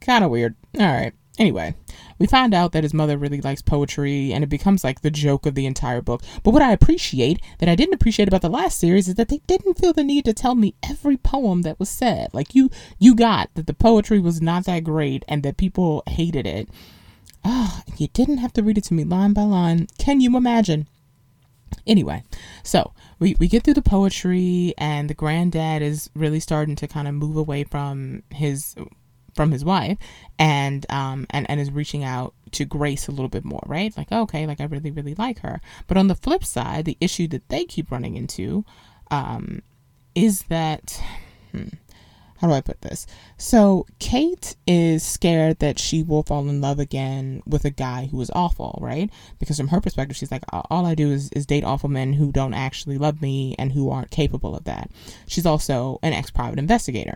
Kind 0.00 0.24
of 0.24 0.30
weird. 0.30 0.54
All 0.78 0.86
right. 0.86 1.12
Anyway, 1.38 1.76
we 2.18 2.26
find 2.26 2.52
out 2.52 2.72
that 2.72 2.82
his 2.82 2.92
mother 2.92 3.16
really 3.16 3.40
likes 3.40 3.62
poetry 3.62 4.32
and 4.32 4.42
it 4.42 4.48
becomes 4.48 4.82
like 4.82 5.02
the 5.02 5.10
joke 5.10 5.46
of 5.46 5.54
the 5.54 5.66
entire 5.66 6.02
book. 6.02 6.20
But 6.42 6.50
what 6.50 6.62
I 6.62 6.72
appreciate 6.72 7.40
that 7.58 7.68
I 7.68 7.76
didn't 7.76 7.94
appreciate 7.94 8.26
about 8.26 8.42
the 8.42 8.48
last 8.48 8.80
series 8.80 9.06
is 9.06 9.14
that 9.14 9.28
they 9.28 9.40
didn't 9.46 9.78
feel 9.78 9.92
the 9.92 10.02
need 10.02 10.24
to 10.24 10.32
tell 10.32 10.56
me 10.56 10.74
every 10.82 11.16
poem 11.16 11.62
that 11.62 11.78
was 11.78 11.88
said. 11.88 12.30
Like 12.34 12.56
you 12.56 12.70
you 12.98 13.14
got 13.14 13.50
that 13.54 13.68
the 13.68 13.74
poetry 13.74 14.18
was 14.18 14.42
not 14.42 14.64
that 14.64 14.82
great 14.82 15.24
and 15.28 15.44
that 15.44 15.56
people 15.56 16.02
hated 16.08 16.44
it. 16.44 16.68
Ah, 17.44 17.84
oh, 17.86 17.92
you 17.96 18.08
didn't 18.08 18.38
have 18.38 18.52
to 18.54 18.62
read 18.64 18.78
it 18.78 18.84
to 18.84 18.94
me 18.94 19.04
line 19.04 19.32
by 19.32 19.42
line. 19.42 19.86
Can 19.96 20.20
you 20.20 20.36
imagine? 20.36 20.88
Anyway, 21.86 22.22
so 22.62 22.92
we, 23.18 23.36
we 23.38 23.48
get 23.48 23.64
through 23.64 23.74
the 23.74 23.82
poetry 23.82 24.74
and 24.78 25.08
the 25.08 25.14
granddad 25.14 25.82
is 25.82 26.10
really 26.14 26.40
starting 26.40 26.76
to 26.76 26.88
kind 26.88 27.08
of 27.08 27.14
move 27.14 27.36
away 27.36 27.64
from 27.64 28.22
his 28.32 28.74
from 29.34 29.52
his 29.52 29.64
wife 29.64 29.98
and 30.38 30.84
um 30.90 31.24
and, 31.30 31.48
and 31.48 31.60
is 31.60 31.70
reaching 31.70 32.02
out 32.02 32.34
to 32.52 32.64
Grace 32.64 33.08
a 33.08 33.10
little 33.10 33.28
bit 33.28 33.44
more, 33.44 33.62
right? 33.66 33.96
Like, 33.96 34.10
okay, 34.10 34.46
like 34.46 34.60
I 34.60 34.64
really, 34.64 34.90
really 34.90 35.14
like 35.14 35.40
her. 35.40 35.60
But 35.86 35.96
on 35.96 36.08
the 36.08 36.14
flip 36.14 36.44
side, 36.44 36.84
the 36.84 36.96
issue 37.00 37.28
that 37.28 37.48
they 37.48 37.64
keep 37.64 37.90
running 37.90 38.16
into 38.16 38.64
um, 39.10 39.62
is 40.14 40.42
that 40.44 41.00
hmm, 41.52 41.68
how 42.38 42.46
do 42.46 42.54
I 42.54 42.60
put 42.60 42.82
this? 42.82 43.06
So 43.36 43.86
Kate 43.98 44.56
is 44.66 45.02
scared 45.02 45.58
that 45.58 45.78
she 45.78 46.02
will 46.02 46.22
fall 46.22 46.48
in 46.48 46.60
love 46.60 46.78
again 46.78 47.42
with 47.46 47.64
a 47.64 47.70
guy 47.70 48.06
who 48.06 48.20
is 48.20 48.30
awful, 48.34 48.78
right? 48.80 49.10
Because 49.38 49.56
from 49.56 49.68
her 49.68 49.80
perspective, 49.80 50.16
she's 50.16 50.30
like, 50.30 50.44
all 50.52 50.86
I 50.86 50.94
do 50.94 51.10
is, 51.10 51.30
is 51.32 51.46
date 51.46 51.64
awful 51.64 51.88
men 51.90 52.12
who 52.12 52.30
don't 52.30 52.54
actually 52.54 52.96
love 52.96 53.20
me 53.20 53.56
and 53.58 53.72
who 53.72 53.90
aren't 53.90 54.10
capable 54.10 54.54
of 54.54 54.64
that. 54.64 54.90
She's 55.26 55.46
also 55.46 55.98
an 56.02 56.12
ex 56.12 56.30
private 56.30 56.58
investigator. 56.58 57.14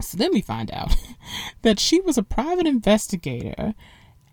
So 0.00 0.16
then 0.16 0.32
we 0.32 0.40
find 0.40 0.70
out 0.70 0.94
that 1.62 1.80
she 1.80 2.00
was 2.00 2.16
a 2.16 2.22
private 2.22 2.66
investigator 2.66 3.74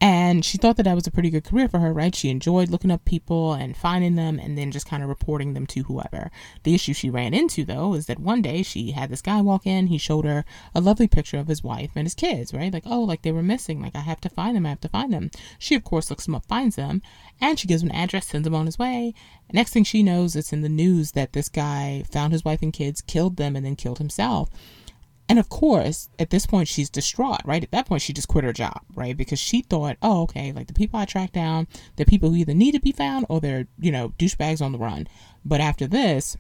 and 0.02 0.44
she 0.44 0.58
thought 0.58 0.78
that 0.78 0.84
that 0.84 0.96
was 0.96 1.08
a 1.08 1.12
pretty 1.12 1.30
good 1.30 1.44
career 1.46 1.70
for 1.70 1.80
her, 1.80 1.94
right? 1.94 2.14
She 2.14 2.30
enjoyed 2.30 2.70
looking 2.70 2.92
up 2.92 3.06
people 3.06 3.54
and 3.54 3.78
finding 3.78 4.16
them 4.16 4.40
and 4.40 4.58
then 4.58 4.72
just 4.72 4.88
kind 4.88 5.02
of 5.02 5.10
reporting 5.10 5.54
them 5.54 5.66
to 5.68 5.84
whoever. 5.84 6.32
The 6.64 6.76
issue 6.76 6.94
she 6.94 7.10
ran 7.10 7.34
into, 7.34 7.64
though, 7.64 7.94
is 7.94 8.08
that 8.08 8.20
one 8.20 8.42
day 8.42 8.62
she 8.62 8.92
had 8.92 9.10
this 9.10 9.22
guy 9.22 9.42
walk 9.42 9.66
in. 9.66 9.88
He 9.88 9.98
showed 9.98 10.26
her 10.26 10.44
a 10.74 10.82
lovely 10.82 11.08
picture 11.08 11.38
of 11.38 11.48
his 11.48 11.64
wife 11.64 11.92
and 11.96 12.06
his 12.06 12.14
kids, 12.14 12.54
right? 12.54 12.74
Like, 12.74 12.84
oh, 12.86 13.02
like 13.02 13.22
they 13.22 13.32
were 13.32 13.44
missing. 13.44 13.82
Like, 13.82 13.96
I 13.96 14.02
have 14.02 14.22
to 14.22 14.30
find 14.30 14.56
them. 14.56 14.66
I 14.66 14.70
have 14.70 14.82
to 14.82 14.90
find 14.90 15.14
them. 15.14 15.32
She, 15.58 15.76
of 15.76 15.84
course, 15.84 16.10
looks 16.10 16.26
them 16.26 16.36
up, 16.36 16.46
finds 16.46 16.76
them, 16.76 17.02
and 17.40 17.58
she 17.58 17.68
gives 17.68 17.82
him 17.82 17.90
an 17.90 17.96
address, 17.96 18.28
sends 18.28 18.48
him 18.48 18.56
on 18.56 18.66
his 18.66 18.80
way. 18.80 19.14
Next 19.54 19.72
thing 19.72 19.84
she 19.84 20.04
knows, 20.04 20.36
it's 20.36 20.52
in 20.52 20.62
the 20.62 20.70
news 20.70 21.12
that 21.12 21.34
this 21.34 21.50
guy 21.50 22.04
found 22.12 22.34
his 22.34 22.44
wife 22.44 22.62
and 22.62 22.74
kids, 22.74 23.02
killed 23.02 23.38
them, 23.38 23.56
and 23.56 23.66
then 23.66 23.76
killed 23.76 24.00
himself. 24.00 24.50
And 25.28 25.40
of 25.40 25.50
course, 25.50 26.10
at 26.20 26.30
this 26.30 26.46
point, 26.46 26.68
she's 26.68 26.90
distraught, 26.90 27.42
right? 27.46 27.64
At 27.64 27.72
that 27.72 27.88
point, 27.88 28.04
she 28.04 28.14
just 28.14 28.28
quit 28.28 28.44
her 28.44 28.54
job, 28.54 28.82
right? 28.94 29.18
Because 29.18 29.40
she 29.40 29.62
thought, 29.62 29.98
oh, 30.02 30.24
okay, 30.24 30.52
like 30.52 30.68
the 30.68 30.74
people 30.74 31.00
I 31.00 31.06
track 31.06 31.32
down, 31.32 31.68
they're 31.96 32.06
people 32.06 32.30
who 32.30 32.36
either 32.36 32.54
need 32.54 32.74
to 32.74 32.80
be 32.80 32.92
found 32.92 33.26
or 33.28 33.42
they're, 33.42 33.68
you 33.80 33.92
know, 33.92 34.10
douchebags 34.20 34.62
on 34.62 34.72
the 34.72 34.78
run. 34.78 35.08
But 35.44 35.62
after 35.62 35.88
this, 35.88 36.38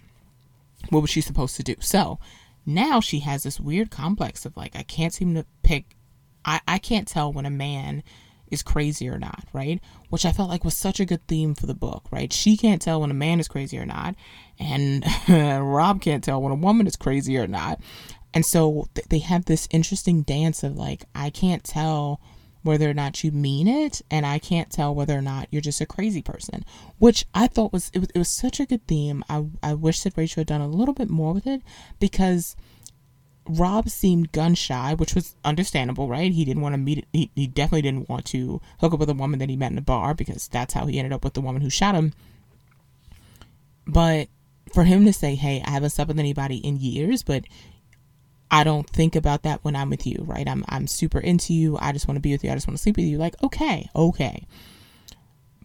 what 0.89 1.01
was 1.01 1.09
she 1.09 1.21
supposed 1.21 1.55
to 1.55 1.63
do? 1.63 1.75
So 1.79 2.19
now 2.65 2.99
she 2.99 3.19
has 3.19 3.43
this 3.43 3.59
weird 3.59 3.89
complex 3.89 4.45
of 4.45 4.55
like, 4.55 4.75
I 4.75 4.83
can't 4.83 5.13
seem 5.13 5.33
to 5.33 5.45
pick, 5.63 5.95
I, 6.43 6.61
I 6.67 6.77
can't 6.77 7.07
tell 7.07 7.33
when 7.33 7.47
a 7.47 7.51
man 7.51 8.03
is 8.51 8.63
crazy 8.63 9.09
or 9.09 9.17
not, 9.17 9.43
right? 9.53 9.81
Which 10.09 10.25
I 10.25 10.31
felt 10.31 10.49
like 10.49 10.63
was 10.63 10.75
such 10.77 10.99
a 10.99 11.05
good 11.05 11.25
theme 11.27 11.55
for 11.55 11.65
the 11.65 11.73
book, 11.73 12.05
right? 12.11 12.31
She 12.31 12.57
can't 12.57 12.81
tell 12.81 13.01
when 13.01 13.11
a 13.11 13.15
man 13.15 13.39
is 13.39 13.47
crazy 13.47 13.77
or 13.77 13.85
not, 13.85 14.15
and 14.59 15.03
Rob 15.29 16.01
can't 16.01 16.23
tell 16.23 16.41
when 16.41 16.51
a 16.51 16.55
woman 16.55 16.87
is 16.87 16.95
crazy 16.95 17.37
or 17.37 17.47
not. 17.47 17.79
And 18.35 18.45
so 18.45 18.87
th- 18.93 19.07
they 19.07 19.19
have 19.19 19.45
this 19.45 19.67
interesting 19.71 20.21
dance 20.21 20.61
of 20.61 20.75
like, 20.75 21.05
I 21.15 21.29
can't 21.29 21.63
tell 21.63 22.19
whether 22.63 22.89
or 22.89 22.93
not 22.93 23.23
you 23.23 23.31
mean 23.31 23.67
it, 23.67 24.01
and 24.09 24.25
I 24.25 24.39
can't 24.39 24.71
tell 24.71 24.93
whether 24.93 25.17
or 25.17 25.21
not 25.21 25.47
you're 25.51 25.61
just 25.61 25.81
a 25.81 25.85
crazy 25.85 26.21
person, 26.21 26.65
which 26.97 27.25
I 27.33 27.47
thought 27.47 27.71
was 27.71 27.91
it 27.93 27.99
was, 27.99 28.09
it 28.09 28.17
was 28.17 28.29
such 28.29 28.59
a 28.59 28.65
good 28.65 28.85
theme. 28.87 29.23
I, 29.29 29.45
I 29.61 29.73
wish 29.75 30.01
that 30.01 30.17
Rachel 30.17 30.41
had 30.41 30.47
done 30.47 30.61
a 30.61 30.67
little 30.67 30.95
bit 30.95 31.09
more 31.09 31.31
with 31.31 31.45
it 31.45 31.61
because 31.99 32.55
Rob 33.47 33.87
seemed 33.89 34.31
gun 34.31 34.55
shy, 34.55 34.95
which 34.95 35.13
was 35.13 35.35
understandable, 35.45 36.09
right? 36.09 36.31
He 36.31 36.43
didn't 36.43 36.63
want 36.63 36.73
to 36.73 36.79
meet, 36.79 37.05
he, 37.13 37.29
he 37.35 37.45
definitely 37.45 37.83
didn't 37.83 38.09
want 38.09 38.25
to 38.25 38.59
hook 38.79 38.93
up 38.93 38.99
with 38.99 39.11
a 39.11 39.13
woman 39.13 39.39
that 39.39 39.49
he 39.49 39.55
met 39.55 39.71
in 39.71 39.77
a 39.77 39.81
bar 39.81 40.15
because 40.15 40.47
that's 40.47 40.73
how 40.73 40.87
he 40.87 40.97
ended 40.97 41.13
up 41.13 41.23
with 41.23 41.35
the 41.35 41.41
woman 41.41 41.61
who 41.61 41.69
shot 41.69 41.93
him. 41.93 42.13
But 43.85 44.27
for 44.73 44.83
him 44.83 45.05
to 45.05 45.13
say, 45.13 45.35
hey, 45.35 45.61
I 45.63 45.69
haven't 45.69 45.91
slept 45.91 46.07
with 46.07 46.19
anybody 46.19 46.57
in 46.57 46.77
years, 46.77 47.21
but 47.21 47.45
I 48.51 48.63
don't 48.63 48.89
think 48.89 49.15
about 49.15 49.43
that 49.43 49.63
when 49.63 49.75
I'm 49.75 49.89
with 49.89 50.05
you, 50.05 50.23
right? 50.25 50.47
I'm 50.47 50.63
I'm 50.69 50.87
super 50.87 51.19
into 51.19 51.53
you. 51.53 51.77
I 51.79 51.91
just 51.91 52.07
want 52.07 52.17
to 52.17 52.21
be 52.21 52.31
with 52.31 52.43
you. 52.43 52.51
I 52.51 52.53
just 52.53 52.67
want 52.67 52.77
to 52.77 52.83
sleep 52.83 52.97
with 52.97 53.05
you. 53.05 53.17
Like, 53.17 53.35
okay, 53.43 53.89
okay. 53.95 54.45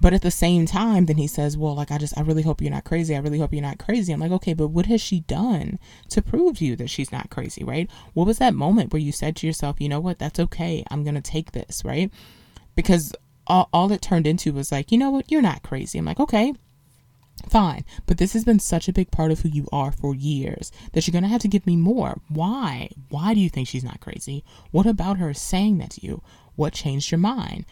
But 0.00 0.14
at 0.14 0.22
the 0.22 0.30
same 0.30 0.64
time, 0.64 1.06
then 1.06 1.18
he 1.18 1.26
says, 1.26 1.58
Well, 1.58 1.74
like, 1.74 1.90
I 1.90 1.98
just, 1.98 2.16
I 2.16 2.22
really 2.22 2.42
hope 2.42 2.62
you're 2.62 2.70
not 2.70 2.84
crazy. 2.84 3.14
I 3.14 3.18
really 3.18 3.38
hope 3.38 3.52
you're 3.52 3.62
not 3.62 3.78
crazy. 3.78 4.12
I'm 4.12 4.20
like, 4.20 4.32
Okay, 4.32 4.54
but 4.54 4.68
what 4.68 4.86
has 4.86 5.00
she 5.00 5.20
done 5.20 5.78
to 6.08 6.22
prove 6.22 6.58
to 6.58 6.64
you 6.64 6.74
that 6.76 6.90
she's 6.90 7.12
not 7.12 7.30
crazy, 7.30 7.62
right? 7.62 7.88
What 8.14 8.26
was 8.26 8.38
that 8.38 8.54
moment 8.54 8.92
where 8.92 9.02
you 9.02 9.12
said 9.12 9.36
to 9.36 9.46
yourself, 9.46 9.76
You 9.78 9.88
know 9.88 10.00
what? 10.00 10.18
That's 10.18 10.40
okay. 10.40 10.84
I'm 10.90 11.04
going 11.04 11.16
to 11.16 11.20
take 11.20 11.52
this, 11.52 11.82
right? 11.84 12.10
Because 12.74 13.12
all, 13.46 13.68
all 13.72 13.92
it 13.92 14.00
turned 14.00 14.26
into 14.26 14.52
was 14.52 14.72
like, 14.72 14.90
You 14.90 14.98
know 14.98 15.10
what? 15.10 15.30
You're 15.30 15.42
not 15.42 15.62
crazy. 15.62 15.98
I'm 15.98 16.06
like, 16.06 16.20
Okay, 16.20 16.54
fine. 17.50 17.84
But 18.06 18.18
this 18.18 18.32
has 18.32 18.44
been 18.44 18.60
such 18.60 18.88
a 18.88 18.92
big 18.92 19.10
part 19.10 19.30
of 19.30 19.40
who 19.40 19.48
you 19.48 19.66
are 19.72 19.92
for 19.92 20.14
years 20.14 20.72
that 20.92 21.06
you're 21.06 21.12
going 21.12 21.24
to 21.24 21.28
have 21.28 21.42
to 21.42 21.48
give 21.48 21.66
me 21.66 21.76
more. 21.76 22.20
Why? 22.28 22.90
Why 23.08 23.34
do 23.34 23.40
you 23.40 23.50
think 23.50 23.68
she's 23.68 23.84
not 23.84 24.00
crazy? 24.00 24.44
What 24.70 24.86
about 24.86 25.18
her 25.18 25.34
saying 25.34 25.78
that 25.78 25.90
to 25.92 26.06
you? 26.06 26.22
What 26.56 26.72
changed 26.72 27.10
your 27.10 27.18
mind? 27.18 27.64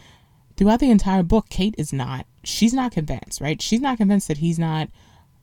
throughout 0.59 0.81
the 0.81 0.91
entire 0.91 1.23
book, 1.23 1.47
Kate 1.49 1.73
is 1.77 1.93
not, 1.93 2.25
she's 2.43 2.73
not 2.73 2.91
convinced, 2.91 3.39
right? 3.39 3.61
She's 3.61 3.79
not 3.79 3.95
convinced 3.95 4.27
that 4.27 4.39
he's 4.39 4.59
not 4.59 4.89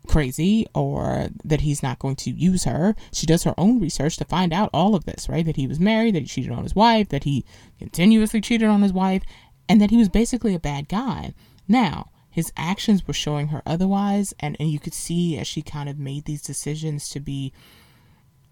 crazy 0.06 0.66
or 0.74 1.28
that 1.42 1.62
he's 1.62 1.82
not 1.82 1.98
going 1.98 2.16
to 2.16 2.30
use 2.30 2.64
her. 2.64 2.94
She 3.14 3.24
does 3.24 3.42
her 3.44 3.54
own 3.56 3.80
research 3.80 4.18
to 4.18 4.26
find 4.26 4.52
out 4.52 4.68
all 4.74 4.94
of 4.94 5.06
this, 5.06 5.26
right? 5.26 5.46
That 5.46 5.56
he 5.56 5.66
was 5.66 5.80
married, 5.80 6.14
that 6.14 6.20
he 6.20 6.26
cheated 6.26 6.52
on 6.52 6.64
his 6.64 6.76
wife, 6.76 7.08
that 7.08 7.24
he 7.24 7.46
continuously 7.78 8.42
cheated 8.42 8.68
on 8.68 8.82
his 8.82 8.92
wife, 8.92 9.22
and 9.70 9.80
that 9.80 9.88
he 9.88 9.96
was 9.96 10.10
basically 10.10 10.54
a 10.54 10.60
bad 10.60 10.86
guy. 10.86 11.32
Now, 11.66 12.10
his 12.36 12.52
actions 12.54 13.08
were 13.08 13.14
showing 13.14 13.48
her 13.48 13.62
otherwise, 13.64 14.34
and, 14.38 14.58
and 14.60 14.70
you 14.70 14.78
could 14.78 14.92
see 14.92 15.38
as 15.38 15.46
she 15.46 15.62
kind 15.62 15.88
of 15.88 15.98
made 15.98 16.26
these 16.26 16.42
decisions 16.42 17.08
to 17.08 17.18
be 17.18 17.50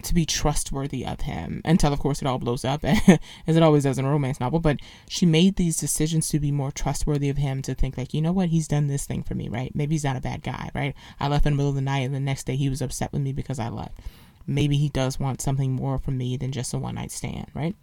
to 0.03 0.15
be 0.15 0.25
trustworthy 0.25 1.05
of 1.05 1.21
him 1.21 1.61
until 1.67 1.93
of 1.93 1.99
course 1.99 2.23
it 2.23 2.27
all 2.27 2.39
blows 2.39 2.65
up 2.65 2.83
as 3.47 3.57
it 3.57 3.63
always 3.63 3.83
does 3.83 3.99
in 3.99 4.07
a 4.07 4.11
romance 4.11 4.41
novel 4.41 4.59
but 4.59 4.79
she 5.07 5.27
made 5.27 5.57
these 5.57 5.77
decisions 5.77 6.31
to 6.31 6.41
be 6.41 6.51
more 6.51 6.73
trustworthy 6.73 7.29
of 7.29 7.37
him 7.37 7.61
to 7.61 7.75
think 7.75 7.99
like 7.99 8.15
you 8.15 8.23
know 8.23 8.33
what? 8.33 8.49
He's 8.49 8.67
done 8.67 8.87
this 8.87 9.05
thing 9.05 9.23
for 9.23 9.35
me 9.35 9.51
right? 9.51 9.71
Maybe 9.75 9.95
he's 9.95 10.05
not 10.05 10.17
a 10.17 10.21
bad 10.23 10.43
guy 10.43 10.71
right? 10.75 10.95
I 11.21 11.29
left 11.29 11.45
in 11.45 11.53
the 11.53 11.57
middle 11.59 11.69
of 11.69 11.77
the 11.77 11.83
night 11.83 12.07
and 12.07 12.15
the 12.15 12.21
next 12.21 12.45
day 12.45 12.57
he 12.57 12.71
was 12.71 12.81
upset 12.81 13.13
with 13.13 13.21
me 13.21 13.35
because 13.35 13.59
i 13.59 13.69
left. 13.69 13.99
Maybe 14.47 14.79
he 14.79 14.89
does 14.89 15.21
want 15.21 15.43
something 15.43 15.73
more 15.73 15.99
from 15.99 16.17
me 16.17 16.39
than 16.39 16.53
just 16.53 16.73
a 16.73 16.79
one 16.79 16.95
night 16.95 17.13
stand 17.13 17.49
right? 17.53 17.77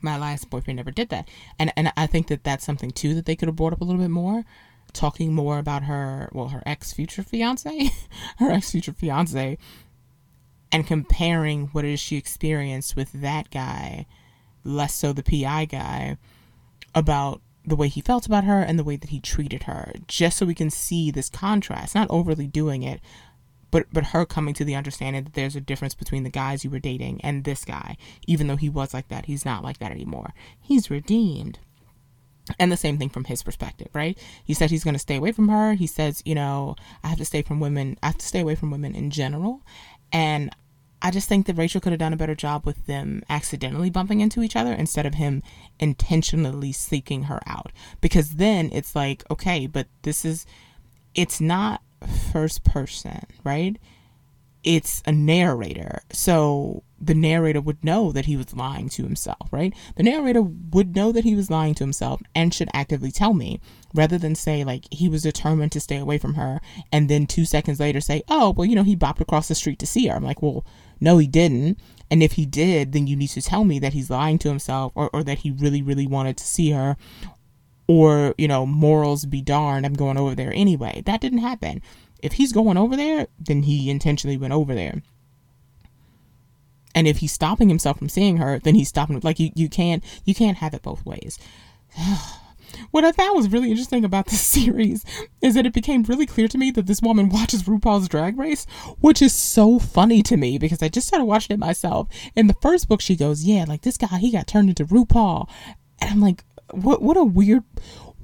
My 0.00 0.16
last 0.16 0.48
boyfriend 0.48 0.76
never 0.76 0.92
did 0.92 1.08
that 1.08 1.28
and 1.58 1.72
and 1.76 1.92
i 1.96 2.06
think 2.06 2.28
that 2.28 2.44
that's 2.44 2.64
something 2.64 2.92
too 2.92 3.14
that 3.14 3.26
they 3.26 3.34
could 3.34 3.48
have 3.48 3.56
brought 3.56 3.72
up 3.72 3.80
a 3.80 3.84
little 3.84 4.00
bit 4.00 4.10
more 4.10 4.44
talking 4.92 5.34
more 5.34 5.58
about 5.58 5.84
her 5.84 6.30
well 6.32 6.48
her 6.48 6.62
ex 6.64 6.92
future 6.92 7.22
fiance 7.22 7.90
her 8.38 8.50
ex 8.50 8.70
future 8.72 8.92
fiance 8.92 9.58
and 10.70 10.86
comparing 10.86 11.66
what 11.68 11.84
it 11.84 11.92
is 11.92 12.00
she 12.00 12.16
experienced 12.16 12.96
with 12.96 13.12
that 13.12 13.50
guy, 13.50 14.06
less 14.64 14.94
so 14.94 15.12
the 15.12 15.22
PI 15.22 15.66
guy, 15.66 16.16
about 16.94 17.40
the 17.64 17.76
way 17.76 17.88
he 17.88 18.00
felt 18.00 18.26
about 18.26 18.44
her 18.44 18.60
and 18.60 18.78
the 18.78 18.84
way 18.84 18.96
that 18.96 19.10
he 19.10 19.20
treated 19.20 19.64
her, 19.64 19.92
just 20.06 20.38
so 20.38 20.46
we 20.46 20.54
can 20.54 20.70
see 20.70 21.10
this 21.10 21.28
contrast, 21.28 21.94
not 21.94 22.10
overly 22.10 22.46
doing 22.46 22.82
it, 22.82 23.00
but 23.70 23.86
but 23.92 24.06
her 24.06 24.24
coming 24.24 24.54
to 24.54 24.64
the 24.64 24.74
understanding 24.74 25.24
that 25.24 25.34
there's 25.34 25.56
a 25.56 25.60
difference 25.60 25.94
between 25.94 26.22
the 26.22 26.30
guys 26.30 26.64
you 26.64 26.70
were 26.70 26.78
dating 26.78 27.20
and 27.22 27.44
this 27.44 27.64
guy. 27.64 27.96
Even 28.26 28.46
though 28.46 28.56
he 28.56 28.70
was 28.70 28.94
like 28.94 29.08
that, 29.08 29.26
he's 29.26 29.44
not 29.44 29.62
like 29.62 29.78
that 29.78 29.92
anymore. 29.92 30.32
He's 30.60 30.90
redeemed. 30.90 31.58
And 32.58 32.72
the 32.72 32.76
same 32.76 32.98
thing 32.98 33.08
from 33.08 33.24
his 33.24 33.42
perspective, 33.42 33.88
right? 33.92 34.18
He 34.44 34.54
said 34.54 34.70
he's 34.70 34.84
going 34.84 34.94
to 34.94 35.00
stay 35.00 35.16
away 35.16 35.32
from 35.32 35.48
her. 35.48 35.74
He 35.74 35.86
says, 35.86 36.22
you 36.24 36.34
know, 36.34 36.76
I 37.02 37.08
have 37.08 37.18
to 37.18 37.24
stay 37.24 37.42
from 37.42 37.60
women. 37.60 37.98
I 38.02 38.06
have 38.06 38.18
to 38.18 38.26
stay 38.26 38.40
away 38.40 38.54
from 38.54 38.70
women 38.70 38.94
in 38.94 39.10
general. 39.10 39.62
And 40.12 40.50
I 41.00 41.10
just 41.10 41.28
think 41.28 41.46
that 41.46 41.56
Rachel 41.56 41.80
could 41.80 41.92
have 41.92 42.00
done 42.00 42.12
a 42.12 42.16
better 42.16 42.34
job 42.34 42.66
with 42.66 42.86
them 42.86 43.22
accidentally 43.28 43.90
bumping 43.90 44.20
into 44.20 44.42
each 44.42 44.56
other 44.56 44.72
instead 44.72 45.06
of 45.06 45.14
him 45.14 45.42
intentionally 45.78 46.72
seeking 46.72 47.24
her 47.24 47.40
out. 47.46 47.70
Because 48.00 48.32
then 48.32 48.70
it's 48.72 48.96
like, 48.96 49.22
okay, 49.30 49.66
but 49.66 49.86
this 50.02 50.24
is, 50.24 50.44
it's 51.14 51.40
not 51.40 51.82
first 52.32 52.64
person, 52.64 53.26
right? 53.44 53.76
It's 54.64 55.02
a 55.06 55.12
narrator. 55.12 56.02
So 56.12 56.82
the 57.00 57.14
narrator 57.14 57.60
would 57.60 57.84
know 57.84 58.10
that 58.12 58.26
he 58.26 58.36
was 58.36 58.54
lying 58.54 58.88
to 58.90 59.04
himself, 59.04 59.48
right? 59.52 59.72
The 59.96 60.02
narrator 60.02 60.42
would 60.42 60.96
know 60.96 61.12
that 61.12 61.24
he 61.24 61.36
was 61.36 61.50
lying 61.50 61.74
to 61.74 61.84
himself 61.84 62.20
and 62.34 62.52
should 62.52 62.68
actively 62.74 63.12
tell 63.12 63.34
me 63.34 63.60
rather 63.94 64.18
than 64.18 64.34
say, 64.34 64.64
like, 64.64 64.92
he 64.92 65.08
was 65.08 65.22
determined 65.22 65.72
to 65.72 65.80
stay 65.80 65.98
away 65.98 66.18
from 66.18 66.34
her 66.34 66.60
and 66.90 67.08
then 67.08 67.26
two 67.26 67.44
seconds 67.44 67.78
later 67.78 68.00
say, 68.00 68.22
oh, 68.28 68.50
well, 68.50 68.64
you 68.64 68.74
know, 68.74 68.82
he 68.82 68.96
bopped 68.96 69.20
across 69.20 69.48
the 69.48 69.54
street 69.54 69.78
to 69.78 69.86
see 69.86 70.08
her. 70.08 70.16
I'm 70.16 70.24
like, 70.24 70.42
well, 70.42 70.64
no, 71.00 71.18
he 71.18 71.28
didn't. 71.28 71.78
And 72.10 72.22
if 72.22 72.32
he 72.32 72.44
did, 72.46 72.92
then 72.92 73.06
you 73.06 73.14
need 73.14 73.28
to 73.28 73.42
tell 73.42 73.64
me 73.64 73.78
that 73.78 73.92
he's 73.92 74.10
lying 74.10 74.38
to 74.38 74.48
himself 74.48 74.92
or, 74.96 75.08
or 75.12 75.22
that 75.22 75.38
he 75.38 75.52
really, 75.52 75.82
really 75.82 76.06
wanted 76.06 76.36
to 76.38 76.44
see 76.44 76.72
her 76.72 76.96
or, 77.88 78.34
you 78.36 78.46
know, 78.46 78.66
morals 78.66 79.24
be 79.24 79.40
darned, 79.40 79.86
I'm 79.86 79.94
going 79.94 80.18
over 80.18 80.34
there 80.34 80.52
anyway. 80.54 81.02
That 81.06 81.22
didn't 81.22 81.38
happen. 81.38 81.80
If 82.20 82.34
he's 82.34 82.52
going 82.52 82.76
over 82.76 82.96
there, 82.96 83.28
then 83.38 83.62
he 83.62 83.90
intentionally 83.90 84.36
went 84.36 84.52
over 84.52 84.74
there. 84.74 85.02
And 86.94 87.06
if 87.06 87.18
he's 87.18 87.32
stopping 87.32 87.68
himself 87.68 87.98
from 87.98 88.08
seeing 88.08 88.38
her, 88.38 88.58
then 88.58 88.74
he's 88.74 88.88
stopping. 88.88 89.20
Like 89.22 89.38
you, 89.38 89.50
you 89.54 89.68
can't, 89.68 90.02
you 90.24 90.34
can't 90.34 90.58
have 90.58 90.74
it 90.74 90.82
both 90.82 91.04
ways. 91.06 91.38
what 92.90 93.04
I 93.04 93.12
found 93.12 93.36
was 93.36 93.50
really 93.50 93.70
interesting 93.70 94.04
about 94.04 94.26
this 94.26 94.40
series 94.46 95.04
is 95.40 95.54
that 95.54 95.66
it 95.66 95.72
became 95.72 96.02
really 96.02 96.26
clear 96.26 96.48
to 96.48 96.58
me 96.58 96.70
that 96.72 96.86
this 96.86 97.02
woman 97.02 97.28
watches 97.28 97.64
RuPaul's 97.64 98.08
Drag 98.08 98.38
Race, 98.38 98.66
which 99.00 99.22
is 99.22 99.34
so 99.34 99.78
funny 99.78 100.22
to 100.24 100.36
me 100.36 100.58
because 100.58 100.82
I 100.82 100.88
just 100.88 101.06
started 101.06 101.26
watching 101.26 101.54
it 101.54 101.60
myself. 101.60 102.08
In 102.34 102.46
the 102.46 102.56
first 102.60 102.88
book, 102.88 103.00
she 103.00 103.16
goes, 103.16 103.44
"Yeah, 103.44 103.64
like 103.68 103.82
this 103.82 103.96
guy, 103.96 104.18
he 104.18 104.32
got 104.32 104.46
turned 104.46 104.68
into 104.68 104.84
RuPaul," 104.86 105.48
and 106.00 106.10
I'm 106.10 106.20
like, 106.20 106.44
"What? 106.72 107.02
What 107.02 107.16
a 107.16 107.24
weird." 107.24 107.64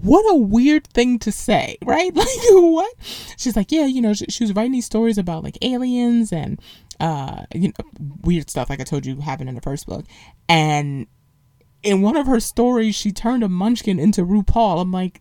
What 0.05 0.31
a 0.31 0.37
weird 0.37 0.87
thing 0.88 1.19
to 1.21 1.33
say, 1.33 1.79
right? 1.85 2.12
Like, 2.25 2.29
what? 2.53 2.95
She's 3.37 3.57
like, 3.57 3.73
yeah, 3.73 3.87
you 3.87 4.01
know, 4.01 4.12
she, 4.14 4.27
she 4.27 4.45
was 4.45 4.55
writing 4.55 4.73
these 4.73 4.87
stories 4.87 5.19
about 5.19 5.43
like 5.43 5.59
aliens 5.62 6.33
and 6.33 6.61
uh, 7.01 7.45
you 7.55 7.69
know, 7.69 7.85
weird 8.23 8.49
stuff 8.49 8.71
like 8.71 8.81
I 8.81 8.85
told 8.85 9.05
you 9.05 9.21
happened 9.21 9.49
in 9.49 9.55
the 9.55 9.61
first 9.61 9.87
book. 9.87 10.05
And 10.49 11.07
in 11.83 12.03
one 12.03 12.17
of 12.17 12.27
her 12.27 12.40
stories, 12.40 12.95
she 12.95 13.12
turned 13.12 13.43
a 13.43 13.49
munchkin 13.49 13.99
into 13.99 14.25
RuPaul. 14.25 14.81
I'm 14.81 14.93
like, 14.93 15.21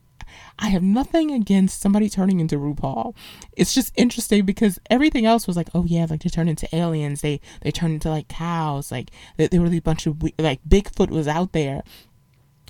I 0.60 0.70
have 0.70 0.84
nothing 0.84 1.32
against 1.32 1.80
somebody 1.80 2.10
turning 2.10 2.40
into 2.40 2.58
RuPaul. 2.58 3.16
It's 3.54 3.74
just 3.74 3.94
interesting 3.96 4.46
because 4.46 4.80
everything 4.90 5.26
else 5.26 5.48
was 5.48 5.58
like, 5.58 5.70
oh 5.74 5.86
yeah, 5.86 6.06
like 6.10 6.24
they 6.24 6.30
turned 6.30 6.50
into 6.50 6.74
aliens. 6.76 7.22
They 7.22 7.40
they 7.62 7.72
turned 7.72 7.96
into 7.96 8.10
like 8.10 8.28
cows. 8.28 8.92
Like 8.92 9.12
there 9.38 9.62
were 9.62 9.68
a 9.68 9.80
bunch 9.80 10.08
of 10.08 10.22
like 10.38 10.64
Bigfoot 10.68 11.10
was 11.10 11.28
out 11.28 11.54
there 11.54 11.84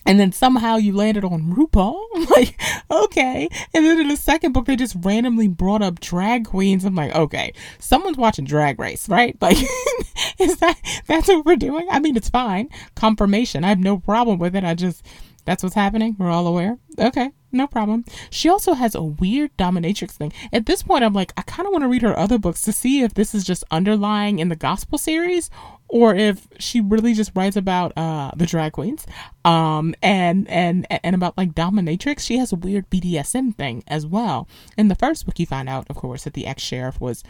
and 0.06 0.20
then 0.20 0.32
somehow 0.32 0.76
you 0.78 0.96
landed 0.96 1.24
on 1.24 1.54
RuPaul. 1.54 2.02
Like, 2.34 2.60
okay. 2.90 3.48
And 3.76 3.86
then 3.86 4.00
in 4.00 4.08
the 4.08 4.18
second 4.18 4.54
book, 4.54 4.66
they 4.66 4.76
just 4.76 4.96
randomly 5.02 5.48
brought 5.48 5.84
up 5.84 6.00
drag 6.00 6.46
queens. 6.46 6.84
I'm 6.84 6.96
like, 6.96 7.14
okay, 7.14 7.54
someone's 7.78 8.18
watching 8.18 8.46
Drag 8.46 8.80
Race, 8.80 9.08
right? 9.08 9.38
Like, 9.42 9.58
is 10.40 10.58
that 10.58 10.80
that's 11.06 11.28
what 11.28 11.46
we're 11.46 11.58
doing? 11.58 11.88
I 11.92 12.00
mean, 12.00 12.16
it's 12.16 12.30
fine. 12.30 12.70
Confirmation. 12.96 13.64
I 13.64 13.70
have 13.70 13.80
no 13.80 13.98
problem 14.00 14.40
with 14.40 14.56
it. 14.56 14.64
I 14.64 14.74
just 14.74 15.06
that's 15.46 15.62
what's 15.62 15.76
happening. 15.76 16.16
We're 16.18 16.32
all 16.32 16.48
aware. 16.48 16.78
Okay, 16.98 17.30
no 17.54 17.68
problem. 17.68 18.06
She 18.30 18.50
also 18.50 18.74
has 18.74 18.96
a 18.96 19.04
weird 19.04 19.56
dominatrix 19.58 20.12
thing. 20.12 20.34
At 20.52 20.66
this 20.66 20.84
point, 20.84 21.04
I'm 21.04 21.14
like, 21.14 21.34
I 21.38 21.42
kind 21.44 21.68
of 21.68 21.72
want 21.72 21.84
to 21.84 21.88
read 21.88 22.02
her 22.02 22.18
other 22.18 22.38
books 22.38 22.62
to 22.64 22.72
see 22.72 23.02
if 23.02 23.14
this 23.14 23.34
is 23.36 23.44
just 23.44 23.64
underlying 23.72 24.40
in 24.40 24.50
the 24.50 24.56
gospel 24.56 24.98
series 24.98 25.50
or 25.94 26.16
if 26.16 26.48
she 26.58 26.82
really 26.82 27.14
just 27.14 27.32
writes 27.36 27.56
about 27.56 27.96
uh 27.96 28.32
the 28.36 28.48
drag 28.48 28.72
queens 28.72 29.06
um 29.46 29.94
and 30.02 30.50
and 30.50 30.88
and 30.90 31.16
about 31.16 31.38
like 31.38 31.54
dominatrix 31.54 32.22
she 32.22 32.38
has 32.38 32.52
a 32.52 32.56
weird 32.56 32.90
bdsm 32.90 33.56
thing 33.56 33.84
as 33.88 34.06
well 34.06 34.48
in 34.76 34.88
the 34.88 34.96
first 34.96 35.26
book 35.26 35.38
you 35.40 35.46
find 35.46 35.70
out 35.70 35.86
of 35.90 35.96
course 35.96 36.24
that 36.24 36.34
the 36.34 36.48
ex-sheriff 36.48 37.00
was 37.00 37.24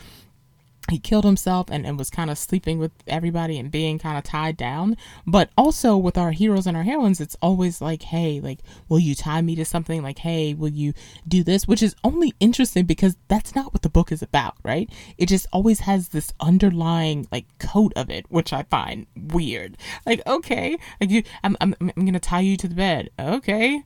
he 0.90 1.00
killed 1.00 1.24
himself 1.24 1.68
and, 1.72 1.86
and 1.86 1.98
was 1.98 2.10
kind 2.10 2.30
of 2.30 2.38
sleeping 2.38 2.78
with 2.78 2.92
everybody 3.08 3.58
and 3.58 3.72
being 3.72 3.98
kind 3.98 4.18
of 4.18 4.24
tied 4.24 4.58
down. 4.58 4.98
But 5.26 5.50
also 5.58 5.96
with 5.96 6.18
our 6.18 6.32
heroes 6.32 6.68
and 6.68 6.76
our 6.76 6.84
heroines, 6.84 7.22
it's 7.22 7.38
always 7.42 7.80
like, 7.80 8.04
hey, 8.04 8.42
like, 8.42 8.60
will 8.90 9.00
you 9.00 9.16
tie 9.16 9.42
me 9.42 9.56
to 9.56 9.66
something? 9.66 10.04
Like, 10.04 10.20
hey, 10.20 10.54
will 10.54 10.70
you 10.70 10.94
do 11.28 11.44
this? 11.44 11.68
Which 11.68 11.82
is 11.82 11.96
only 12.04 12.34
interesting 12.40 12.86
because 12.86 13.16
that's 13.30 13.56
not 13.56 13.74
what 13.74 13.82
the 13.82 13.90
book 13.90 14.12
is 14.12 14.22
about, 14.22 14.56
right? 14.64 14.90
It 15.18 15.28
just 15.28 15.48
always 15.54 15.82
has 15.82 16.10
this 16.10 16.34
underlying 16.42 17.28
like 17.32 17.46
coat 17.60 17.94
of 17.96 18.10
it, 18.10 18.26
which 18.30 18.52
I 18.52 18.64
find 18.64 19.08
weird. 19.16 19.78
Like, 20.06 20.22
okay, 20.28 20.78
like 21.00 21.10
you, 21.10 21.24
I'm, 21.44 21.56
I'm, 21.62 21.76
I'm 21.80 22.06
gonna 22.06 22.20
tie 22.20 22.42
you 22.42 22.58
to 22.58 22.68
the 22.68 22.76
bed. 22.76 23.10
Okay, 23.18 23.84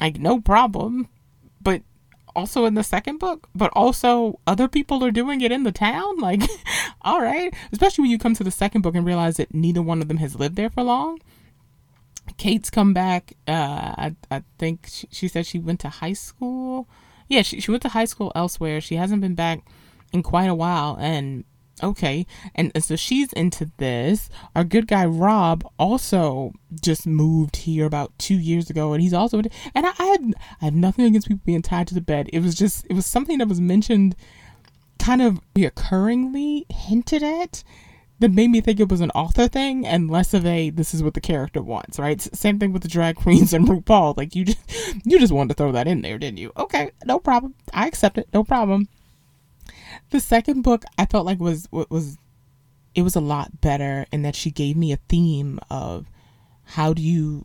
like 0.00 0.18
no 0.18 0.40
problem. 0.40 1.08
But 1.60 1.82
also 2.34 2.64
in 2.64 2.74
the 2.74 2.82
second 2.82 3.18
book, 3.18 3.48
but 3.54 3.70
also 3.74 4.38
other 4.46 4.68
people 4.68 5.04
are 5.04 5.10
doing 5.10 5.40
it 5.40 5.52
in 5.52 5.64
the 5.64 5.72
town. 5.72 6.16
Like, 6.22 6.42
all 7.02 7.20
right. 7.20 7.52
Especially 7.72 8.02
when 8.02 8.10
you 8.10 8.18
come 8.18 8.34
to 8.34 8.44
the 8.44 8.50
second 8.50 8.82
book 8.82 8.94
and 8.94 9.04
realize 9.04 9.36
that 9.38 9.52
neither 9.52 9.82
one 9.82 10.00
of 10.00 10.08
them 10.08 10.18
has 10.18 10.36
lived 10.36 10.54
there 10.54 10.70
for 10.70 10.84
long. 10.84 11.18
Kate's 12.36 12.70
come 12.70 12.94
back. 12.94 13.32
Uh, 13.48 13.52
I, 13.98 14.16
I 14.30 14.42
think 14.58 14.86
she, 14.88 15.08
she 15.10 15.28
said 15.28 15.46
she 15.46 15.58
went 15.58 15.80
to 15.80 15.88
high 15.88 16.12
school. 16.12 16.88
Yeah, 17.28 17.42
she, 17.42 17.60
she 17.60 17.70
went 17.70 17.82
to 17.82 17.88
high 17.88 18.04
school 18.04 18.30
elsewhere. 18.34 18.80
She 18.80 18.96
hasn't 18.96 19.20
been 19.20 19.34
back 19.34 19.66
in 20.12 20.22
quite 20.22 20.48
a 20.48 20.54
while. 20.54 20.96
And 21.00 21.44
okay. 21.82 22.26
And, 22.54 22.72
so 22.82 22.96
she's 22.96 23.32
into 23.32 23.70
this. 23.78 24.28
Our 24.54 24.64
good 24.64 24.86
guy 24.86 25.04
Rob 25.04 25.66
also 25.78 26.52
just 26.80 27.06
moved 27.06 27.56
here 27.56 27.86
about 27.86 28.16
two 28.18 28.38
years 28.38 28.70
ago, 28.70 28.92
and 28.92 29.02
he's 29.02 29.12
also 29.12 29.38
and 29.74 29.86
I, 29.86 29.92
I 29.98 30.04
had 30.04 30.34
I 30.60 30.64
have 30.66 30.74
nothing 30.74 31.04
against 31.04 31.28
people 31.28 31.42
being 31.44 31.62
tied 31.62 31.88
to 31.88 31.94
the 31.94 32.00
bed. 32.00 32.28
It 32.32 32.40
was 32.40 32.54
just 32.54 32.86
it 32.88 32.94
was 32.94 33.06
something 33.06 33.38
that 33.38 33.48
was 33.48 33.60
mentioned, 33.60 34.16
kind 34.98 35.22
of 35.22 35.40
reoccurringly 35.54 36.70
hinted 36.70 37.22
at. 37.22 37.64
That 38.18 38.30
made 38.30 38.50
me 38.50 38.60
think 38.60 38.78
it 38.78 38.88
was 38.88 39.00
an 39.00 39.10
author 39.16 39.48
thing 39.48 39.84
and 39.84 40.08
less 40.08 40.32
of 40.32 40.46
a 40.46 40.70
this 40.70 40.94
is 40.94 41.02
what 41.02 41.14
the 41.14 41.20
character 41.20 41.60
wants, 41.60 41.98
right? 41.98 42.20
Same 42.20 42.60
thing 42.60 42.72
with 42.72 42.82
the 42.82 42.88
drag 42.88 43.16
queens 43.16 43.52
and 43.52 43.66
RuPaul. 43.68 44.16
Like 44.16 44.36
you 44.36 44.44
just 44.44 44.60
you 45.04 45.18
just 45.18 45.32
wanted 45.32 45.48
to 45.48 45.54
throw 45.54 45.72
that 45.72 45.88
in 45.88 46.02
there, 46.02 46.18
didn't 46.18 46.38
you? 46.38 46.52
Okay, 46.56 46.92
no 47.04 47.18
problem. 47.18 47.54
I 47.74 47.88
accept 47.88 48.18
it. 48.18 48.28
No 48.32 48.44
problem 48.44 48.86
the 50.12 50.20
second 50.20 50.62
book 50.62 50.84
I 50.96 51.06
felt 51.06 51.26
like 51.26 51.40
was 51.40 51.68
was 51.72 52.18
it 52.94 53.02
was 53.02 53.16
a 53.16 53.20
lot 53.20 53.60
better 53.60 54.06
in 54.12 54.22
that 54.22 54.36
she 54.36 54.50
gave 54.50 54.76
me 54.76 54.92
a 54.92 54.98
theme 55.08 55.58
of 55.70 56.06
how 56.64 56.92
do 56.92 57.02
you 57.02 57.44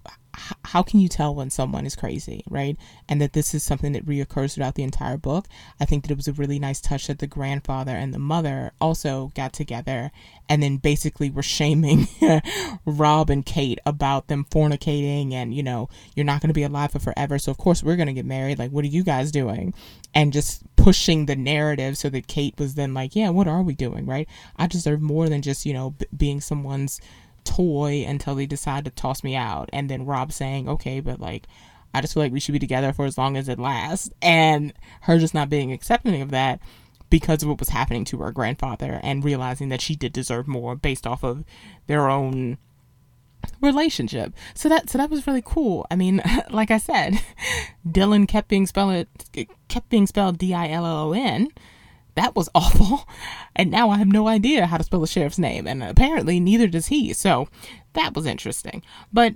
how 0.66 0.84
can 0.84 1.00
you 1.00 1.08
tell 1.08 1.34
when 1.34 1.50
someone 1.50 1.86
is 1.86 1.96
crazy, 1.96 2.44
right? 2.50 2.78
And 3.10 3.20
that 3.22 3.34
this 3.34 3.54
is 3.54 3.64
something 3.64 3.94
that 3.94 4.06
reoccurs 4.06 4.54
throughout 4.54 4.76
the 4.76 4.84
entire 4.84 5.18
book. 5.18 5.48
I 5.80 5.86
think 5.86 6.04
that 6.04 6.12
it 6.12 6.18
was 6.18 6.28
a 6.28 6.34
really 6.34 6.60
nice 6.60 6.80
touch 6.80 7.08
that 7.08 7.20
the 7.20 7.28
grandfather 7.28 7.92
and 7.92 8.14
the 8.14 8.20
mother 8.20 8.72
also 8.80 9.32
got 9.36 9.54
together 9.54 10.12
and 10.48 10.62
then 10.62 10.78
basically 10.78 11.30
were 11.30 11.44
shaming 11.44 12.08
Rob 12.86 13.30
and 13.30 13.46
Kate 13.46 13.80
about 13.86 14.28
them 14.28 14.46
fornicating 14.50 15.34
and, 15.34 15.54
you 15.54 15.64
know, 15.64 15.90
you're 16.16 16.26
not 16.26 16.42
going 16.42 16.50
to 16.50 16.54
be 16.54 16.64
alive 16.64 16.92
for 16.92 17.00
forever. 17.00 17.40
So, 17.40 17.52
of 17.52 17.58
course, 17.58 17.82
we're 17.82 17.96
going 17.96 18.08
to 18.08 18.14
get 18.14 18.26
married. 18.26 18.60
Like, 18.60 18.72
what 18.72 18.86
are 18.86 18.90
you 18.90 19.04
guys 19.04 19.32
doing? 19.32 19.74
And 20.14 20.34
just 20.34 20.64
pushing 20.76 21.26
the 21.26 21.36
narrative 21.36 21.98
so 21.98 22.10
that 22.10 22.28
Kate 22.28 22.58
was 22.58 22.76
then 22.76 22.94
like, 22.94 23.16
yeah, 23.16 23.30
what 23.30 23.48
are 23.48 23.62
we 23.62 23.76
doing, 23.76 24.06
right? 24.06 24.28
I 24.56 24.68
deserve 24.68 25.02
more 25.02 25.30
than 25.30 25.42
just, 25.42 25.66
you 25.66 25.74
know, 25.74 25.92
b- 25.92 26.06
being 26.16 26.42
someone's 26.42 27.02
toy 27.48 28.04
until 28.06 28.36
they 28.36 28.46
decide 28.46 28.86
to 28.86 28.92
toss 28.92 29.24
me 29.24 29.36
out. 29.36 29.70
And 29.72 29.90
then 29.90 30.06
Rob 30.06 30.32
saying, 30.32 30.68
okay, 30.68 31.00
but 31.00 31.20
like, 31.20 31.48
I 31.94 32.02
just 32.02 32.14
feel 32.14 32.24
like 32.24 32.34
we 32.34 32.40
should 32.40 32.52
be 32.52 32.60
together 32.60 32.92
for 32.92 33.06
as 33.06 33.18
long 33.18 33.38
as 33.38 33.48
it 33.48 33.58
lasts. 33.58 34.10
And 34.22 34.74
her 35.02 35.18
just 35.18 35.34
not 35.34 35.50
being 35.50 35.72
accepting 35.72 36.22
of 36.22 36.32
that 36.32 36.60
because 37.10 37.42
of 37.42 37.50
what 37.50 37.60
was 37.60 37.70
happening 37.70 38.04
to 38.06 38.18
her 38.18 38.32
grandfather 38.32 39.00
and 39.02 39.24
realizing 39.24 39.70
that 39.70 39.82
she 39.82 39.96
did 39.96 40.12
deserve 40.12 40.48
more 40.48 40.76
based 40.76 41.08
off 41.08 41.24
of 41.24 41.46
their 41.88 42.10
own 42.10 42.58
relationship. 43.62 44.34
So 44.54 44.68
that 44.68 44.90
so 44.90 44.98
that 44.98 45.10
was 45.10 45.26
really 45.26 45.44
cool. 45.44 45.88
I 45.90 45.96
mean, 45.96 46.22
like 46.50 46.70
I 46.70 46.78
said, 46.78 47.22
Dylan 47.88 48.28
kept 48.28 48.50
being 48.50 48.68
spelled 48.68 49.08
kept 49.70 49.90
being 49.90 50.08
spelled 50.08 50.38
D 50.38 50.54
I 50.54 50.70
L 50.70 50.86
L 50.86 51.10
O 51.10 51.14
N 51.14 51.48
that 52.18 52.36
was 52.36 52.50
awful. 52.54 53.08
And 53.60 53.72
now 53.72 53.90
I 53.90 53.98
have 53.98 54.08
no 54.08 54.28
idea 54.28 54.68
how 54.68 54.78
to 54.78 54.84
spell 54.84 55.00
the 55.00 55.08
sheriff's 55.08 55.40
name, 55.40 55.66
and 55.66 55.82
apparently 55.82 56.40
neither 56.40 56.68
does 56.68 56.88
he. 56.88 57.12
So 57.12 57.48
that 57.94 58.14
was 58.14 58.28
interesting. 58.28 58.84
But 59.12 59.34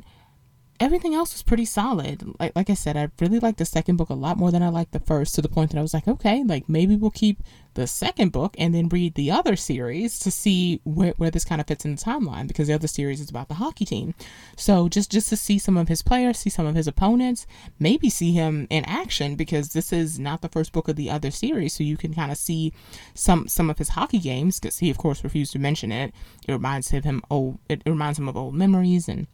everything 0.82 1.14
else 1.14 1.32
was 1.32 1.44
pretty 1.44 1.64
solid. 1.64 2.24
Like 2.40 2.56
like 2.56 2.70
I 2.70 2.74
said, 2.74 2.98
I 2.98 3.10
really 3.22 3.40
liked 3.40 3.60
the 3.60 3.66
second 3.66 3.98
book 3.98 4.10
a 4.10 4.16
lot 4.16 4.38
more 4.38 4.52
than 4.52 4.64
I 4.64 4.70
liked 4.70 4.92
the 4.92 5.00
first, 5.00 5.36
to 5.36 5.42
the 5.42 5.48
point 5.48 5.72
that 5.72 5.78
I 5.78 5.82
was 5.82 5.94
like, 5.94 6.08
okay, 6.08 6.44
like 6.44 6.68
maybe 6.68 6.96
we'll 6.96 7.12
keep 7.12 7.44
the 7.76 7.86
second 7.88 8.32
book 8.32 8.56
and 8.58 8.74
then 8.74 8.90
read 8.90 9.14
the 9.14 9.32
other 9.32 9.56
series 9.56 10.20
to 10.20 10.32
see 10.32 10.82
where, 10.84 11.14
where 11.18 11.32
this 11.32 11.46
kind 11.46 11.62
of 11.62 11.68
fits 11.68 11.86
in 11.86 11.96
the 11.96 12.02
timeline 12.02 12.48
because 12.48 12.68
the 12.68 12.74
other 12.74 12.88
series 12.88 13.22
is 13.22 13.30
about 13.30 13.48
the 13.48 13.54
hockey 13.54 13.86
team. 13.86 14.14
So 14.58 14.90
just 14.90 15.12
just 15.12 15.30
to 15.30 15.38
see 15.38 15.60
some 15.60 15.78
of 15.78 15.88
his 15.88 16.02
players, 16.02 16.40
see 16.40 16.50
some 16.50 16.66
of 16.66 16.76
his 16.76 16.88
opponents, 16.88 17.46
maybe 17.80 18.10
see 18.10 18.34
him 18.34 18.66
in 18.72 18.84
action 18.86 19.36
because 19.36 19.74
this 19.74 19.94
is 19.94 20.18
not 20.20 20.42
the 20.42 20.50
first 20.50 20.74
book 20.74 20.88
of 20.88 20.96
the 20.96 21.12
other 21.12 21.30
series, 21.30 21.74
so 21.74 21.84
you 21.84 21.96
can 21.96 22.14
kind 22.14 22.32
of 22.32 22.38
see 22.38 22.74
some 23.14 23.48
some 23.48 23.70
of 23.70 23.78
his 23.78 23.90
hockey 23.90 24.20
games 24.20 24.60
because 24.60 24.80
he 24.80 24.90
of 24.90 24.98
course 24.98 25.24
refused 25.24 25.54
to 25.54 25.60
mention 25.60 25.92
it. 25.92 26.12
It 26.48 26.52
reminds 26.52 26.90
him 26.90 27.22
old 27.30 27.60
oh, 27.60 27.60
it 27.70 27.84
reminds 27.86 28.18
him 28.18 28.28
of 28.28 28.36
old 28.36 28.56
memories 28.56 29.08
and 29.08 29.28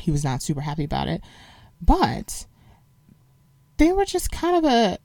he 0.00 0.10
was 0.10 0.24
not 0.24 0.42
super 0.42 0.60
happy 0.60 0.84
about 0.84 1.08
it. 1.08 1.22
But 1.80 2.46
they 3.78 3.92
were 3.92 4.04
just 4.04 4.30
kind 4.30 4.56
of 4.56 4.70
a. 4.70 4.98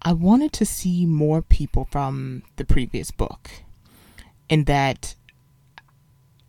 I 0.00 0.12
wanted 0.12 0.52
to 0.54 0.64
see 0.64 1.06
more 1.06 1.42
people 1.42 1.88
from 1.90 2.42
the 2.56 2.64
previous 2.64 3.10
book. 3.10 3.50
In 4.48 4.64
that 4.64 5.14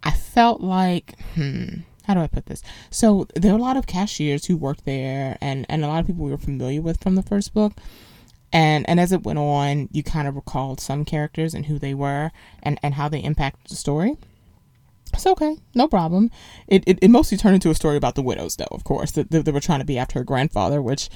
I 0.03 0.11
felt 0.11 0.61
like, 0.61 1.19
hmm, 1.35 1.81
how 2.05 2.13
do 2.13 2.21
I 2.21 2.27
put 2.27 2.45
this? 2.45 2.63
So 2.89 3.27
there 3.35 3.51
were 3.51 3.59
a 3.59 3.61
lot 3.61 3.77
of 3.77 3.87
cashiers 3.87 4.45
who 4.45 4.55
worked 4.55 4.85
there 4.85 5.37
and, 5.41 5.65
and 5.69 5.83
a 5.83 5.87
lot 5.87 5.99
of 5.99 6.07
people 6.07 6.25
we 6.25 6.31
were 6.31 6.37
familiar 6.37 6.81
with 6.81 7.01
from 7.03 7.15
the 7.15 7.21
first 7.21 7.53
book. 7.53 7.73
And 8.51 8.89
and 8.89 8.99
as 8.99 9.11
it 9.11 9.23
went 9.23 9.37
on, 9.37 9.89
you 9.91 10.01
kind 10.01 10.27
of 10.27 10.35
recalled 10.35 10.79
some 10.79 11.05
characters 11.05 11.53
and 11.53 11.67
who 11.67 11.77
they 11.77 11.93
were 11.93 12.31
and, 12.63 12.79
and 12.81 12.95
how 12.95 13.09
they 13.09 13.19
impacted 13.19 13.69
the 13.69 13.75
story. 13.75 14.17
It's 15.13 15.25
okay, 15.25 15.57
no 15.75 15.87
problem. 15.87 16.29
It, 16.67 16.83
it, 16.85 16.99
it 17.01 17.09
mostly 17.09 17.37
turned 17.37 17.55
into 17.55 17.69
a 17.69 17.75
story 17.75 17.97
about 17.97 18.15
the 18.15 18.21
widows, 18.21 18.55
though, 18.55 18.67
of 18.71 18.83
course, 18.83 19.11
that 19.11 19.31
they, 19.31 19.51
were 19.51 19.59
trying 19.59 19.79
to 19.79 19.85
be 19.85 19.97
after 19.97 20.19
her 20.19 20.23
grandfather, 20.23 20.81
which 20.81 21.09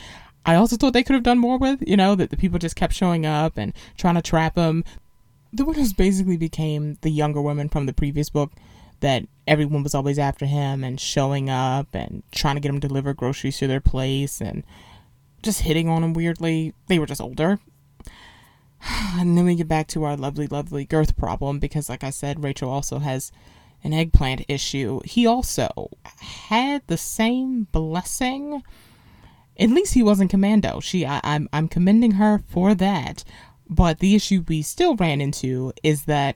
I 0.45 0.55
also 0.55 0.75
thought 0.75 0.93
they 0.93 1.03
could 1.03 1.13
have 1.13 1.23
done 1.23 1.37
more 1.37 1.57
with, 1.57 1.83
you 1.87 1.95
know, 1.95 2.15
that 2.15 2.29
the 2.29 2.37
people 2.37 2.59
just 2.59 2.75
kept 2.75 2.93
showing 2.93 3.25
up 3.25 3.57
and 3.57 3.73
trying 3.97 4.15
to 4.15 4.21
trap 4.21 4.55
him. 4.55 4.83
The 5.53 5.65
widows 5.65 5.93
basically 5.93 6.37
became 6.37 6.97
the 7.01 7.11
younger 7.11 7.41
women 7.41 7.69
from 7.69 7.85
the 7.85 7.93
previous 7.93 8.29
book 8.29 8.51
that 8.99 9.25
everyone 9.45 9.83
was 9.83 9.93
always 9.93 10.17
after 10.17 10.45
him 10.45 10.83
and 10.83 10.99
showing 10.99 11.49
up 11.49 11.93
and 11.93 12.23
trying 12.31 12.55
to 12.55 12.61
get 12.61 12.69
him 12.69 12.79
to 12.79 12.87
deliver 12.87 13.13
groceries 13.13 13.57
to 13.57 13.67
their 13.67 13.81
place 13.81 14.41
and 14.41 14.63
just 15.43 15.61
hitting 15.61 15.89
on 15.89 16.03
him 16.03 16.13
weirdly. 16.13 16.73
They 16.87 16.99
were 16.99 17.05
just 17.05 17.21
older. 17.21 17.59
And 19.15 19.37
then 19.37 19.45
we 19.45 19.55
get 19.55 19.67
back 19.67 19.87
to 19.89 20.03
our 20.05 20.17
lovely, 20.17 20.47
lovely 20.47 20.85
girth 20.85 21.15
problem 21.15 21.59
because, 21.59 21.87
like 21.87 22.03
I 22.03 22.09
said, 22.09 22.43
Rachel 22.43 22.69
also 22.69 22.99
has 22.99 23.31
an 23.83 23.93
eggplant 23.93 24.45
issue, 24.47 25.01
he 25.03 25.25
also 25.25 25.89
had 26.03 26.81
the 26.87 26.97
same 26.97 27.63
blessing. 27.71 28.63
At 29.59 29.69
least 29.69 29.93
he 29.93 30.03
wasn't 30.03 30.31
commando. 30.31 30.79
She, 30.79 31.05
I, 31.05 31.19
I'm, 31.23 31.49
I'm 31.53 31.67
commending 31.67 32.11
her 32.11 32.39
for 32.49 32.73
that. 32.75 33.23
But 33.69 33.99
the 33.99 34.15
issue 34.15 34.43
we 34.47 34.61
still 34.61 34.95
ran 34.95 35.21
into 35.21 35.73
is 35.83 36.05
that 36.05 36.35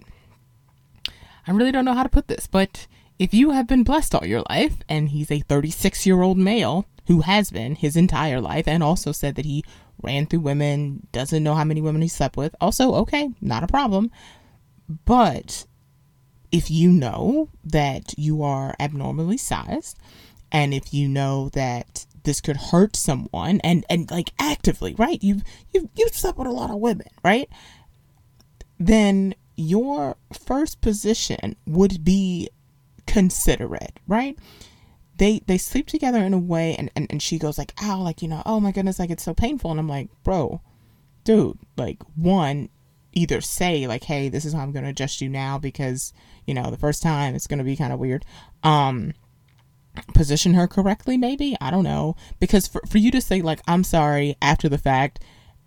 I 1.48 1.52
really 1.52 1.72
don't 1.72 1.86
know 1.86 1.93
how 1.93 2.04
to 2.04 2.10
put 2.10 2.28
this, 2.28 2.48
but 2.48 2.88
if 3.20 3.34
you 3.34 3.52
have 3.52 3.68
been 3.68 3.84
blessed 3.84 4.14
all 4.14 4.26
your 4.26 4.43
life, 4.50 4.78
and 4.89 5.10
he's 5.10 5.32
a 5.32 5.39
36 5.39 6.06
year 6.06 6.22
old 6.22 6.38
male 6.38 6.86
who 7.08 7.22
has 7.22 7.52
been 7.52 7.76
his 7.76 7.95
entire 7.95 8.41
life, 8.41 8.68
and 8.68 8.84
also 8.84 9.12
said 9.12 9.36
that 9.36 9.45
he 9.45 9.64
ran 10.02 10.26
through 10.26 10.41
women, 10.41 11.08
doesn't 11.12 11.43
know 11.43 11.56
how 11.56 11.64
many 11.64 11.82
women 11.82 12.02
he 12.02 12.08
slept 12.08 12.36
with, 12.36 12.54
also, 12.60 12.93
okay, 12.95 13.30
not 13.39 13.64
a 13.64 13.68
problem. 13.68 14.12
But 15.06 15.66
if 16.52 16.72
you 16.72 16.91
know 16.91 17.50
that 17.64 18.14
you 18.18 18.41
are 18.43 18.76
abnormally 18.80 19.38
sized 19.38 19.98
and 20.52 20.74
if 20.74 20.93
you 20.93 21.08
know 21.08 21.50
that 21.50 22.06
this 22.24 22.41
could 22.41 22.58
hurt 22.58 22.95
someone 22.95 23.60
and 23.64 23.86
and 23.89 24.10
like 24.12 24.32
actively 24.39 24.93
right? 24.95 25.22
You've 25.24 25.43
you've, 25.72 25.88
you've 25.95 26.14
slept 26.14 26.38
with 26.38 26.48
a 26.48 26.52
lot 26.52 26.70
of 26.70 26.78
women 26.78 27.08
right? 27.24 27.50
Then 28.80 29.34
your 29.56 30.18
first 30.32 30.82
position 30.82 31.56
would 31.66 32.04
be 32.04 32.50
considerate 33.06 34.00
right? 34.08 34.38
They 35.18 35.39
they 35.48 35.58
sleep 35.58 35.88
together 35.88 36.20
in 36.20 36.34
a 36.34 36.38
way 36.38 36.76
and, 36.76 36.91
and 36.95 37.08
and 37.10 37.22
she 37.22 37.39
goes 37.39 37.58
like 37.58 37.74
ow 37.82 38.02
like 38.02 38.22
you 38.22 38.28
know 38.28 38.43
oh 38.45 38.60
my 38.60 38.72
goodness 38.72 39.00
like 39.00 39.10
it's 39.10 39.24
so 39.24 39.34
painful. 39.34 39.72
And 39.72 39.80
i'm 39.80 39.89
like 39.89 40.10
bro 40.24 40.62
dude 41.24 41.58
like 41.76 41.98
one 42.16 42.70
either 43.18 43.41
say 43.41 43.88
like 43.88 44.03
hey 44.03 44.30
this 44.30 44.45
is 44.45 44.53
how 44.53 44.61
i'm 44.61 44.72
going 44.72 44.84
to 44.84 44.91
adjust 44.91 45.22
you 45.22 45.28
now 45.28 45.57
because 45.57 46.13
you 46.45 46.53
know 46.53 46.70
the 46.70 46.78
first 46.78 47.01
time 47.01 47.34
it's 47.34 47.47
going 47.47 47.57
to 47.57 47.65
be 47.65 47.76
kind 47.76 47.91
of 47.91 47.99
weird. 47.99 48.24
Um 48.63 49.13
position 50.13 50.53
her 50.53 50.68
correctly 50.68 51.18
maybe? 51.18 51.57
I 51.59 51.72
don't 51.72 51.84
know. 51.84 52.15
Because 52.39 52.68
for, 52.68 52.82
for 52.88 52.99
you 52.99 53.09
to 53.11 53.20
say 53.20 53.41
like 53.41 53.61
i'm 53.68 53.84
sorry 53.84 54.36
after 54.41 54.70
the 54.70 54.78
fact 54.78 55.20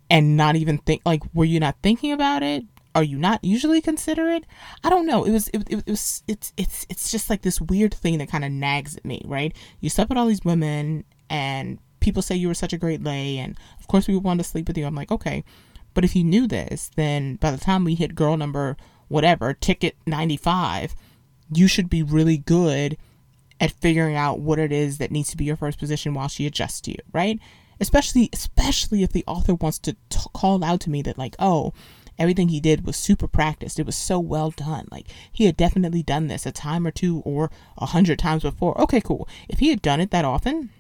and 0.09 0.37
not 0.37 0.55
even 0.55 0.79
think 0.79 1.03
like 1.05 1.23
were 1.35 1.45
you 1.45 1.59
not 1.59 1.77
thinking 1.83 2.13
about 2.13 2.43
it? 2.45 2.65
Are 2.95 3.03
you 3.03 3.19
not 3.19 3.45
usually 3.45 3.81
considerate? 3.81 4.45
I 4.83 4.91
don't 4.91 5.07
know. 5.07 5.25
It 5.25 5.33
was 5.33 5.49
it, 5.49 5.63
it, 5.69 5.79
it 5.87 5.91
was 5.91 6.23
it's 6.29 6.53
it's 6.57 6.87
it's 6.89 7.11
just 7.11 7.29
like 7.29 7.43
this 7.43 7.61
weird 7.61 7.93
thing 7.93 8.19
that 8.19 8.31
kind 8.31 8.45
of 8.45 8.53
nags 8.53 8.97
at 8.97 9.05
me 9.05 9.23
right? 9.25 9.55
You 9.81 9.91
slept 9.91 10.09
with 10.09 10.19
all 10.19 10.27
these 10.27 10.45
women 10.45 11.05
and 11.29 11.81
people 11.99 12.23
say 12.23 12.37
you 12.37 12.47
were 12.47 12.55
such 12.55 12.73
a 12.73 12.79
great 12.79 13.03
lay 13.03 13.39
and 13.39 13.59
of 13.81 13.89
course 13.89 14.07
we 14.07 14.17
want 14.17 14.39
to 14.39 14.45
sleep 14.45 14.69
with 14.69 14.79
you. 14.79 14.87
I'm 14.87 14.95
like 14.95 15.11
okay 15.11 15.43
but 15.95 16.05
if 16.05 16.15
you 16.17 16.25
knew 16.25 16.47
this 16.47 16.91
then 16.97 17.37
by 17.37 17.51
the 17.51 17.59
time 17.59 17.85
we 17.85 17.95
hit 17.95 18.15
girl 18.15 18.37
number 18.37 18.77
whatever 19.09 19.53
ticket 19.55 19.97
95 20.07 20.95
you 21.53 21.67
should 21.67 21.91
be 21.91 22.03
really 22.03 22.39
good 22.39 22.97
at 23.61 23.73
figuring 23.73 24.17
out 24.17 24.41
what 24.41 24.59
it 24.59 24.73
is 24.73 24.99
that 24.99 25.11
needs 25.11 25.31
to 25.31 25.37
be 25.37 25.45
your 25.45 25.57
first 25.57 25.79
position 25.79 26.15
while 26.15 26.29
she 26.29 26.47
adjusts 26.47 26.81
to 26.81 26.91
you 26.91 26.99
right? 27.13 27.39
Especially 27.79 28.29
especially 28.33 29.03
if 29.03 29.13
the 29.13 29.25
author 29.27 29.55
wants 29.55 29.79
to 29.81 29.97
t- 30.09 30.21
call 30.35 30.63
out 30.65 30.81
to 30.81 30.91
me 30.91 31.03
that 31.03 31.19
like 31.19 31.37
oh 31.39 31.73
everything 32.19 32.49
he 32.49 32.61
did 32.61 32.85
was 32.85 32.97
super 32.97 33.27
practiced. 33.27 33.79
It 33.79 33.87
was 33.87 33.97
so 33.97 34.21
well 34.21 34.51
done. 34.51 34.87
Like 34.91 35.07
he 35.33 35.47
had 35.47 35.57
definitely 35.57 36.03
done 36.03 36.27
this 36.27 36.45
a 36.45 36.53
time 36.53 36.87
or 36.87 36.91
two 36.91 37.23
or 37.25 37.51
a 37.79 37.87
hundred 37.87 38.19
times 38.19 38.43
before. 38.43 38.79
Okay 38.81 39.01
cool. 39.01 39.29
If 39.49 39.59
he 39.59 39.71
had 39.71 39.83
done 39.83 40.01
it 40.01 40.11
that 40.11 40.25
often 40.25 40.71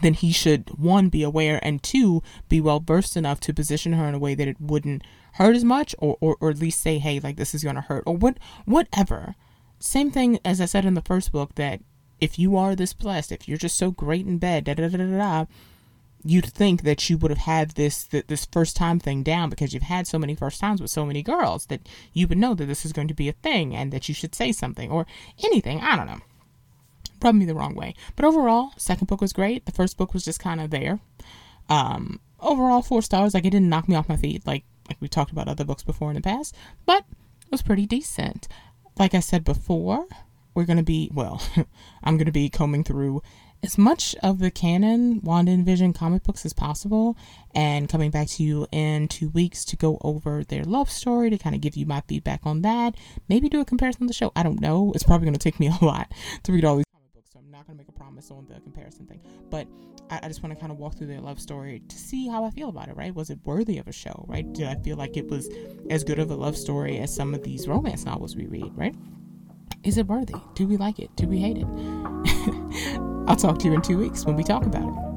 then 0.00 0.14
he 0.14 0.32
should 0.32 0.70
one 0.78 1.08
be 1.08 1.22
aware 1.22 1.60
and 1.62 1.82
two 1.82 2.22
be 2.48 2.60
well 2.60 2.80
versed 2.80 3.16
enough 3.16 3.40
to 3.40 3.54
position 3.54 3.92
her 3.94 4.06
in 4.06 4.14
a 4.14 4.18
way 4.18 4.34
that 4.34 4.48
it 4.48 4.60
wouldn't 4.60 5.02
hurt 5.34 5.56
as 5.56 5.64
much 5.64 5.94
or, 5.98 6.16
or, 6.20 6.36
or 6.40 6.50
at 6.50 6.58
least 6.58 6.80
say 6.80 6.98
hey 6.98 7.20
like 7.20 7.36
this 7.36 7.54
is 7.54 7.64
going 7.64 7.76
to 7.76 7.82
hurt 7.82 8.02
or 8.06 8.16
what 8.16 8.38
whatever 8.64 9.34
same 9.78 10.10
thing 10.10 10.38
as 10.44 10.60
i 10.60 10.64
said 10.64 10.84
in 10.84 10.94
the 10.94 11.02
first 11.02 11.32
book 11.32 11.54
that 11.54 11.80
if 12.20 12.38
you 12.38 12.56
are 12.56 12.76
this 12.76 12.92
blessed 12.92 13.32
if 13.32 13.48
you're 13.48 13.58
just 13.58 13.76
so 13.76 13.90
great 13.90 14.26
in 14.26 14.38
bed 14.38 14.64
da 14.64 14.74
da 14.74 14.88
da 14.88 14.96
da 14.96 15.18
da 15.18 15.46
you'd 16.24 16.46
think 16.46 16.82
that 16.82 17.10
you 17.10 17.18
would 17.18 17.30
have 17.30 17.38
had 17.38 17.70
this 17.70 18.04
this 18.04 18.46
first 18.46 18.76
time 18.76 18.98
thing 18.98 19.22
down 19.22 19.50
because 19.50 19.74
you've 19.74 19.82
had 19.82 20.06
so 20.06 20.18
many 20.18 20.34
first 20.34 20.60
times 20.60 20.80
with 20.80 20.90
so 20.90 21.04
many 21.04 21.22
girls 21.22 21.66
that 21.66 21.88
you 22.12 22.26
would 22.26 22.38
know 22.38 22.54
that 22.54 22.66
this 22.66 22.84
is 22.84 22.92
going 22.92 23.08
to 23.08 23.14
be 23.14 23.28
a 23.28 23.32
thing 23.32 23.74
and 23.74 23.92
that 23.92 24.08
you 24.08 24.14
should 24.14 24.34
say 24.34 24.52
something 24.52 24.90
or 24.90 25.06
anything. 25.44 25.80
I 25.80 25.96
don't 25.96 26.06
know. 26.06 26.20
Rubbed 27.22 27.38
me 27.38 27.44
the 27.44 27.54
wrong 27.54 27.74
way. 27.74 27.94
But 28.16 28.24
overall, 28.24 28.72
second 28.76 29.06
book 29.06 29.20
was 29.20 29.32
great. 29.32 29.66
The 29.66 29.72
first 29.72 29.96
book 29.96 30.12
was 30.12 30.24
just 30.24 30.40
kind 30.40 30.60
of 30.60 30.70
there. 30.70 31.00
Um, 31.68 32.20
overall, 32.40 32.82
four 32.82 33.02
stars. 33.02 33.34
Like 33.34 33.44
it 33.44 33.50
didn't 33.50 33.68
knock 33.68 33.88
me 33.88 33.96
off 33.96 34.08
my 34.08 34.16
feet 34.16 34.46
like 34.46 34.64
like 34.88 35.00
we 35.00 35.08
talked 35.08 35.30
about 35.30 35.48
other 35.48 35.64
books 35.64 35.84
before 35.84 36.10
in 36.10 36.16
the 36.16 36.20
past, 36.20 36.54
but 36.84 37.04
it 37.08 37.50
was 37.50 37.62
pretty 37.62 37.86
decent. 37.86 38.48
Like 38.98 39.14
I 39.14 39.20
said 39.20 39.44
before, 39.44 40.06
we're 40.54 40.64
gonna 40.64 40.82
be 40.82 41.10
well. 41.14 41.42
I'm 42.04 42.18
gonna 42.18 42.32
be 42.32 42.48
combing 42.48 42.84
through 42.84 43.22
as 43.62 43.78
much 43.78 44.16
of 44.22 44.40
the 44.40 44.50
canon 44.50 45.20
Wanda 45.22 45.52
and 45.52 45.64
Vision 45.64 45.92
comic 45.92 46.24
books 46.24 46.44
as 46.44 46.52
possible 46.52 47.16
and 47.54 47.88
coming 47.88 48.10
back 48.10 48.26
to 48.28 48.42
you 48.42 48.66
in 48.72 49.06
two 49.06 49.28
weeks 49.28 49.64
to 49.66 49.76
go 49.76 49.98
over 50.00 50.42
their 50.42 50.64
love 50.64 50.90
story 50.90 51.30
to 51.30 51.38
kind 51.38 51.54
of 51.54 51.60
give 51.60 51.76
you 51.76 51.86
my 51.86 52.02
feedback 52.08 52.40
on 52.44 52.62
that. 52.62 52.96
Maybe 53.28 53.48
do 53.48 53.60
a 53.60 53.64
comparison 53.64 54.02
of 54.02 54.08
the 54.08 54.14
show. 54.14 54.32
I 54.34 54.42
don't 54.42 54.60
know. 54.60 54.90
It's 54.94 55.04
probably 55.04 55.26
going 55.26 55.34
to 55.34 55.38
take 55.38 55.60
me 55.60 55.68
a 55.80 55.84
lot 55.84 56.12
to 56.42 56.52
read 56.52 56.64
all 56.64 56.76
these 56.76 56.86
comic 56.92 57.14
books, 57.14 57.30
so 57.32 57.38
I'm 57.38 57.50
not 57.62 57.68
going 57.68 57.78
to 57.78 57.80
make 57.80 57.88
a 57.88 57.92
promise 57.92 58.30
on 58.32 58.46
the 58.48 58.60
comparison 58.60 59.06
thing. 59.06 59.20
But 59.48 59.68
I, 60.10 60.20
I 60.24 60.28
just 60.28 60.42
want 60.42 60.52
to 60.52 60.58
kind 60.58 60.72
of 60.72 60.78
walk 60.78 60.96
through 60.96 61.06
their 61.06 61.20
love 61.20 61.40
story 61.40 61.80
to 61.86 61.96
see 61.96 62.26
how 62.26 62.44
I 62.44 62.50
feel 62.50 62.68
about 62.68 62.88
it, 62.88 62.96
right? 62.96 63.14
Was 63.14 63.30
it 63.30 63.38
worthy 63.44 63.78
of 63.78 63.86
a 63.86 63.92
show, 63.92 64.24
right? 64.26 64.50
Did 64.52 64.66
I 64.66 64.74
feel 64.76 64.96
like 64.96 65.16
it 65.16 65.28
was 65.28 65.48
as 65.88 66.02
good 66.02 66.18
of 66.18 66.30
a 66.30 66.34
love 66.34 66.56
story 66.56 66.98
as 66.98 67.14
some 67.14 67.34
of 67.34 67.44
these 67.44 67.68
romance 67.68 68.04
novels 68.04 68.34
we 68.34 68.46
read, 68.46 68.76
right? 68.76 68.96
Is 69.84 69.96
it 69.96 70.08
worthy? 70.08 70.34
Do 70.54 70.66
we 70.66 70.76
like 70.76 70.98
it? 70.98 71.14
Do 71.14 71.28
we 71.28 71.38
hate 71.38 71.58
it? 71.58 71.66
I'll 73.28 73.36
talk 73.36 73.60
to 73.60 73.68
you 73.68 73.74
in 73.74 73.82
two 73.82 73.98
weeks 73.98 74.24
when 74.24 74.34
we 74.34 74.42
talk 74.42 74.66
about 74.66 74.88
it. 74.88 75.11